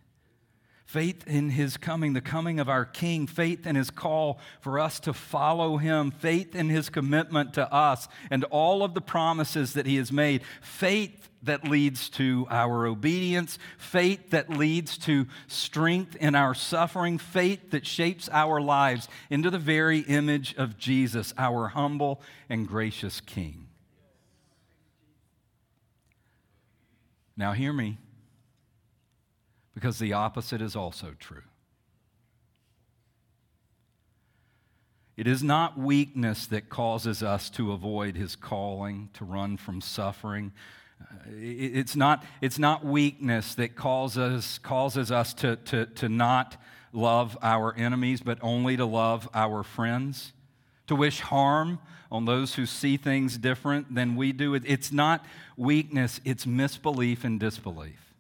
Faith 0.86 1.26
in 1.26 1.52
his 1.52 1.78
coming, 1.78 2.12
the 2.12 2.20
coming 2.20 2.60
of 2.60 2.68
our 2.68 2.84
King, 2.84 3.26
faith 3.26 3.66
in 3.66 3.78
his 3.78 3.90
call 3.90 4.42
for 4.60 4.78
us 4.78 5.00
to 5.00 5.14
follow 5.14 5.78
him, 5.78 6.12
faith 6.12 6.54
in 6.54 6.68
his 6.68 6.90
commitment 6.90 7.54
to 7.54 7.74
us 7.74 8.10
and 8.30 8.44
all 8.46 8.84
of 8.84 8.94
the 8.94 9.00
promises 9.00 9.72
that 9.72 9.86
he 9.86 9.96
has 9.96 10.12
made, 10.12 10.42
faith 10.62 11.30
that 11.44 11.64
leads 11.64 12.10
to 12.10 12.46
our 12.50 12.86
obedience, 12.86 13.58
faith 13.78 14.32
that 14.32 14.50
leads 14.50 14.98
to 14.98 15.26
strength 15.48 16.18
in 16.18 16.36
our 16.36 16.54
suffering, 16.54 17.18
faith 17.18 17.72
that 17.72 17.88
shapes 17.88 18.28
our 18.30 18.60
lives 18.60 19.08
into 19.30 19.50
the 19.50 19.58
very 19.58 20.00
image 20.00 20.54
of 20.56 20.78
Jesus, 20.78 21.34
our 21.38 21.70
humble 21.70 22.22
and 22.50 22.68
gracious 22.68 23.22
King. 23.22 23.71
Now, 27.38 27.54
hear 27.54 27.74
me, 27.74 27.98
because 29.74 30.00
the 30.00 30.14
opposite 30.14 30.62
is 30.62 30.76
also 30.76 31.16
true. 31.20 31.44
It 35.18 35.28
is 35.28 35.44
not 35.44 35.78
weakness 35.78 36.48
that 36.48 36.70
causes 36.70 37.22
us 37.22 37.50
to 37.52 37.72
avoid 37.74 38.16
his 38.16 38.36
calling, 38.36 39.10
to 39.14 39.26
run 39.26 39.58
from 39.58 39.82
suffering. 39.82 40.52
Uh, 41.00 41.06
it's 41.38 41.96
not, 41.96 42.24
it's 42.42 42.58
not 42.58 42.86
weakness 42.86 43.56
that 43.56 43.76
causes, 43.76 44.60
causes 44.64 45.12
us 45.12 45.34
to, 45.36 45.58
to, 45.58 45.86
to 45.86 46.10
not 46.10 46.58
love 46.94 47.38
our 47.42 47.76
enemies, 47.76 48.22
but 48.22 48.40
only 48.42 48.78
to 48.78 48.86
love 48.86 49.30
our 49.34 49.64
friends, 49.64 50.34
to 50.88 50.96
wish 50.96 51.20
harm 51.20 51.80
on 52.12 52.26
those 52.26 52.56
who 52.56 52.66
see 52.66 52.98
things 52.98 53.38
different 53.38 53.94
than 53.94 54.16
we 54.16 54.32
do. 54.32 54.54
It's 54.54 54.92
not 54.92 55.26
weakness, 55.62 56.20
it's 56.26 56.46
misbelief 56.46 57.24
and 57.24 57.40
disbelief. 57.40 58.14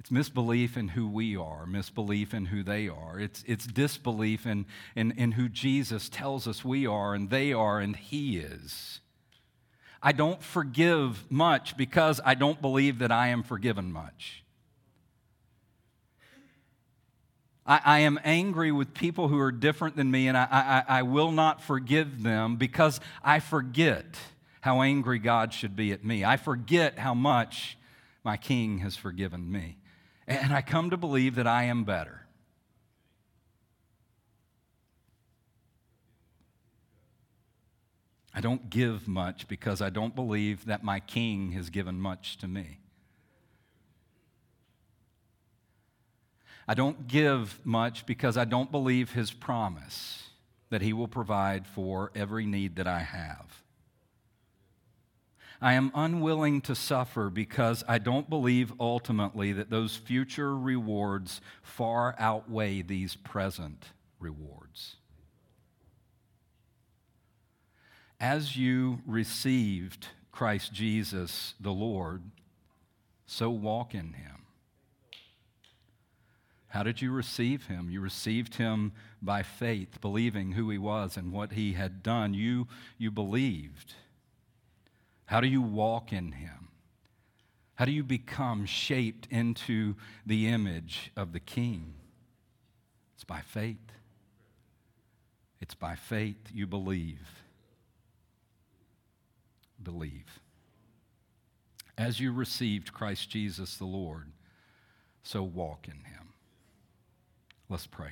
It's 0.00 0.10
misbelief 0.10 0.76
in 0.76 0.88
who 0.88 1.08
we 1.08 1.36
are, 1.36 1.64
misbelief 1.64 2.34
in 2.34 2.46
who 2.46 2.64
they 2.64 2.88
are. 2.88 3.20
It's, 3.20 3.44
it's 3.46 3.64
disbelief 3.64 4.46
in, 4.46 4.66
in, 4.96 5.12
in 5.12 5.32
who 5.32 5.48
Jesus 5.48 6.08
tells 6.08 6.48
us 6.48 6.64
we 6.64 6.88
are 6.88 7.14
and 7.14 7.30
they 7.30 7.52
are 7.52 7.78
and 7.78 7.94
He 7.94 8.38
is. 8.38 8.98
I 10.02 10.10
don't 10.10 10.42
forgive 10.42 11.30
much 11.30 11.76
because 11.76 12.20
I 12.24 12.34
don't 12.34 12.60
believe 12.60 12.98
that 12.98 13.12
I 13.12 13.28
am 13.28 13.44
forgiven 13.44 13.92
much. 13.92 14.42
I, 17.66 17.80
I, 17.84 17.98
am 18.00 18.18
angry 18.24 18.72
with 18.72 18.92
people 18.92 19.28
who 19.28 19.38
are 19.38 19.52
different 19.52 19.96
than 19.96 20.10
me, 20.10 20.26
and 20.28 20.36
I, 20.36 20.48
I, 20.88 20.98
I 20.98 21.02
will 21.02 21.30
not 21.30 21.62
forgive 21.62 22.22
them 22.22 22.56
because 22.56 23.00
I 23.22 23.38
forget 23.38 24.16
how 24.62 24.82
angry 24.82 25.18
God 25.18 25.52
should 25.52 25.76
be 25.76 25.92
at 25.92 26.04
me. 26.04 26.24
I 26.24 26.36
forget 26.36 26.98
how 26.98 27.14
much 27.14 27.78
my 28.24 28.36
King 28.36 28.78
has 28.78 28.96
forgiven 28.96 29.50
me. 29.50 29.76
And 30.26 30.52
I 30.52 30.62
come 30.62 30.90
to 30.90 30.96
believe 30.96 31.34
that 31.34 31.46
I 31.46 31.64
am 31.64 31.84
better. 31.84 32.22
I 38.34 38.40
don't 38.40 38.70
give 38.70 39.06
much 39.06 39.46
because 39.46 39.82
I 39.82 39.90
don't 39.90 40.14
believe 40.14 40.64
that 40.66 40.82
my 40.82 41.00
King 41.00 41.52
has 41.52 41.70
given 41.70 42.00
much 42.00 42.38
to 42.38 42.48
me. 42.48 42.78
I 46.72 46.74
don't 46.74 47.06
give 47.06 47.60
much 47.64 48.06
because 48.06 48.38
I 48.38 48.46
don't 48.46 48.72
believe 48.72 49.12
his 49.12 49.30
promise 49.30 50.30
that 50.70 50.80
he 50.80 50.94
will 50.94 51.06
provide 51.06 51.66
for 51.66 52.10
every 52.14 52.46
need 52.46 52.76
that 52.76 52.86
I 52.86 53.00
have. 53.00 53.62
I 55.60 55.74
am 55.74 55.92
unwilling 55.94 56.62
to 56.62 56.74
suffer 56.74 57.28
because 57.28 57.84
I 57.86 57.98
don't 57.98 58.30
believe 58.30 58.72
ultimately 58.80 59.52
that 59.52 59.68
those 59.68 59.96
future 59.96 60.56
rewards 60.56 61.42
far 61.60 62.14
outweigh 62.18 62.80
these 62.80 63.16
present 63.16 63.90
rewards. 64.18 64.96
As 68.18 68.56
you 68.56 69.02
received 69.06 70.08
Christ 70.30 70.72
Jesus 70.72 71.52
the 71.60 71.70
Lord, 71.70 72.22
so 73.26 73.50
walk 73.50 73.94
in 73.94 74.14
him. 74.14 74.41
How 76.72 76.82
did 76.82 77.02
you 77.02 77.12
receive 77.12 77.66
him? 77.66 77.90
You 77.90 78.00
received 78.00 78.54
him 78.54 78.92
by 79.20 79.42
faith, 79.42 80.00
believing 80.00 80.52
who 80.52 80.70
he 80.70 80.78
was 80.78 81.18
and 81.18 81.30
what 81.30 81.52
he 81.52 81.74
had 81.74 82.02
done. 82.02 82.32
You, 82.32 82.66
you 82.96 83.10
believed. 83.10 83.92
How 85.26 85.42
do 85.42 85.48
you 85.48 85.60
walk 85.60 86.14
in 86.14 86.32
him? 86.32 86.68
How 87.74 87.84
do 87.84 87.92
you 87.92 88.02
become 88.02 88.64
shaped 88.64 89.28
into 89.30 89.96
the 90.24 90.48
image 90.48 91.12
of 91.14 91.34
the 91.34 91.40
king? 91.40 91.92
It's 93.16 93.24
by 93.24 93.42
faith. 93.42 93.92
It's 95.60 95.74
by 95.74 95.94
faith 95.94 96.48
you 96.54 96.66
believe. 96.66 97.42
Believe. 99.82 100.40
As 101.98 102.18
you 102.18 102.32
received 102.32 102.94
Christ 102.94 103.28
Jesus 103.28 103.76
the 103.76 103.84
Lord, 103.84 104.32
so 105.22 105.42
walk 105.42 105.86
in 105.86 106.04
him. 106.04 106.31
Let's 107.72 107.86
pray. 107.86 108.10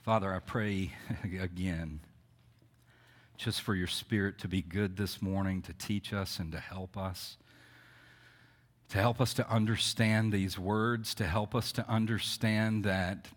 Father, 0.00 0.32
I 0.32 0.38
pray 0.38 0.92
again 1.38 2.00
just 3.36 3.60
for 3.60 3.74
your 3.74 3.86
spirit 3.86 4.38
to 4.38 4.48
be 4.48 4.62
good 4.62 4.96
this 4.96 5.20
morning, 5.20 5.60
to 5.60 5.74
teach 5.74 6.14
us 6.14 6.38
and 6.38 6.50
to 6.52 6.60
help 6.60 6.96
us, 6.96 7.36
to 8.88 8.96
help 8.96 9.20
us 9.20 9.34
to 9.34 9.46
understand 9.50 10.32
these 10.32 10.58
words, 10.58 11.14
to 11.16 11.26
help 11.26 11.54
us 11.54 11.70
to 11.72 11.86
understand 11.86 12.84
that 12.84 13.28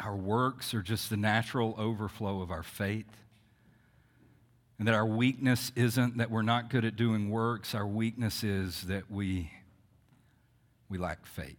our 0.00 0.16
works 0.16 0.74
are 0.74 0.82
just 0.82 1.08
the 1.08 1.16
natural 1.16 1.76
overflow 1.78 2.42
of 2.42 2.50
our 2.50 2.64
faith. 2.64 3.19
And 4.80 4.88
that 4.88 4.94
our 4.94 5.04
weakness 5.04 5.72
isn't 5.76 6.16
that 6.16 6.30
we're 6.30 6.40
not 6.40 6.70
good 6.70 6.86
at 6.86 6.96
doing 6.96 7.28
works, 7.28 7.74
our 7.74 7.86
weakness 7.86 8.42
is 8.42 8.80
that 8.84 9.10
we, 9.10 9.52
we 10.88 10.96
lack 10.96 11.26
faith. 11.26 11.58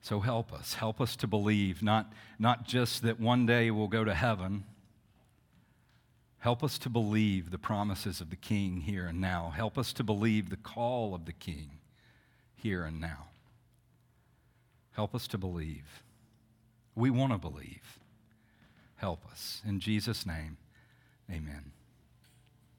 So 0.00 0.18
help 0.18 0.52
us. 0.52 0.74
Help 0.74 1.00
us 1.00 1.14
to 1.14 1.28
believe, 1.28 1.80
not, 1.80 2.12
not 2.40 2.66
just 2.66 3.02
that 3.02 3.20
one 3.20 3.46
day 3.46 3.70
we'll 3.70 3.86
go 3.86 4.02
to 4.02 4.14
heaven. 4.14 4.64
Help 6.38 6.64
us 6.64 6.76
to 6.78 6.90
believe 6.90 7.52
the 7.52 7.58
promises 7.58 8.20
of 8.20 8.30
the 8.30 8.36
King 8.36 8.80
here 8.80 9.06
and 9.06 9.20
now. 9.20 9.52
Help 9.54 9.78
us 9.78 9.92
to 9.92 10.02
believe 10.02 10.50
the 10.50 10.56
call 10.56 11.14
of 11.14 11.24
the 11.24 11.32
King 11.32 11.78
here 12.56 12.82
and 12.82 13.00
now. 13.00 13.26
Help 14.90 15.14
us 15.14 15.28
to 15.28 15.38
believe. 15.38 16.02
We 16.96 17.10
want 17.10 17.30
to 17.30 17.38
believe. 17.38 18.00
Help 18.96 19.24
us. 19.30 19.62
In 19.64 19.78
Jesus' 19.78 20.26
name, 20.26 20.56
amen. 21.30 21.77